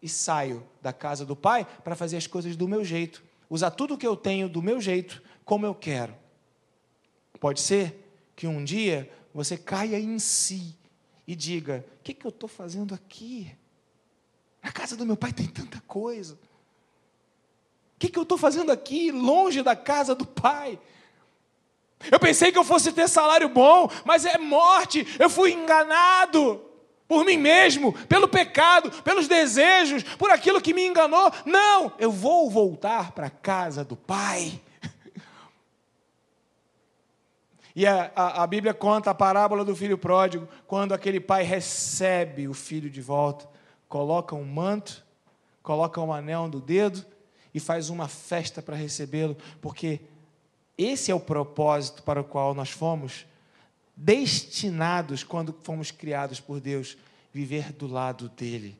e 0.01 0.07
saio 0.07 0.65
da 0.81 0.93
casa 0.93 1.25
do 1.25 1.35
Pai 1.35 1.65
para 1.83 1.95
fazer 1.95 2.17
as 2.17 2.27
coisas 2.27 2.55
do 2.55 2.67
meu 2.67 2.83
jeito, 2.83 3.23
usar 3.49 3.71
tudo 3.71 3.95
o 3.95 3.97
que 3.97 4.07
eu 4.07 4.15
tenho 4.15 4.47
do 4.47 4.61
meu 4.61 4.79
jeito, 4.79 5.21
como 5.43 5.65
eu 5.65 5.73
quero. 5.73 6.15
Pode 7.39 7.59
ser 7.59 8.05
que 8.35 8.47
um 8.47 8.63
dia 8.63 9.11
você 9.33 9.57
caia 9.57 9.99
em 9.99 10.17
si 10.19 10.75
e 11.27 11.35
diga: 11.35 11.85
o 11.99 12.03
que, 12.03 12.13
que 12.13 12.25
eu 12.25 12.29
estou 12.29 12.47
fazendo 12.47 12.93
aqui? 12.93 13.51
Na 14.61 14.71
casa 14.71 14.95
do 14.95 15.05
meu 15.05 15.17
pai 15.17 15.33
tem 15.33 15.47
tanta 15.47 15.81
coisa. 15.81 16.37
O 17.95 17.99
que, 17.99 18.09
que 18.09 18.19
eu 18.19 18.23
estou 18.23 18.37
fazendo 18.37 18.71
aqui, 18.71 19.09
longe 19.09 19.61
da 19.61 19.75
casa 19.75 20.13
do 20.13 20.25
Pai? 20.25 20.77
Eu 22.11 22.19
pensei 22.19 22.51
que 22.51 22.57
eu 22.57 22.63
fosse 22.63 22.91
ter 22.91 23.07
salário 23.07 23.47
bom, 23.47 23.89
mas 24.03 24.25
é 24.25 24.37
morte. 24.37 25.07
Eu 25.17 25.29
fui 25.29 25.53
enganado 25.53 26.61
por 27.07 27.23
mim 27.23 27.37
mesmo, 27.37 27.93
pelo 28.07 28.27
pecado, 28.27 28.91
pelos 29.01 29.27
desejos, 29.27 30.03
por 30.03 30.29
aquilo 30.29 30.61
que 30.61 30.73
me 30.73 30.85
enganou. 30.85 31.31
Não, 31.45 31.93
eu 31.97 32.11
vou 32.11 32.49
voltar 32.49 33.11
para 33.11 33.27
a 33.27 33.31
casa 33.31 33.85
do 33.85 33.95
Pai. 33.95 34.61
E 37.73 37.85
a, 37.85 38.11
a, 38.15 38.43
a, 38.43 38.47
Bíblia 38.47 38.73
conta 38.73 39.11
a 39.11 39.15
parábola 39.15 39.63
do 39.65 39.75
filho 39.75 39.97
pródigo, 39.97 40.47
quando 40.65 40.93
aquele 40.93 41.19
pai 41.19 41.43
recebe 41.43 42.47
o 42.47 42.53
filho 42.53 42.89
de 42.89 43.01
volta, 43.01 43.49
coloca 43.89 44.33
um 44.33 44.45
manto, 44.45 45.03
coloca 45.61 45.99
um 45.99 46.13
anel 46.13 46.47
no 46.47 46.61
dedo 46.61 47.05
e 47.55 47.59
faz 47.61 47.89
uma 47.89 48.09
festa 48.09 48.61
para 48.61 48.75
recebê-lo, 48.75 49.37
porque 49.61 50.01
Esse 50.77 51.09
é 51.09 51.15
o 51.15 51.19
propósito 51.21 52.03
para 52.03 52.19
o 52.19 52.23
qual 52.25 52.53
nós 52.53 52.69
fomos 52.69 53.25
destinados, 53.95 55.23
quando 55.23 55.57
fomos 55.63 55.89
criados 55.89 56.41
por 56.41 56.59
Deus, 56.59 56.97
viver 57.33 57.71
do 57.71 57.87
lado 57.87 58.27
dele. 58.27 58.77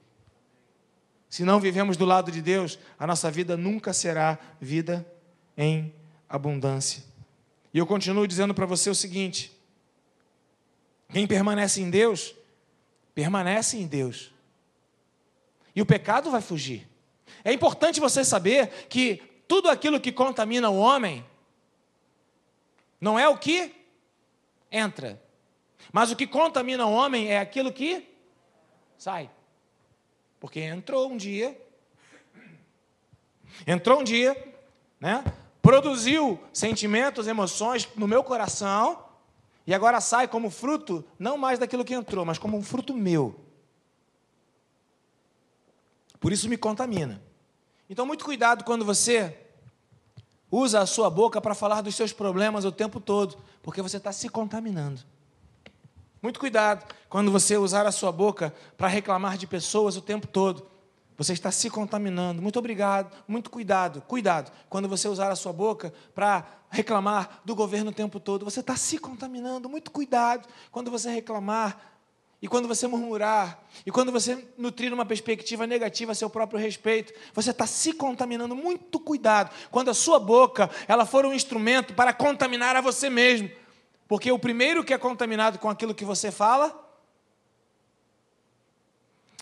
Se 1.29 1.45
não 1.45 1.57
vivemos 1.57 1.95
do 1.95 2.03
lado 2.03 2.29
de 2.29 2.41
Deus, 2.41 2.77
a 2.99 3.07
nossa 3.07 3.31
vida 3.31 3.55
nunca 3.55 3.93
será 3.93 4.37
vida 4.59 5.09
em 5.57 5.93
abundância. 6.27 7.01
E 7.73 7.77
eu 7.77 7.87
continuo 7.87 8.27
dizendo 8.27 8.53
para 8.53 8.65
você 8.65 8.89
o 8.89 8.95
seguinte: 8.95 9.57
quem 11.13 11.25
permanece 11.25 11.81
em 11.81 11.89
Deus, 11.89 12.35
permanece 13.13 13.77
em 13.77 13.87
Deus. 13.87 14.33
E 15.73 15.81
o 15.81 15.85
pecado 15.85 16.29
vai 16.29 16.41
fugir. 16.41 16.85
É 17.45 17.53
importante 17.53 17.99
você 17.99 18.25
saber 18.25 18.87
que 18.89 19.21
tudo 19.47 19.69
aquilo 19.69 19.99
que 20.01 20.11
contamina 20.11 20.67
o 20.67 20.79
homem 20.79 21.23
não 22.99 23.19
é 23.19 23.29
o 23.29 23.37
que 23.37 23.71
entra, 24.71 25.21
mas 25.93 26.11
o 26.11 26.15
que 26.15 26.25
contamina 26.25 26.87
o 26.87 26.91
homem 26.91 27.31
é 27.31 27.39
aquilo 27.39 27.71
que 27.71 28.09
sai. 28.97 29.29
Porque 30.39 30.59
entrou 30.59 31.11
um 31.11 31.15
dia, 31.15 31.55
entrou 33.67 33.99
um 33.99 34.03
dia, 34.03 34.55
né? 34.99 35.23
Produziu 35.61 36.43
sentimentos, 36.51 37.27
emoções 37.27 37.87
no 37.95 38.07
meu 38.07 38.23
coração, 38.23 39.05
e 39.67 39.73
agora 39.73 40.01
sai 40.01 40.27
como 40.27 40.49
fruto, 40.49 41.05
não 41.19 41.37
mais 41.37 41.59
daquilo 41.59 41.85
que 41.85 41.93
entrou, 41.93 42.25
mas 42.25 42.39
como 42.39 42.57
um 42.57 42.63
fruto 42.63 42.91
meu. 42.91 43.39
Por 46.19 46.31
isso 46.31 46.49
me 46.49 46.57
contamina. 46.57 47.21
Então, 47.89 48.05
muito 48.05 48.25
cuidado 48.25 48.63
quando 48.63 48.83
você 48.83 49.37
usa 50.49 50.79
a 50.79 50.85
sua 50.85 51.09
boca 51.09 51.41
para 51.41 51.53
falar 51.53 51.81
dos 51.81 51.95
seus 51.95 52.13
problemas 52.13 52.65
o 52.65 52.71
tempo 52.71 52.99
todo, 52.99 53.37
porque 53.61 53.81
você 53.81 53.97
está 53.97 54.11
se 54.11 54.29
contaminando. 54.29 55.01
Muito 56.21 56.39
cuidado 56.39 56.85
quando 57.09 57.31
você 57.31 57.57
usar 57.57 57.85
a 57.85 57.91
sua 57.91 58.11
boca 58.11 58.53
para 58.75 58.87
reclamar 58.87 59.37
de 59.37 59.45
pessoas 59.45 59.95
o 59.95 60.01
tempo 60.01 60.25
todo. 60.25 60.67
Você 61.17 61.33
está 61.33 61.51
se 61.51 61.69
contaminando. 61.69 62.41
Muito 62.41 62.57
obrigado, 62.59 63.15
muito 63.27 63.49
cuidado, 63.49 64.01
cuidado. 64.01 64.51
Quando 64.67 64.89
você 64.89 65.07
usar 65.07 65.31
a 65.31 65.35
sua 65.35 65.53
boca 65.53 65.93
para 66.13 66.45
reclamar 66.69 67.41
do 67.45 67.55
governo 67.55 67.91
o 67.91 67.93
tempo 67.93 68.19
todo, 68.19 68.43
você 68.43 68.59
está 68.59 68.75
se 68.75 68.97
contaminando. 68.97 69.69
Muito 69.69 69.91
cuidado 69.91 70.47
quando 70.71 70.89
você 70.89 71.09
reclamar 71.09 71.94
e 72.45 72.47
quando 72.47 72.67
você 72.67 72.85
murmurar, 72.85 73.59
e 73.87 73.89
quando 73.89 74.11
você 74.11 74.47
nutrir 74.55 74.93
uma 74.93 75.03
perspectiva 75.03 75.65
negativa 75.65 76.11
a 76.11 76.15
seu 76.15 76.29
próprio 76.29 76.59
respeito, 76.59 77.11
você 77.33 77.49
está 77.49 77.65
se 77.65 77.91
contaminando. 77.91 78.55
Muito 78.55 78.99
cuidado 78.99 79.51
quando 79.71 79.89
a 79.89 79.95
sua 79.95 80.19
boca 80.19 80.69
ela 80.87 81.07
for 81.07 81.25
um 81.25 81.33
instrumento 81.33 81.95
para 81.95 82.13
contaminar 82.13 82.75
a 82.75 82.81
você 82.81 83.09
mesmo. 83.09 83.49
Porque 84.07 84.31
o 84.31 84.37
primeiro 84.37 84.83
que 84.83 84.93
é 84.93 84.97
contaminado 84.99 85.57
com 85.57 85.71
aquilo 85.71 85.95
que 85.95 86.05
você 86.05 86.31
fala 86.31 86.87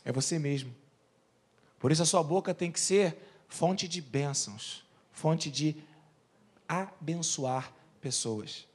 é 0.05 0.09
você 0.13 0.39
mesmo. 0.39 0.73
Por 1.79 1.91
isso 1.91 2.03
a 2.03 2.05
sua 2.05 2.23
boca 2.23 2.53
tem 2.53 2.71
que 2.71 2.79
ser 2.79 3.17
fonte 3.49 3.85
de 3.85 3.99
bênçãos, 3.99 4.81
fonte 5.11 5.51
de 5.51 5.75
abençoar 6.69 7.69
pessoas. 7.99 8.65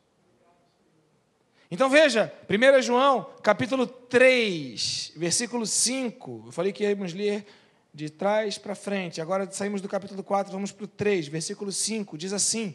Então 1.71 1.91
veja, 1.91 2.33
1 2.49 2.83
João, 2.83 3.31
capítulo 3.43 3.87
3, 3.87 5.13
versículo 5.17 5.67
5. 5.67 6.45
Eu 6.47 6.53
falei 6.53 6.73
que 6.73 6.83
íamos 6.83 7.13
ler 7.13 7.47
de 7.93 8.09
trás 8.09 8.57
para 8.57 8.75
frente. 8.75 9.21
Agora 9.21 9.51
saímos 9.51 9.83
do 9.83 9.89
capítulo 9.89 10.23
4, 10.23 10.51
vamos 10.51 10.73
para 10.73 10.85
o 10.85 10.89
3, 10.89 11.29
versículo 11.29 11.71
5. 11.71 12.17
Diz 12.17 12.33
assim: 12.33 12.75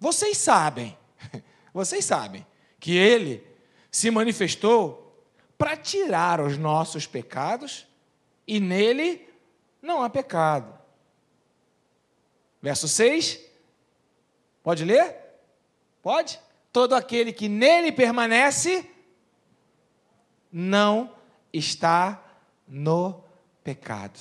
Vocês 0.00 0.38
sabem 0.38 0.96
vocês 1.72 2.04
sabem 2.04 2.46
que 2.80 2.96
ele 2.96 3.46
se 3.90 4.10
manifestou 4.10 5.22
para 5.58 5.76
tirar 5.76 6.40
os 6.40 6.56
nossos 6.56 7.06
pecados 7.06 7.86
e 8.46 8.58
nele 8.58 9.28
não 9.82 10.02
há 10.02 10.08
pecado. 10.08 10.78
Verso 12.62 12.88
6. 12.88 13.40
Pode 14.62 14.82
ler? 14.84 15.14
Pode? 16.02 16.40
Todo 16.74 16.96
aquele 16.96 17.32
que 17.32 17.48
nele 17.48 17.92
permanece 17.92 18.84
não 20.52 21.14
está 21.52 22.20
no 22.66 23.22
pecado. 23.62 24.18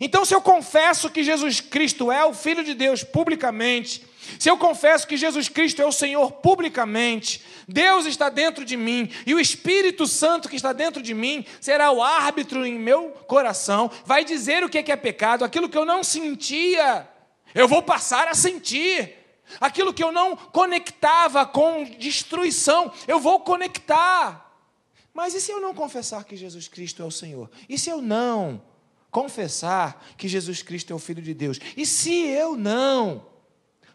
Então, 0.00 0.24
se 0.24 0.34
eu 0.34 0.40
confesso 0.40 1.08
que 1.08 1.22
Jesus 1.22 1.60
Cristo 1.60 2.10
é 2.10 2.24
o 2.24 2.34
Filho 2.34 2.64
de 2.64 2.74
Deus 2.74 3.04
publicamente, 3.04 4.04
se 4.40 4.50
eu 4.50 4.58
confesso 4.58 5.06
que 5.06 5.16
Jesus 5.16 5.48
Cristo 5.48 5.80
é 5.80 5.86
o 5.86 5.92
Senhor 5.92 6.32
publicamente, 6.32 7.44
Deus 7.68 8.04
está 8.04 8.28
dentro 8.28 8.64
de 8.64 8.76
mim 8.76 9.08
e 9.24 9.36
o 9.36 9.38
Espírito 9.38 10.04
Santo 10.08 10.48
que 10.48 10.56
está 10.56 10.72
dentro 10.72 11.00
de 11.00 11.14
mim 11.14 11.46
será 11.60 11.92
o 11.92 12.02
árbitro 12.02 12.66
em 12.66 12.76
meu 12.76 13.10
coração, 13.28 13.88
vai 14.04 14.24
dizer 14.24 14.64
o 14.64 14.68
que 14.68 14.78
é, 14.78 14.96
pecado, 14.96 15.44
aquilo 15.44 15.68
que 15.68 15.78
eu 15.78 15.84
não 15.84 16.02
sentia, 16.02 17.08
eu 17.54 17.68
vou 17.68 17.84
passar 17.84 18.26
a 18.26 18.34
sentir. 18.34 19.21
Aquilo 19.60 19.92
que 19.92 20.02
eu 20.02 20.12
não 20.12 20.36
conectava 20.36 21.46
com 21.46 21.84
destruição, 21.84 22.92
eu 23.06 23.18
vou 23.18 23.40
conectar. 23.40 24.50
Mas 25.14 25.34
e 25.34 25.40
se 25.40 25.52
eu 25.52 25.60
não 25.60 25.74
confessar 25.74 26.24
que 26.24 26.36
Jesus 26.36 26.68
Cristo 26.68 27.02
é 27.02 27.04
o 27.04 27.10
Senhor? 27.10 27.50
E 27.68 27.78
se 27.78 27.90
eu 27.90 28.00
não 28.00 28.62
confessar 29.10 30.02
que 30.16 30.26
Jesus 30.26 30.62
Cristo 30.62 30.92
é 30.92 30.96
o 30.96 30.98
Filho 30.98 31.22
de 31.22 31.34
Deus? 31.34 31.58
E 31.76 31.84
se 31.84 32.14
eu 32.14 32.56
não 32.56 33.26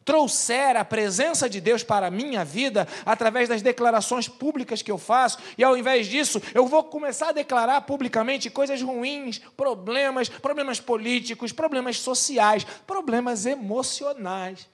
trouxer 0.05 0.77
a 0.77 0.85
presença 0.85 1.49
de 1.49 1.59
Deus 1.59 1.83
para 1.83 2.07
a 2.07 2.11
minha 2.11 2.45
vida 2.45 2.87
através 3.05 3.49
das 3.49 3.61
declarações 3.61 4.29
públicas 4.29 4.81
que 4.81 4.89
eu 4.89 4.97
faço, 4.97 5.37
e 5.57 5.63
ao 5.65 5.75
invés 5.75 6.07
disso, 6.07 6.41
eu 6.53 6.65
vou 6.65 6.81
começar 6.85 7.29
a 7.29 7.33
declarar 7.33 7.81
publicamente 7.81 8.49
coisas 8.49 8.81
ruins, 8.81 9.39
problemas, 9.57 10.29
problemas 10.29 10.79
políticos, 10.79 11.51
problemas 11.51 11.99
sociais, 11.99 12.65
problemas 12.85 13.45
emocionais 13.45 14.69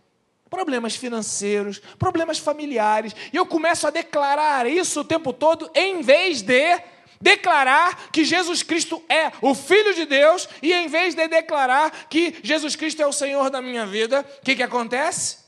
problemas 0.54 0.96
financeiros, 0.96 1.82
problemas 1.98 2.38
familiares, 2.38 3.16
e 3.34 3.38
eu 3.38 3.44
começo 3.44 3.88
a 3.88 3.90
declarar 3.90 4.68
isso 4.68 5.00
o 5.00 5.04
tempo 5.04 5.34
todo, 5.34 5.68
em 5.74 6.04
vez 6.04 6.44
de 6.44 6.80
declarar 7.20 8.12
que 8.12 8.24
Jesus 8.24 8.62
Cristo 8.62 9.02
é 9.10 9.32
o 9.42 9.56
Filho 9.56 9.96
de 9.96 10.06
Deus, 10.06 10.48
e 10.62 10.72
em 10.72 10.88
vez 10.88 11.16
de 11.16 11.28
declarar 11.28 12.06
que 12.08 12.36
Jesus 12.44 12.76
Cristo 12.76 13.02
é 13.02 13.08
o 13.08 13.12
Senhor 13.12 13.50
da 13.50 13.64
minha 13.64 13.84
vida, 13.88 14.22
o 14.22 14.46
que, 14.46 14.56
que 14.56 14.62
acontece? 14.62 15.40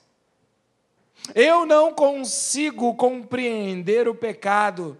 Eu 1.35 1.67
não 1.67 1.93
consigo 1.93 2.95
compreender 2.95 4.07
o 4.07 4.15
pecado. 4.15 4.99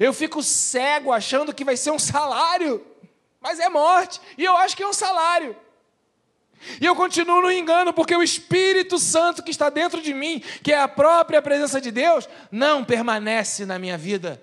Eu 0.00 0.14
fico 0.14 0.42
cego 0.42 1.12
achando 1.12 1.54
que 1.54 1.66
vai 1.66 1.76
ser 1.76 1.90
um 1.90 1.98
salário, 1.98 2.82
mas 3.42 3.60
é 3.60 3.68
morte, 3.68 4.22
e 4.38 4.44
eu 4.44 4.56
acho 4.56 4.74
que 4.74 4.82
é 4.82 4.88
um 4.88 4.92
salário. 4.94 5.54
E 6.80 6.86
eu 6.86 6.94
continuo 6.94 7.42
no 7.42 7.50
engano, 7.50 7.92
porque 7.92 8.16
o 8.16 8.22
Espírito 8.22 8.98
Santo 8.98 9.42
que 9.42 9.50
está 9.50 9.70
dentro 9.70 10.00
de 10.00 10.12
mim, 10.12 10.42
que 10.62 10.72
é 10.72 10.80
a 10.80 10.88
própria 10.88 11.40
presença 11.42 11.80
de 11.80 11.90
Deus, 11.90 12.28
não 12.50 12.84
permanece 12.84 13.64
na 13.64 13.78
minha 13.78 13.96
vida 13.96 14.40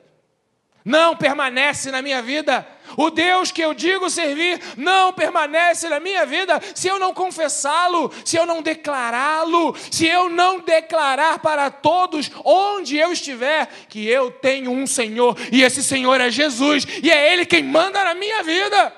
não 0.85 1.15
permanece 1.15 1.89
na 1.89 1.99
minha 1.99 2.21
vida. 2.21 2.65
O 2.95 3.09
Deus 3.09 3.51
que 3.51 3.59
eu 3.59 3.73
digo 3.73 4.07
servir 4.07 4.61
não 4.77 5.11
permanece 5.11 5.89
na 5.89 5.99
minha 5.99 6.23
vida 6.27 6.61
se 6.75 6.87
eu 6.87 6.99
não 6.99 7.11
confessá-lo, 7.11 8.13
se 8.23 8.37
eu 8.37 8.45
não 8.45 8.61
declará-lo, 8.61 9.75
se 9.89 10.05
eu 10.05 10.29
não 10.29 10.59
declarar 10.59 11.39
para 11.39 11.71
todos, 11.71 12.29
onde 12.43 12.95
eu 12.97 13.11
estiver, 13.11 13.67
que 13.89 14.07
eu 14.07 14.29
tenho 14.29 14.69
um 14.69 14.85
Senhor 14.85 15.35
e 15.51 15.63
esse 15.63 15.83
Senhor 15.83 16.21
é 16.21 16.29
Jesus 16.29 16.85
e 17.01 17.09
é 17.09 17.33
Ele 17.33 17.47
quem 17.47 17.63
manda 17.63 18.03
na 18.03 18.13
minha 18.13 18.43
vida. 18.43 18.93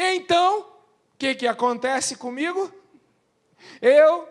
Então, 0.00 0.60
o 0.60 0.66
que, 1.18 1.34
que 1.34 1.46
acontece 1.48 2.14
comigo? 2.14 2.72
Eu, 3.82 4.28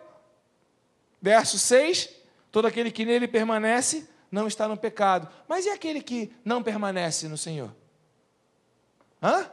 verso 1.20 1.58
6, 1.58 2.08
todo 2.50 2.66
aquele 2.66 2.90
que 2.90 3.04
nele 3.04 3.28
permanece, 3.28 4.08
não 4.32 4.48
está 4.48 4.66
no 4.66 4.78
pecado. 4.78 5.28
Mas 5.46 5.66
e 5.66 5.68
aquele 5.68 6.00
que 6.00 6.34
não 6.42 6.62
permanece 6.62 7.28
no 7.28 7.36
Senhor? 7.36 7.70
Hã? 9.22 9.50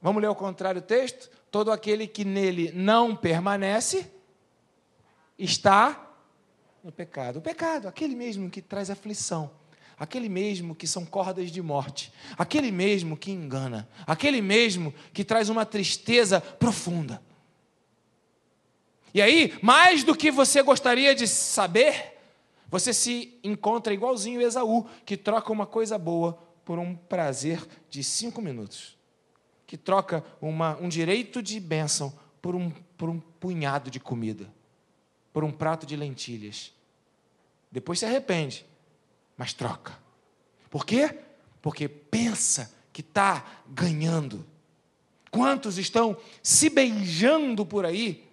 Vamos 0.00 0.20
ler 0.20 0.28
o 0.28 0.34
contrário 0.34 0.80
o 0.80 0.84
texto? 0.84 1.30
Todo 1.48 1.70
aquele 1.70 2.08
que 2.08 2.24
nele 2.24 2.72
não 2.72 3.14
permanece 3.14 4.10
está 5.38 6.14
no 6.82 6.90
pecado. 6.90 7.38
O 7.38 7.42
pecado, 7.42 7.86
aquele 7.86 8.16
mesmo 8.16 8.50
que 8.50 8.60
traz 8.60 8.90
aflição, 8.90 9.52
aquele 10.02 10.28
mesmo 10.28 10.74
que 10.74 10.84
são 10.84 11.06
cordas 11.06 11.48
de 11.52 11.62
morte, 11.62 12.12
aquele 12.36 12.72
mesmo 12.72 13.16
que 13.16 13.30
engana, 13.30 13.88
aquele 14.04 14.42
mesmo 14.42 14.92
que 15.12 15.22
traz 15.22 15.48
uma 15.48 15.64
tristeza 15.64 16.40
profunda. 16.40 17.22
E 19.14 19.22
aí, 19.22 19.56
mais 19.62 20.02
do 20.02 20.16
que 20.16 20.32
você 20.32 20.60
gostaria 20.60 21.14
de 21.14 21.28
saber, 21.28 22.18
você 22.68 22.92
se 22.92 23.38
encontra 23.44 23.94
igualzinho 23.94 24.42
Esaú, 24.42 24.88
que 25.06 25.16
troca 25.16 25.52
uma 25.52 25.66
coisa 25.66 25.96
boa 25.96 26.36
por 26.64 26.80
um 26.80 26.96
prazer 26.96 27.64
de 27.88 28.02
cinco 28.02 28.42
minutos, 28.42 28.98
que 29.68 29.76
troca 29.76 30.24
uma, 30.40 30.76
um 30.78 30.88
direito 30.88 31.40
de 31.40 31.60
bênção 31.60 32.12
por 32.40 32.56
um, 32.56 32.72
por 32.98 33.08
um 33.08 33.20
punhado 33.20 33.88
de 33.88 34.00
comida, 34.00 34.52
por 35.32 35.44
um 35.44 35.52
prato 35.52 35.86
de 35.86 35.94
lentilhas. 35.94 36.74
Depois 37.70 38.00
se 38.00 38.04
arrepende, 38.04 38.66
mas 39.42 39.52
troca. 39.52 39.98
Por 40.70 40.86
quê? 40.86 41.18
Porque 41.60 41.88
pensa 41.88 42.72
que 42.92 43.00
está 43.00 43.44
ganhando. 43.66 44.46
Quantos 45.32 45.78
estão 45.78 46.16
se 46.40 46.70
beijando 46.70 47.66
por 47.66 47.84
aí, 47.84 48.24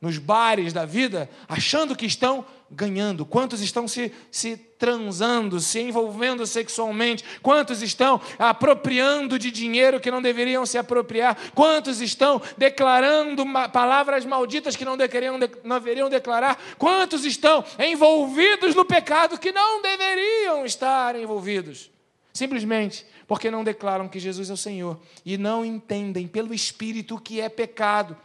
nos 0.00 0.16
bares 0.16 0.72
da 0.72 0.86
vida, 0.86 1.28
achando 1.46 1.94
que 1.94 2.06
estão 2.06 2.42
ganhando? 2.70 3.24
Quantos 3.24 3.60
estão 3.60 3.86
se, 3.86 4.12
se 4.30 4.56
transando, 4.56 5.60
se 5.60 5.80
envolvendo 5.80 6.46
sexualmente? 6.46 7.24
Quantos 7.42 7.82
estão 7.82 8.20
apropriando 8.38 9.38
de 9.38 9.50
dinheiro 9.50 10.00
que 10.00 10.10
não 10.10 10.20
deveriam 10.20 10.66
se 10.66 10.76
apropriar? 10.76 11.36
Quantos 11.54 12.00
estão 12.00 12.40
declarando 12.56 13.44
palavras 13.72 14.24
malditas 14.24 14.76
que 14.76 14.84
não 14.84 14.96
deveriam, 14.96 15.38
não 15.64 15.78
deveriam 15.78 16.10
declarar? 16.10 16.60
Quantos 16.78 17.24
estão 17.24 17.64
envolvidos 17.78 18.74
no 18.74 18.84
pecado 18.84 19.38
que 19.38 19.52
não 19.52 19.80
deveriam 19.80 20.64
estar 20.66 21.16
envolvidos? 21.16 21.90
Simplesmente 22.32 23.06
porque 23.26 23.50
não 23.50 23.64
declaram 23.64 24.08
que 24.08 24.20
Jesus 24.20 24.50
é 24.50 24.52
o 24.52 24.56
Senhor 24.56 25.00
e 25.24 25.36
não 25.36 25.64
entendem 25.64 26.28
pelo 26.28 26.54
Espírito 26.54 27.20
que 27.20 27.40
é 27.40 27.48
pecado. 27.48 28.16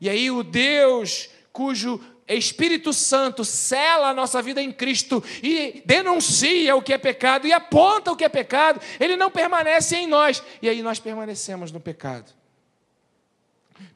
E 0.00 0.08
aí 0.08 0.30
o 0.30 0.42
Deus 0.42 1.30
cujo 1.52 2.00
Espírito 2.28 2.92
Santo 2.92 3.44
sela 3.44 4.08
a 4.08 4.14
nossa 4.14 4.40
vida 4.40 4.62
em 4.62 4.72
Cristo 4.72 5.22
e 5.42 5.82
denuncia 5.84 6.76
o 6.76 6.82
que 6.82 6.92
é 6.92 6.98
pecado 6.98 7.46
e 7.46 7.52
aponta 7.52 8.12
o 8.12 8.16
que 8.16 8.24
é 8.24 8.28
pecado, 8.28 8.80
ele 8.98 9.16
não 9.16 9.30
permanece 9.30 9.96
em 9.96 10.06
nós 10.06 10.42
e 10.60 10.68
aí 10.68 10.82
nós 10.82 10.98
permanecemos 10.98 11.72
no 11.72 11.80
pecado. 11.80 12.32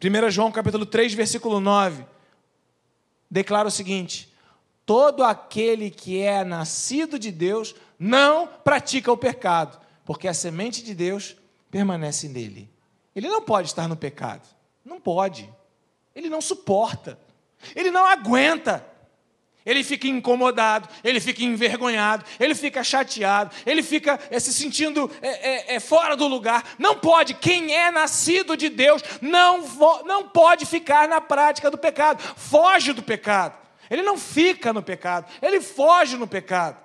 1 0.03 0.31
João 0.31 0.51
capítulo 0.51 0.85
3, 0.85 1.15
versículo 1.15 1.61
9, 1.61 2.05
declara 3.31 3.69
o 3.69 3.71
seguinte: 3.71 4.33
Todo 4.85 5.25
aquele 5.25 5.91
que 5.91 6.21
é 6.21 6.45
nascido 6.45 7.19
de 7.19 7.31
Deus 7.31 7.75
não 7.99 8.47
pratica 8.47 9.11
o 9.11 9.17
pecado, 9.17 9.81
porque 10.05 10.29
a 10.29 10.35
semente 10.35 10.83
de 10.83 10.95
Deus 10.95 11.37
permanece 11.71 12.29
nele. 12.29 12.71
Ele 13.15 13.29
não 13.29 13.43
pode 13.43 13.69
estar 13.69 13.89
no 13.89 13.97
pecado. 13.97 14.47
Não 14.85 15.01
pode. 15.01 15.53
Ele 16.15 16.29
não 16.29 16.41
suporta. 16.41 17.19
Ele 17.75 17.91
não 17.91 18.07
aguenta. 18.07 18.85
Ele 19.65 19.83
fica 19.83 20.07
incomodado, 20.07 20.89
ele 21.03 21.19
fica 21.19 21.43
envergonhado, 21.43 22.25
ele 22.39 22.55
fica 22.55 22.85
chateado, 22.85 23.51
ele 23.67 23.83
fica 23.83 24.17
é, 24.31 24.39
se 24.39 24.53
sentindo 24.53 25.11
é, 25.21 25.75
é, 25.75 25.81
fora 25.81 26.17
do 26.17 26.29
lugar. 26.29 26.63
Não 26.79 26.95
pode. 26.95 27.35
Quem 27.35 27.75
é 27.75 27.91
nascido 27.91 28.57
de 28.57 28.69
Deus 28.69 29.03
não, 29.21 29.63
não 30.05 30.29
pode 30.29 30.65
ficar 30.65 31.09
na 31.09 31.21
prática 31.21 31.69
do 31.69 31.77
pecado. 31.77 32.23
Foge 32.37 32.93
do 32.93 33.03
pecado. 33.03 33.59
Ele 33.91 34.03
não 34.03 34.17
fica 34.17 34.73
no 34.73 34.83
pecado, 34.83 35.27
ele 35.43 35.61
foge 35.61 36.17
no 36.17 36.27
pecado. 36.27 36.77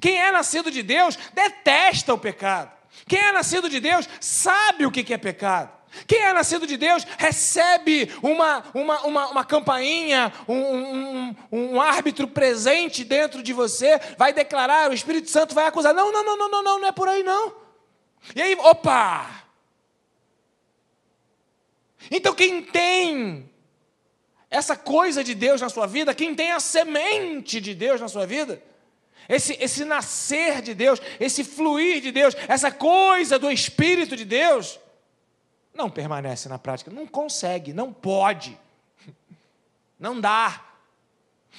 Quem 0.00 0.20
é 0.20 0.30
nascido 0.30 0.70
de 0.70 0.82
Deus 0.82 1.18
detesta 1.32 2.12
o 2.12 2.18
pecado. 2.18 2.70
Quem 3.06 3.20
é 3.20 3.32
nascido 3.32 3.68
de 3.68 3.80
Deus 3.80 4.08
sabe 4.20 4.84
o 4.84 4.90
que 4.90 5.12
é 5.12 5.18
pecado. 5.18 5.77
Quem 6.06 6.20
é 6.20 6.32
nascido 6.32 6.66
de 6.66 6.76
Deus 6.76 7.04
recebe 7.16 8.10
uma, 8.22 8.64
uma, 8.74 9.00
uma, 9.06 9.28
uma 9.28 9.44
campainha, 9.44 10.32
um, 10.46 10.54
um, 10.54 11.36
um, 11.52 11.80
árbitro 11.80 12.28
presente 12.28 13.04
dentro 13.04 13.42
de 13.42 13.52
você, 13.52 13.98
vai 14.16 14.32
declarar, 14.32 14.90
o 14.90 14.94
Espírito 14.94 15.30
Santo 15.30 15.54
vai 15.54 15.66
acusar. 15.66 15.94
Não, 15.94 16.12
não, 16.12 16.24
não, 16.24 16.36
não, 16.36 16.50
não, 16.50 16.62
não, 16.62 16.80
não 16.80 16.88
é 16.88 16.92
por 16.92 17.08
aí 17.08 17.22
não. 17.22 17.54
E 18.34 18.42
aí, 18.42 18.54
opa! 18.54 19.44
Então 22.10 22.34
quem 22.34 22.62
tem 22.62 23.50
essa 24.50 24.76
coisa 24.76 25.22
de 25.22 25.34
Deus 25.34 25.60
na 25.60 25.68
sua 25.68 25.86
vida, 25.86 26.14
quem 26.14 26.34
tem 26.34 26.52
a 26.52 26.60
semente 26.60 27.60
de 27.60 27.74
Deus 27.74 28.00
na 28.00 28.08
sua 28.08 28.26
vida, 28.26 28.62
esse, 29.28 29.56
esse 29.60 29.84
nascer 29.84 30.62
de 30.62 30.74
Deus, 30.74 31.00
esse 31.20 31.44
fluir 31.44 32.00
de 32.00 32.10
Deus, 32.10 32.34
essa 32.48 32.70
coisa 32.70 33.38
do 33.38 33.50
Espírito 33.50 34.16
de 34.16 34.24
Deus, 34.24 34.80
não 35.78 35.88
permanece 35.88 36.48
na 36.48 36.58
prática, 36.58 36.90
não 36.90 37.06
consegue, 37.06 37.72
não 37.72 37.92
pode, 37.92 38.58
não 39.98 40.20
dá. 40.20 40.64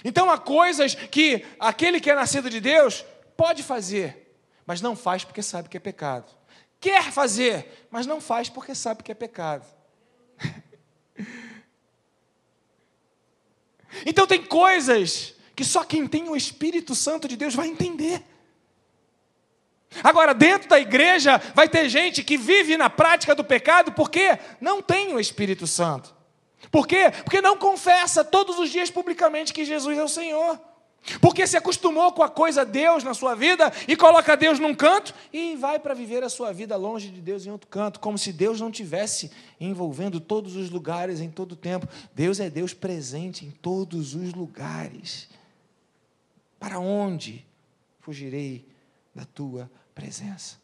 Então 0.04 0.30
há 0.30 0.38
coisas 0.38 0.94
que 0.94 1.46
aquele 1.58 2.02
que 2.02 2.12
é 2.12 2.16
nascido 2.16 2.50
de 2.50 2.60
Deus 2.60 3.06
pode 3.38 3.64
fazer, 3.64 4.36
mas 4.66 4.82
não 4.82 4.94
faz 4.94 5.24
porque 5.24 5.42
sabe 5.42 5.70
que 5.70 5.78
é 5.78 5.80
pecado. 5.80 6.30
Quer 6.82 7.12
fazer, 7.12 7.88
mas 7.90 8.06
não 8.06 8.20
faz 8.20 8.50
porque 8.50 8.76
sabe 8.76 9.04
que 9.04 9.12
é 9.12 9.16
pecado. 9.16 9.66
então 14.06 14.28
tem 14.28 14.46
coisas 14.46 15.34
que 15.56 15.64
só 15.64 15.86
quem 15.86 16.06
tem 16.08 16.28
o 16.28 16.36
Espírito 16.36 16.94
Santo 16.94 17.26
de 17.26 17.38
Deus 17.38 17.56
vai 17.56 17.70
entender. 17.70 18.22
Agora, 20.04 20.34
dentro 20.34 20.70
da 20.70 20.80
igreja, 20.80 21.42
vai 21.56 21.68
ter 21.68 21.90
gente 21.90 22.24
que 22.24 22.38
vive 22.38 22.78
na 22.78 22.90
prática 22.90 23.34
do 23.34 23.44
pecado 23.44 23.92
porque 23.92 24.38
não 24.62 24.82
tem 24.82 25.14
o 25.14 25.20
Espírito 25.20 25.66
Santo. 25.66 26.16
Por 26.72 26.88
quê? 26.88 27.12
Porque 27.24 27.42
não 27.42 27.58
confessa 27.58 28.24
todos 28.24 28.60
os 28.60 28.70
dias 28.70 28.92
publicamente 28.92 29.54
que 29.54 29.66
Jesus 29.66 29.98
é 29.98 30.04
o 30.04 30.08
Senhor. 30.08 30.60
Porque 31.22 31.48
se 31.48 31.58
acostumou 31.58 32.12
com 32.12 32.22
a 32.22 32.30
coisa 32.30 32.66
Deus 32.66 33.04
na 33.04 33.14
sua 33.14 33.34
vida 33.34 33.72
e 33.88 33.96
coloca 33.96 34.36
Deus 34.36 34.60
num 34.60 34.76
canto 34.76 35.14
e 35.32 35.56
vai 35.56 35.80
para 35.80 35.94
viver 35.94 36.24
a 36.24 36.30
sua 36.30 36.52
vida 36.52 36.76
longe 36.76 37.10
de 37.10 37.22
Deus 37.22 37.46
em 37.46 37.52
outro 37.52 37.70
canto, 37.70 38.00
como 38.00 38.18
se 38.18 38.34
Deus 38.34 38.60
não 38.60 38.70
tivesse 38.70 39.32
envolvendo 39.60 40.20
todos 40.20 40.56
os 40.56 40.70
lugares 40.70 41.22
em 41.22 41.30
todo 41.30 41.54
o 41.54 41.56
tempo. 41.56 41.88
Deus 42.14 42.40
é 42.40 42.50
Deus 42.50 42.74
presente 42.74 43.46
em 43.46 43.50
todos 43.50 44.14
os 44.14 44.34
lugares. 44.34 45.30
Para 46.60 46.80
onde 46.80 47.46
fugirei 48.02 48.68
da 49.16 49.24
tua 49.26 49.72
presença? 50.00 50.58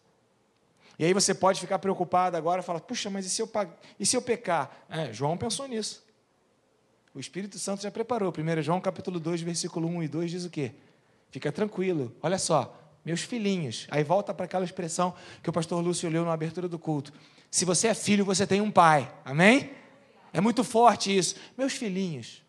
E 0.97 1.03
aí 1.03 1.13
você 1.13 1.33
pode 1.33 1.59
ficar 1.59 1.77
preocupado 1.79 2.37
agora 2.37 2.61
e 2.61 2.63
falar: 2.63 2.79
puxa, 2.79 3.09
mas 3.09 3.25
e 3.25 3.29
se 3.29 3.41
eu, 3.41 3.51
e 3.99 4.05
se 4.05 4.15
eu 4.15 4.21
pecar? 4.21 4.85
É, 4.89 5.11
João 5.11 5.37
pensou 5.37 5.67
nisso. 5.67 6.03
O 7.13 7.19
Espírito 7.19 7.59
Santo 7.59 7.83
já 7.83 7.91
preparou. 7.91 8.31
1 8.31 8.61
João 8.61 8.79
capítulo 8.79 9.19
2, 9.19 9.41
versículo 9.41 9.87
1 9.87 10.03
e 10.03 10.07
2 10.07 10.31
diz 10.31 10.45
o 10.45 10.49
quê? 10.49 10.71
Fica 11.29 11.51
tranquilo. 11.51 12.15
Olha 12.21 12.37
só, 12.37 12.77
meus 13.03 13.21
filhinhos. 13.21 13.87
Aí 13.91 14.03
volta 14.03 14.33
para 14.33 14.45
aquela 14.45 14.63
expressão 14.63 15.13
que 15.43 15.49
o 15.49 15.53
pastor 15.53 15.83
Lúcio 15.83 16.09
leu 16.09 16.23
na 16.23 16.33
abertura 16.33 16.67
do 16.67 16.79
culto. 16.79 17.11
Se 17.51 17.65
você 17.65 17.89
é 17.89 17.93
filho, 17.93 18.23
você 18.23 18.47
tem 18.47 18.61
um 18.61 18.71
pai. 18.71 19.13
Amém? 19.23 19.71
É 20.31 20.39
muito 20.39 20.63
forte 20.63 21.15
isso. 21.15 21.35
Meus 21.57 21.73
filhinhos, 21.73 22.41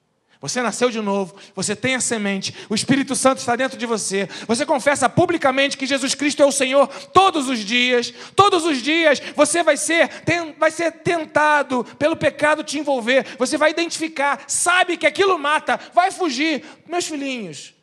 você 0.49 0.63
nasceu 0.63 0.91
de 0.91 1.01
novo, 1.01 1.35
você 1.55 1.75
tem 1.75 1.97
a 1.97 2.01
semente, 2.01 2.55
o 2.69 2.75
Espírito 2.75 3.17
Santo 3.17 3.39
está 3.39 3.57
dentro 3.57 3.77
de 3.77 3.85
você. 3.85 4.29
Você 4.47 4.65
confessa 4.65 5.09
publicamente 5.09 5.77
que 5.77 5.87
Jesus 5.87 6.15
Cristo 6.15 6.41
é 6.41 6.47
o 6.47 6.53
Senhor 6.53 6.87
todos 7.13 7.49
os 7.49 7.59
dias. 7.59 8.15
Todos 8.37 8.65
os 8.65 8.81
dias 8.81 9.21
você 9.35 9.65
vai 9.65 9.77
ser, 9.77 10.09
vai 10.57 10.71
ser 10.71 10.93
tentado 10.93 11.85
pelo 11.99 12.17
pecado 12.17 12.63
te 12.63 12.79
envolver. 12.79 13.27
Você 13.39 13.59
vai 13.59 13.73
identificar, 13.73 14.45
sabe 14.47 14.97
que 14.97 15.07
aquilo 15.07 15.37
mata, 15.37 15.81
vai 15.93 16.13
fugir. 16.13 16.65
Meus 16.87 17.07
filhinhos, 17.07 17.75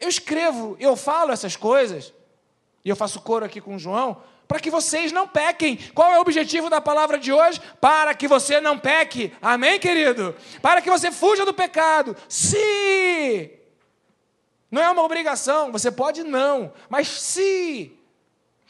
eu 0.00 0.08
escrevo, 0.08 0.76
eu 0.80 0.96
falo 0.96 1.30
essas 1.30 1.54
coisas, 1.54 2.12
e 2.84 2.88
eu 2.88 2.96
faço 2.96 3.20
coro 3.20 3.44
aqui 3.44 3.60
com 3.60 3.76
o 3.76 3.78
João, 3.78 4.20
para 4.52 4.60
que 4.60 4.70
vocês 4.70 5.10
não 5.10 5.26
pequem. 5.26 5.78
Qual 5.94 6.12
é 6.12 6.18
o 6.18 6.20
objetivo 6.20 6.68
da 6.68 6.78
palavra 6.78 7.18
de 7.18 7.32
hoje? 7.32 7.58
Para 7.80 8.14
que 8.14 8.28
você 8.28 8.60
não 8.60 8.78
peque. 8.78 9.32
Amém, 9.40 9.80
querido? 9.80 10.36
Para 10.60 10.82
que 10.82 10.90
você 10.90 11.10
fuja 11.10 11.46
do 11.46 11.54
pecado. 11.54 12.14
Se 12.28 13.50
não 14.70 14.82
é 14.82 14.90
uma 14.90 15.02
obrigação, 15.04 15.72
você 15.72 15.90
pode 15.90 16.22
não, 16.22 16.70
mas 16.90 17.08
se 17.08 17.98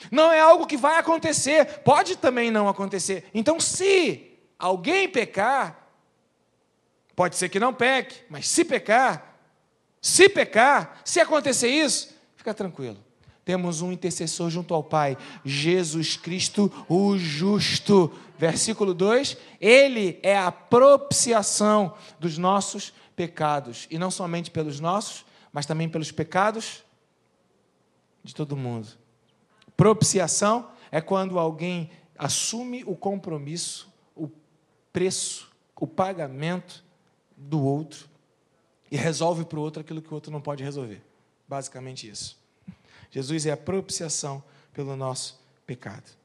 não 0.09 0.31
é 0.31 0.39
algo 0.39 0.69
que 0.69 0.77
vai 0.77 1.01
acontecer, 1.01 1.81
pode 1.81 2.15
também 2.15 2.49
não 2.49 2.69
acontecer. 2.69 3.29
Então, 3.35 3.59
se 3.59 4.39
alguém 4.57 5.09
pecar, 5.09 5.89
pode 7.17 7.35
ser 7.35 7.49
que 7.49 7.59
não 7.59 7.75
peque, 7.75 8.21
mas 8.31 8.49
se 8.49 8.65
pecar, 8.65 9.37
se 10.01 10.29
pecar, 10.29 11.01
se 11.05 11.19
acontecer 11.19 11.71
isso, 11.71 12.17
fica 12.37 12.55
tranquilo 12.55 13.12
temos 13.45 13.83
um 13.83 13.91
intercessor 13.91 14.51
junto 14.51 14.73
ao 14.73 14.85
Pai, 14.85 15.19
Jesus 15.45 16.17
Cristo, 16.17 16.71
o 16.89 17.19
justo. 17.19 18.13
Versículo 18.39 18.95
2: 18.95 19.37
Ele 19.61 20.19
é 20.23 20.37
a 20.37 20.53
propiciação 20.53 21.95
dos 22.21 22.39
nossos 22.39 22.93
pecados, 23.17 23.87
e 23.91 23.99
não 23.99 24.11
somente 24.11 24.51
pelos 24.51 24.81
nossos, 24.81 25.25
mas 25.53 25.67
também 25.67 25.89
pelos 25.89 26.13
pecados 26.13 26.83
de 28.23 28.35
todo 28.35 28.57
mundo. 28.57 28.89
Propiciação 29.77 30.71
é 30.91 31.01
quando 31.01 31.39
alguém 31.39 31.91
assume 32.17 32.85
o 32.85 32.95
compromisso, 32.95 33.93
o 34.15 34.31
preço, 34.93 35.51
o 35.77 35.87
pagamento 35.87 36.85
do 37.37 37.61
outro 37.61 38.09
e 38.89 38.97
resolve 38.97 39.45
para 39.45 39.59
o 39.59 39.63
outro 39.63 39.81
aquilo 39.81 40.01
que 40.01 40.11
o 40.11 40.15
outro 40.15 40.31
não 40.31 40.41
pode 40.41 40.63
resolver. 40.63 41.03
Basicamente 41.49 42.09
isso. 42.09 42.42
Jesus 43.13 43.47
é 43.47 43.53
a 43.53 43.57
propiciação 43.57 44.43
pelo 44.73 44.97
nosso 44.97 45.39
pecado. 45.65 46.22